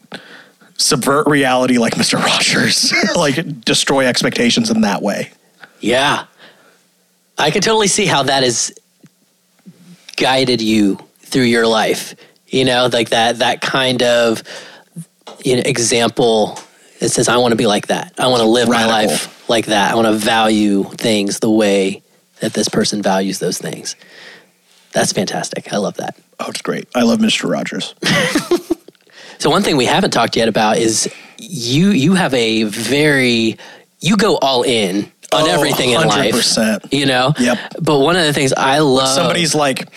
[0.78, 2.20] Subvert reality like Mr.
[2.20, 2.92] Rogers.
[3.16, 5.32] like, destroy expectations in that way.
[5.80, 6.26] Yeah.
[7.38, 8.74] I can totally see how that has
[10.22, 12.16] guided you through your life.
[12.48, 14.44] You know, like that that kind of
[15.44, 16.60] you know, example
[17.00, 18.14] that says, I want to be like that.
[18.18, 19.92] I want to live my life like that.
[19.92, 22.04] I want to value things the way
[22.40, 23.96] that this person values those things.
[24.92, 25.74] That's fantastic.
[25.74, 26.16] I love that.
[26.40, 26.88] Oh, it's great.
[26.94, 27.50] I love Mr.
[27.50, 27.96] Rogers.
[29.42, 33.58] So one thing we haven't talked yet about is you you have a very
[34.00, 36.34] you go all in on Oh, everything in life.
[36.36, 36.92] 100%.
[36.94, 37.34] You know?
[37.40, 37.58] Yep.
[37.82, 39.88] But one of the things I love somebody's like,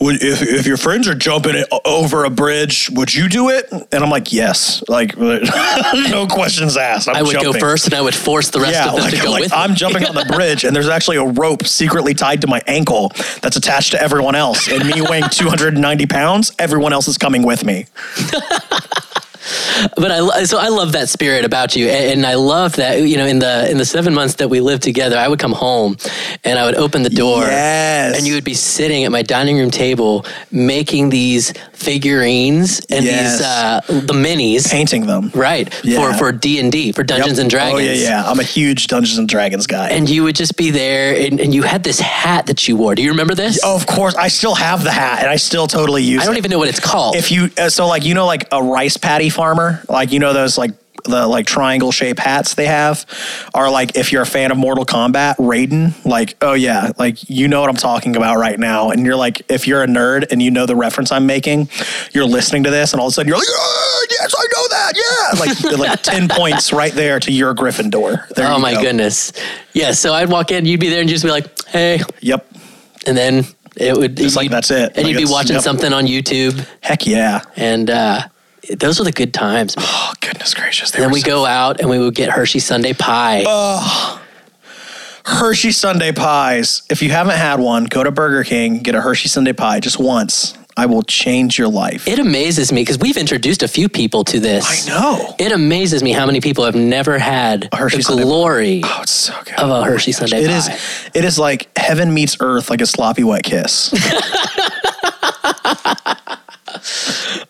[0.00, 3.70] would, if, if your friends are jumping over a bridge, would you do it?
[3.72, 4.82] And I'm like, yes.
[4.88, 7.08] Like, no questions asked.
[7.08, 7.52] I'm I would jumping.
[7.52, 9.42] go first and I would force the rest Yeah, of them like, to go like
[9.44, 9.76] with I'm me.
[9.76, 13.56] jumping on the bridge, and there's actually a rope secretly tied to my ankle that's
[13.56, 14.68] attached to everyone else.
[14.68, 17.86] And me weighing 290 pounds, everyone else is coming with me.
[19.96, 23.26] but I so I love that spirit about you, and, I love that you know
[23.26, 25.96] in the in the seven months that we lived together, I would come home
[26.44, 28.16] and I would open the door, Yes.
[28.16, 33.38] and you would be sitting at my dining room table making these figurines and Yes.
[33.38, 35.30] these uh, the minis, painting them.
[35.34, 35.68] right?
[35.84, 36.12] Yeah.
[36.12, 37.42] For for D and D for Dungeons Yep.
[37.42, 37.74] and Dragons.
[37.74, 38.30] Oh, yeah, yeah.
[38.30, 39.88] I'm a huge Dungeons and Dragons guy.
[39.90, 42.94] And you would just be there, and, and you had this hat that you wore.
[42.94, 43.58] Do you remember this?
[43.64, 46.34] oh, of course, I still have the hat, and I still totally use I don't
[46.34, 46.38] it.
[46.38, 47.16] even know what it's called.
[47.16, 50.32] if you uh, so like you know like a rice patty farmer like you know
[50.32, 50.70] those like
[51.04, 53.04] the like triangle shape hats they have
[53.54, 57.48] are like if you're a fan of Mortal Kombat Raiden like oh yeah like you
[57.48, 60.40] know what I'm talking about right now and you're like if you're a nerd and
[60.40, 61.68] you know the reference I'm making
[62.12, 64.68] you're listening to this and all of a sudden you're like "Ah, yes I know
[64.68, 68.82] that yeah like like 10 points right there to your Gryffindor there oh my go.
[68.82, 69.32] goodness.
[69.72, 72.46] Yeah, so I'd walk in, you'd be there, and you'd just be like, "Hey," yep
[73.06, 73.44] and then
[73.76, 74.92] it would Just like that's it.
[74.96, 75.62] and Like you'd be watching yep.
[75.64, 78.20] something on YouTube, heck yeah and uh,
[78.78, 79.76] those were the good times.
[79.76, 79.84] man.
[79.88, 82.92] oh goodness gracious they then we so go out and we would get Hershey Sunday
[82.92, 83.44] pie.
[83.46, 84.18] Oh.
[85.24, 86.82] Hershey Sunday pies.
[86.90, 89.98] If you haven't had one, go to Burger King, get a Hershey Sunday pie just
[89.98, 90.54] once.
[90.76, 92.08] I will change your life.
[92.08, 94.88] it amazes me because we've introduced a few people to this.
[94.88, 95.34] I know.
[95.38, 99.00] It amazes me how many people have never had A Hershey the Sunday- glory Oh,
[99.02, 99.54] it's so good.
[99.58, 100.56] of a Hershey Sunday It pie.
[100.56, 101.10] is.
[101.14, 103.92] It is like heaven meets earth, like a sloppy wet kiss.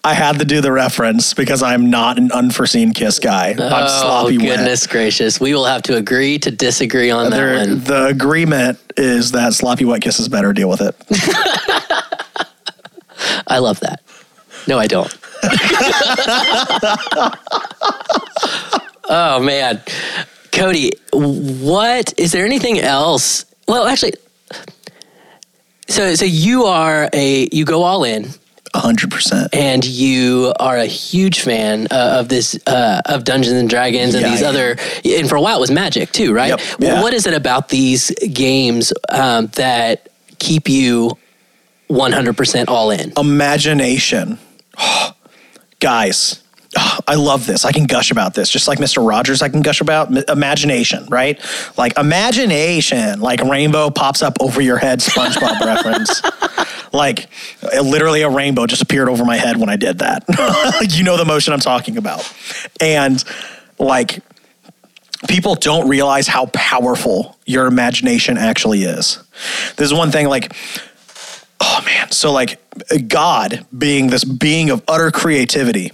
[0.05, 3.51] I had to do the reference because I'm not an unforeseen kiss guy.
[3.51, 4.57] I'm oh sloppy wet.
[4.59, 5.39] goodness gracious!
[5.41, 7.85] We will have to agree to disagree on that one.
[7.85, 10.53] the agreement is that sloppy wet kiss is better.
[10.53, 10.97] Deal with it.
[13.47, 14.03] I love that.
[14.67, 15.17] No, I don't.
[19.09, 19.77] oh man,
[20.51, 23.45] Codie, what is there anything else?
[23.69, 24.15] Well, actually,
[25.89, 28.27] so so you are a you go all in,
[28.75, 29.55] hundred percent.
[29.55, 34.23] and you are a huge fan uh, of this uh, of Dungeons and Dragons and
[34.23, 34.77] Yeah, these other.
[35.05, 36.49] And for a while, it was Magic too, right?
[36.49, 37.03] Yep, yeah.
[37.03, 40.09] What is it about these games um, that
[40.39, 41.17] keep you
[41.89, 43.13] one hundred percent all in?
[43.17, 44.39] Imagination,
[45.81, 46.42] guys.
[47.09, 47.65] I love this.
[47.65, 49.07] I can gush about this, just like Mr.
[49.07, 49.43] Rogers.
[49.43, 51.41] I can gush about imagination, right?
[51.77, 55.01] Like imagination, like rainbow pops up over your head.
[55.01, 56.23] SpongeBob reference.
[56.93, 57.29] Like
[57.63, 60.25] uh, literally, a rainbow just appeared over my head when I did that.
[60.91, 62.31] you know the motion I'm talking about,
[62.81, 63.23] and
[63.79, 64.21] like
[65.29, 69.23] people don't realize how powerful your imagination actually is.
[69.77, 70.53] There's one thing like
[71.63, 72.61] oh man, so like
[73.09, 75.93] God being this being of utter creativity.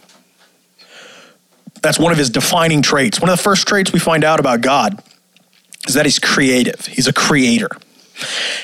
[1.82, 3.20] That's one of his defining traits.
[3.20, 5.02] One of the first traits we find out about God
[5.86, 6.86] is that he's creative.
[6.86, 7.70] He's a creator.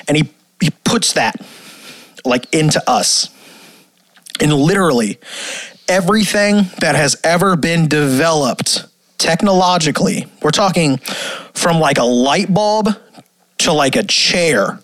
[0.08, 0.30] And he
[0.60, 1.36] he puts that
[2.24, 3.28] like into us.
[4.40, 5.18] And literally
[5.88, 8.86] everything that has ever been developed
[9.18, 10.98] technologically, we're talking
[11.54, 12.88] from like a light bulb
[13.58, 14.80] to like a chair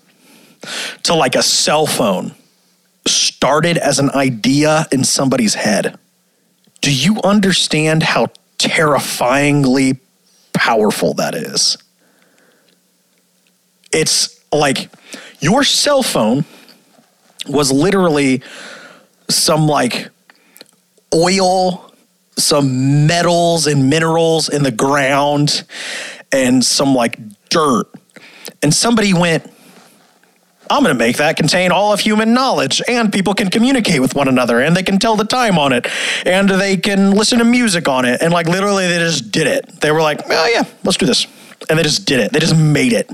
[1.05, 2.35] to like a cell phone
[3.07, 5.98] started as an idea in somebody's head.
[6.81, 8.28] Do you understand how
[8.59, 9.98] terrifyingly
[10.52, 11.77] powerful that is?
[13.93, 14.90] It's like
[15.40, 16.44] your cell phone
[17.47, 18.43] was literally
[19.28, 20.09] some like
[21.15, 21.93] oil,
[22.36, 25.65] some metals and minerals in the ground,
[26.32, 27.86] and some like dirt.
[28.62, 29.51] And somebody went,
[30.70, 34.14] I'm going to make that contain all of human knowledge, and people can communicate with
[34.14, 35.88] one another, and they can tell the time on it,
[36.24, 38.22] and they can listen to music on it.
[38.22, 39.80] And like literally, they just did it.
[39.80, 41.26] They were like, oh, yeah, let's do this.
[41.68, 42.32] And they just did it.
[42.32, 43.10] They just made it.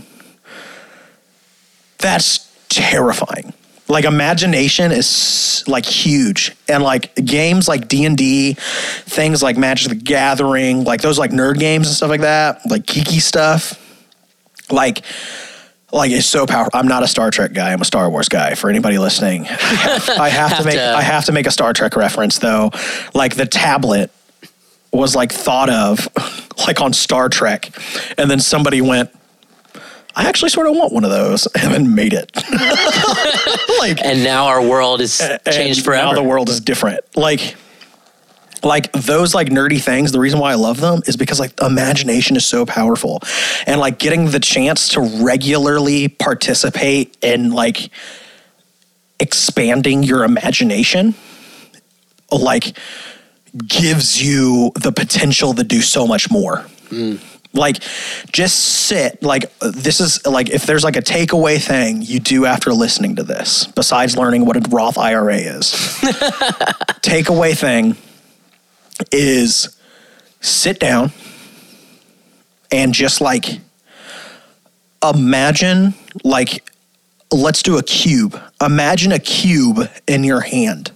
[1.99, 3.55] That's terrifying.
[3.89, 9.91] Like imagination is like huge, and like games like D and D, things like Magic
[9.91, 13.81] the Gathering, like those like nerd games and stuff like that, like geeky stuff,
[14.73, 15.05] like
[15.93, 16.73] like it's so powerful.
[16.79, 17.73] I'm not a Star Trek guy.
[17.73, 18.55] I'm a Star Wars guy.
[18.55, 21.47] For anybody listening, I have, I have, Have to make to- I have to make
[21.47, 22.71] a Star Trek reference though.
[23.15, 24.11] Like the tablet
[24.93, 26.09] was like thought of
[26.67, 27.71] like on Star Trek,
[28.19, 29.11] and then somebody went.
[30.19, 32.31] I actually sort of want one of those, and then made it.
[33.79, 35.41] like And now our world is and
[35.85, 36.07] forever.
[36.07, 37.01] Now the world is different.
[37.15, 37.55] Like,
[38.63, 40.13] like those like nerdy things.
[40.13, 43.21] The reason why I love them is because like imagination is so powerful,
[43.67, 47.91] and like getting the chance to regularly participate in like
[49.19, 51.15] expanding your imagination,
[52.31, 52.77] like
[53.67, 56.59] gives you the potential to do so much more.
[56.89, 57.17] Hmm.
[57.53, 57.79] Like,
[58.33, 59.23] just sit.
[59.23, 63.23] Like, this is like if there's like a takeaway thing you do after listening to
[63.23, 65.73] this, besides learning what a Roth IRA is,
[67.03, 67.97] takeaway thing
[69.13, 69.77] is
[70.41, 71.13] sit down
[72.71, 73.61] and just like
[75.03, 75.95] imagine
[76.25, 76.69] like
[77.33, 78.41] let's do a cube.
[78.61, 80.93] Imagine a cube in your hand.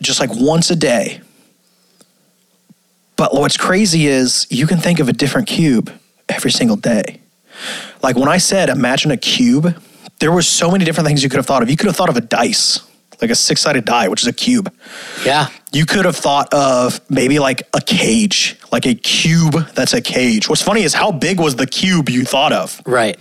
[0.00, 1.20] Just like once a day.
[3.16, 5.92] But what's crazy is you can think of a different cube
[6.28, 7.20] every single day.
[8.02, 9.80] Like when I said imagine a cube,
[10.18, 11.70] there was so many different things you could have thought of.
[11.70, 12.80] You could have thought of a dice,
[13.22, 14.72] like a six-sided die, which is a cube.
[15.24, 15.48] yeah.
[15.74, 20.46] You could have thought of maybe like a cage, like a cube that's a cage.
[20.46, 22.78] What's funny is how big was the cube you thought of?
[22.84, 23.16] Right.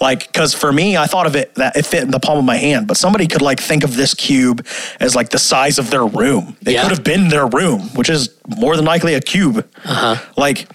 [0.00, 2.44] Like, because for me, I thought of it that it fit in the palm of
[2.44, 4.64] my hand, but somebody could like think of this cube
[5.00, 6.56] as like the size of their room.
[6.64, 6.82] It Yeah.
[6.82, 9.66] could have been their room, which is more than likely a cube.
[9.84, 10.16] Uh-huh.
[10.36, 10.68] Like,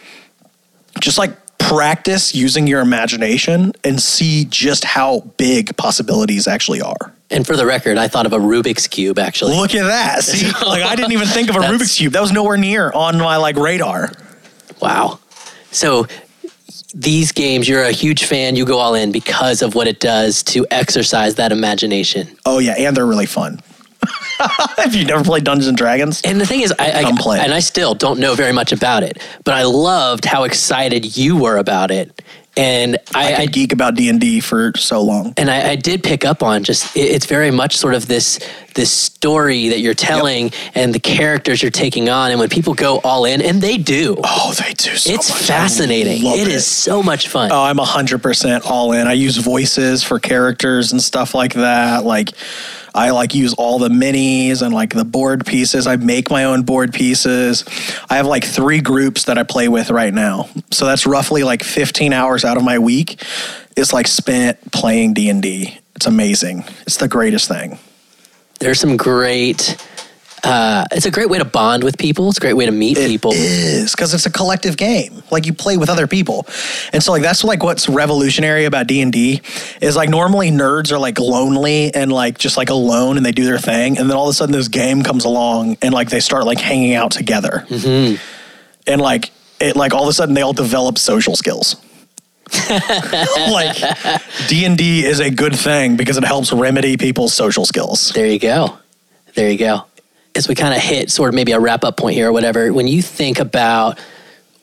[0.99, 7.13] just like practice using your imagination and see just how big possibilities actually are.
[7.33, 9.55] And for the record, I thought of a Rubik's cube actually.
[9.55, 10.23] Look at that.
[10.23, 12.13] See, like I didn't even think of a Rubik's cube.
[12.13, 14.11] That was nowhere near on my like radar.
[14.81, 15.19] Wow.
[15.71, 16.07] So
[16.93, 18.55] these games, you're a huge fan.
[18.55, 22.27] You go all in because of what it does to exercise that imagination.
[22.45, 23.59] Oh yeah, and they're really fun.
[24.77, 26.21] Have you never played Dungeons and Dragons?
[26.23, 27.39] And the thing is, I, Come I play.
[27.39, 31.37] and I still don't know very much about it, but I loved how excited you
[31.37, 32.21] were about it,
[32.55, 35.33] And I, I, I geek about D and D for so long.
[35.37, 38.39] and I, I did pick up on just it, it's very much sort of this
[38.75, 42.99] this story that you're telling and the characters you're taking on and when people go
[43.03, 45.41] all in and they do Oh, they do so it's much.
[45.43, 49.07] Fascinating love it is so much fun Oh, I'm 100% all in.
[49.07, 52.03] I use voices for characters and stuff like that.
[52.03, 52.31] Like,
[52.93, 55.87] I like use all the minis and like the board pieces.
[55.87, 57.63] I make my own board pieces.
[58.09, 60.49] I have like three groups that I play with right now.
[60.71, 63.23] So that's roughly like 15 hours out of my week
[63.75, 65.79] is like spent playing D&D.
[65.95, 66.65] It's amazing.
[66.81, 67.79] It's the greatest thing.
[68.59, 69.75] there's some great
[70.43, 72.97] uh, it's a great way to bond with people it's a great way to meet
[72.97, 75.23] people It is because it's a collective game.
[75.31, 76.45] Like you play with other people,
[76.91, 79.41] and so like that's like what's revolutionary about D and D
[79.81, 83.45] is like normally nerds are like lonely and like just like alone and they do
[83.45, 86.19] their thing, and then all of a sudden this game comes along and like they
[86.19, 90.53] start like hanging out together, and like it like all of a sudden they all
[90.53, 91.77] develop social skills.
[92.69, 93.75] like
[94.47, 98.09] D and D is a good thing because it helps remedy people's social skills.
[98.09, 98.77] There you go.
[99.35, 99.85] There you go.
[100.35, 102.73] As we kind of hit sort of maybe a wrap up point here or whatever,
[102.73, 103.99] when you think about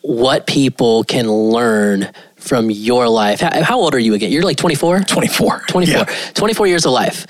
[0.03, 4.33] what people can learn from your life, how, how old are you again?
[4.33, 5.01] You're like 24?
[5.01, 5.61] Twenty four.
[5.69, 6.07] 24.
[6.35, 7.27] 24 years of life.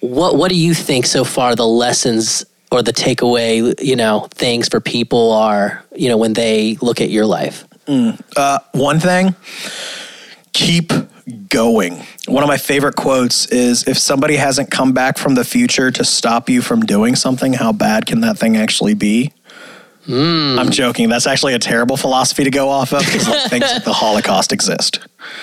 [0.00, 4.68] What what do you think so far the lessons or the takeaway, you know, things
[4.68, 7.66] for people are, you know, when they look at your life?
[7.86, 9.34] Mm, uh, one thing
[10.52, 10.92] keep
[11.30, 12.02] going.
[12.26, 16.04] One of my favorite quotes is if somebody hasn't come back from the future to
[16.04, 19.32] stop you from doing something how bad can that thing actually be?
[20.06, 20.58] Hmm.
[20.58, 21.08] I'm joking.
[21.10, 24.50] That's actually a terrible philosophy to go off of because like, things like the holocaust
[24.52, 24.98] exist.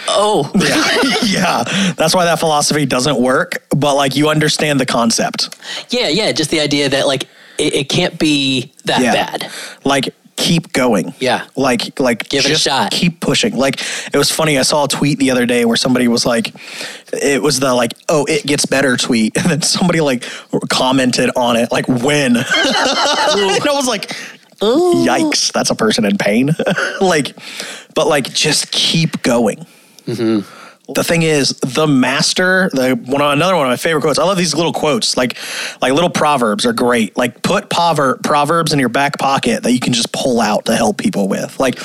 [0.07, 0.51] Oh,
[1.25, 1.63] yeah.
[1.95, 5.55] That's why that philosophy doesn't work but like you understand the concept.
[5.89, 7.23] Yeah, yeah, just the idea that like
[7.59, 9.13] it, it can't be that Yeah.
[9.13, 9.51] bad.
[9.83, 11.13] like keep going.
[11.19, 11.45] Yeah.
[11.57, 12.91] like like Give it a shot.
[12.91, 13.57] keep pushing.
[13.57, 13.81] Like
[14.13, 16.53] it was funny i saw a tweet the other day where somebody was like
[17.11, 19.35] it was the like oh it gets better tweet.
[19.47, 20.23] And then somebody like
[20.69, 22.37] commented on it like when?
[22.37, 24.15] And i was like
[24.61, 26.51] yikes that's a person in pain.
[27.01, 27.35] Like
[27.95, 29.65] but like just keep going
[30.05, 30.39] mm-hmm.
[30.93, 34.17] The thing is, the master, the one another one of my favorite quotes.
[34.19, 35.37] I love these little quotes, like
[35.81, 37.17] like little proverbs are great.
[37.17, 40.75] Like put proverb proverbs in your back pocket that you can just pull out to
[40.75, 41.59] help people with.
[41.59, 41.75] Like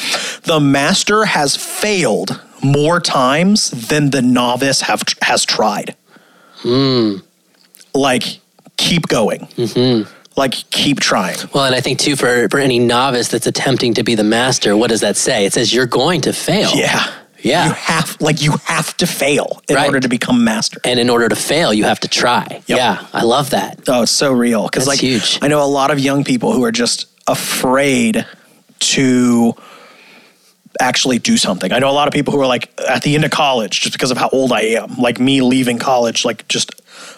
[0.42, 5.96] the master has failed more times than the novice have has tried.
[6.58, 7.16] Hmm.
[7.94, 8.38] Like
[8.76, 9.48] keep going.
[10.36, 11.36] Like keep trying.
[11.52, 14.76] Well, and I think too for for any novice that's attempting to be the master,
[14.76, 15.44] what does that say?
[15.44, 16.70] It says you're going to fail.
[16.74, 17.12] Yeah.
[17.42, 17.66] Yeah.
[17.66, 19.86] You have like you have to fail in Right.
[19.86, 20.80] order to become master.
[20.84, 22.46] And in order to fail, you have to try.
[22.66, 22.78] Yep.
[22.78, 23.80] Yeah, I love that.
[23.88, 24.64] Oh, it's so real.
[24.64, 25.38] Because like huge.
[25.42, 28.24] I know a lot of young people who are just afraid
[28.80, 29.54] to
[30.80, 31.72] actually do something.
[31.72, 33.92] I know a lot of people who are like at the end of college just
[33.92, 34.96] because of how old I am.
[34.96, 36.70] Like me leaving college like just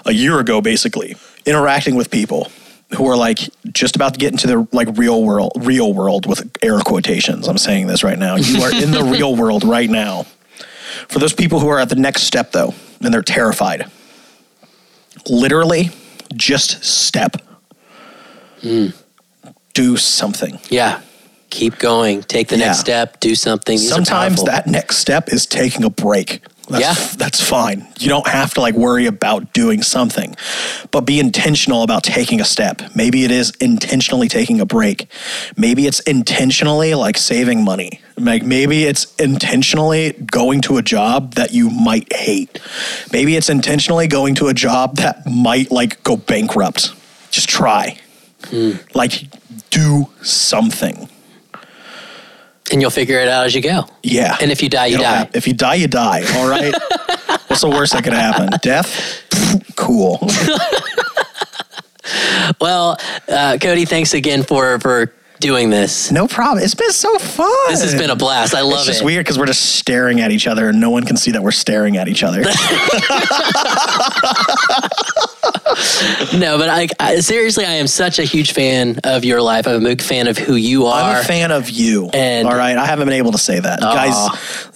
[0.05, 2.51] a year ago basically, interacting with people
[2.93, 3.39] who are like
[3.73, 7.48] just about to get into the like real world real world with air quotations.
[7.48, 8.36] I'm saying this right now.
[8.36, 10.24] You are in the real world right now.
[11.09, 13.90] For those people who are at the next step though and they're terrified.
[15.28, 15.90] Literally
[16.35, 17.36] just step.
[18.61, 18.89] Hmm.
[19.73, 20.59] Do something.
[20.70, 21.01] Yeah.
[21.51, 22.23] Keep going.
[22.23, 23.20] Take the next step.
[23.20, 23.78] Do something.
[23.78, 26.43] These Sometimes that next step is taking a break.
[26.68, 27.16] That's, Yeah.
[27.18, 27.86] that's fine.
[27.98, 30.34] You don't have to like worry about doing something,
[30.90, 32.80] but be intentional about taking a step.
[32.94, 35.06] Maybe it is intentionally taking a break.
[35.56, 38.00] Maybe it's intentionally like saving money.
[38.16, 42.58] Like maybe it's intentionally going to a job that you might hate.
[43.12, 46.92] Maybe it's intentionally going to a job that might like go bankrupt.
[47.30, 47.98] Just try.
[48.44, 48.72] Hmm.
[48.94, 49.24] Like
[49.70, 51.08] do something.
[52.72, 53.86] And you'll figure it out as you go.
[54.02, 54.36] Yeah.
[54.40, 55.16] And if you die, you It'll die.
[55.16, 56.22] hap- If you die, you die.
[56.38, 56.74] All right.
[57.46, 58.48] What's the worst that could happen?
[58.62, 59.20] Death.
[59.76, 60.18] Cool.
[62.60, 62.92] Well,
[63.28, 66.11] uh, Codie, thanks again for for doing this.
[66.11, 66.65] No problem.
[66.65, 67.51] It's been so fun.
[67.69, 68.55] This has been a blast.
[68.55, 68.77] I love it.
[68.77, 69.05] It's just it.
[69.05, 71.51] weird because we're just staring at each other and no one can see that we're
[71.51, 72.43] staring at each other.
[76.36, 79.66] No, but I, I seriously, I am such a huge fan of your life.
[79.66, 81.15] I'm a big fan of who you are.
[81.15, 82.09] I'm a fan of you.
[82.12, 82.77] And- all right.
[82.77, 83.81] I haven't been able to say that.
[83.81, 84.15] Guys,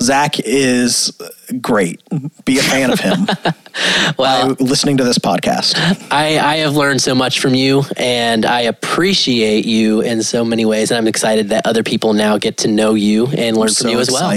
[0.00, 1.12] Zach is
[1.60, 2.02] great.
[2.44, 3.26] Be a fan of him.
[4.18, 5.76] well, listening to this podcast.
[6.10, 10.64] I, I have learned so much from you, and I appreciate you in so many
[10.64, 10.90] ways.
[10.90, 13.88] And I'm excited that other people now get to know you and learn from so
[13.88, 14.30] you as well.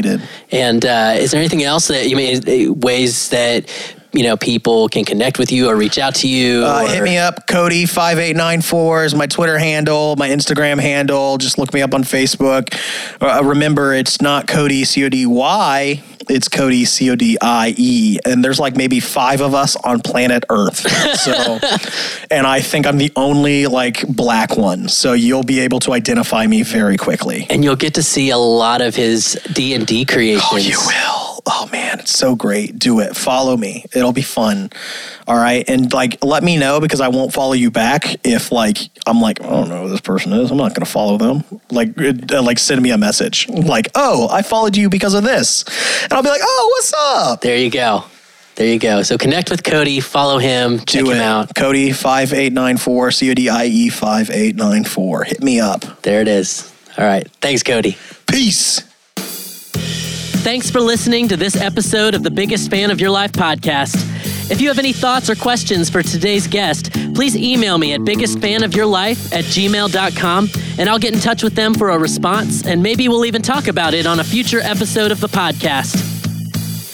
[0.52, 3.70] And uh, is there anything else that you mean ways that
[4.14, 6.64] you know people can connect with you or reach out to you?
[6.66, 11.38] Uh, or- hit me up, Codie5894 is my Twitter handle, my Instagram handle.
[11.38, 12.74] Just look me up on Facebook.
[13.22, 17.74] Uh, remember, it's not Cody, C O D Y, it's Codie, C O D I
[17.78, 18.18] E.
[18.26, 20.86] And there's like maybe five of us on planet Earth.
[21.22, 21.60] So,
[22.32, 24.88] and I think I'm the only like black one.
[24.88, 27.46] So you'll be able to identify me very quickly.
[27.50, 30.44] and you'll get to see a lot of his D and D creations.
[30.52, 31.21] Oh, you will.
[31.46, 32.78] Oh man, it's so great.
[32.78, 33.16] Do it.
[33.16, 33.86] Follow me.
[33.94, 34.70] It'll be fun.
[35.28, 35.68] All right.
[35.70, 38.78] And like let me know because I won't follow you back if like
[39.08, 40.52] I'm like, I don't know who this person is.
[40.52, 41.44] I'm not gonna follow them.
[41.72, 43.48] Like uh, like send me a message.
[43.50, 45.64] Like, oh, I followed you because of this.
[46.04, 47.42] And I'll be like, oh, what's up?
[47.42, 48.04] There you go.
[48.56, 49.02] There you go.
[49.02, 51.22] So connect with Codie, follow him, check Do him it.
[51.24, 51.54] out.
[51.56, 55.24] Codie five eight nine four, C O D I E five eight nine four.
[55.24, 56.02] Hit me up.
[56.04, 56.72] There it is.
[56.98, 57.28] All right.
[57.40, 57.98] Thanks, Codie.
[58.28, 58.84] Peace.
[60.44, 63.96] Thanks for listening to this episode of the Biggest Fan of Your Life podcast.
[64.50, 69.34] If you have any thoughts or questions for today's guest, please email me at biggestfanofyourlife
[69.34, 70.50] at gmail.com
[70.80, 73.68] and I'll get in touch with them for a response and maybe we'll even talk
[73.68, 76.08] about it on a future episode of the podcast.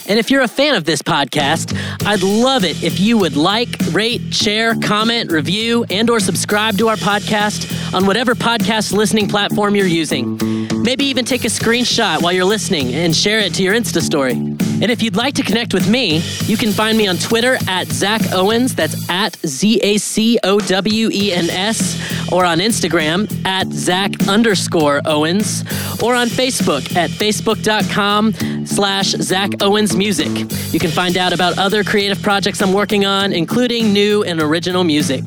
[0.09, 1.73] And if you're a fan of this podcast,
[2.05, 6.89] I'd love it if you would like, rate, share, comment, review, and or subscribe to
[6.89, 10.56] our podcast on whatever podcast listening platform you're using.
[10.87, 14.31] Maybe even take a screenshot while you're listening and share it to your Insta story.
[14.31, 17.87] And if you'd like to connect with me, you can find me on Twitter at
[17.87, 23.27] Zach Owens, that's at Z A C O W E N S, or on Instagram
[23.45, 25.63] at Zach underscore Owens,
[26.01, 30.29] or on Facebook at facebook.com slash Zach Owens Music.
[30.71, 34.85] You can find out about other creative projects I'm working on, including new and original
[34.85, 35.25] music.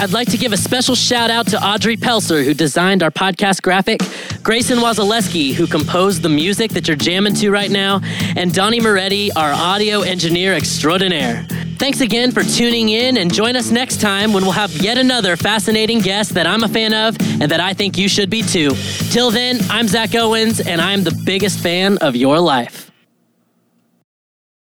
[0.00, 3.62] I'd like to give a special shout out to Audrey Pelser, who designed our podcast
[3.62, 4.00] graphic,
[4.42, 8.00] Grayson Wazaleski, who composed the music that you're jamming to right now,
[8.36, 11.46] and Donnie Moretti, our audio engineer extraordinaire.
[11.78, 15.36] Thanks again for tuning in and join us next time when we'll have yet another
[15.36, 18.70] fascinating guest that I'm a fan of and that I think you should be too.
[19.10, 22.83] Till then, I'm Zach Owens and I'm the biggest fan of your life.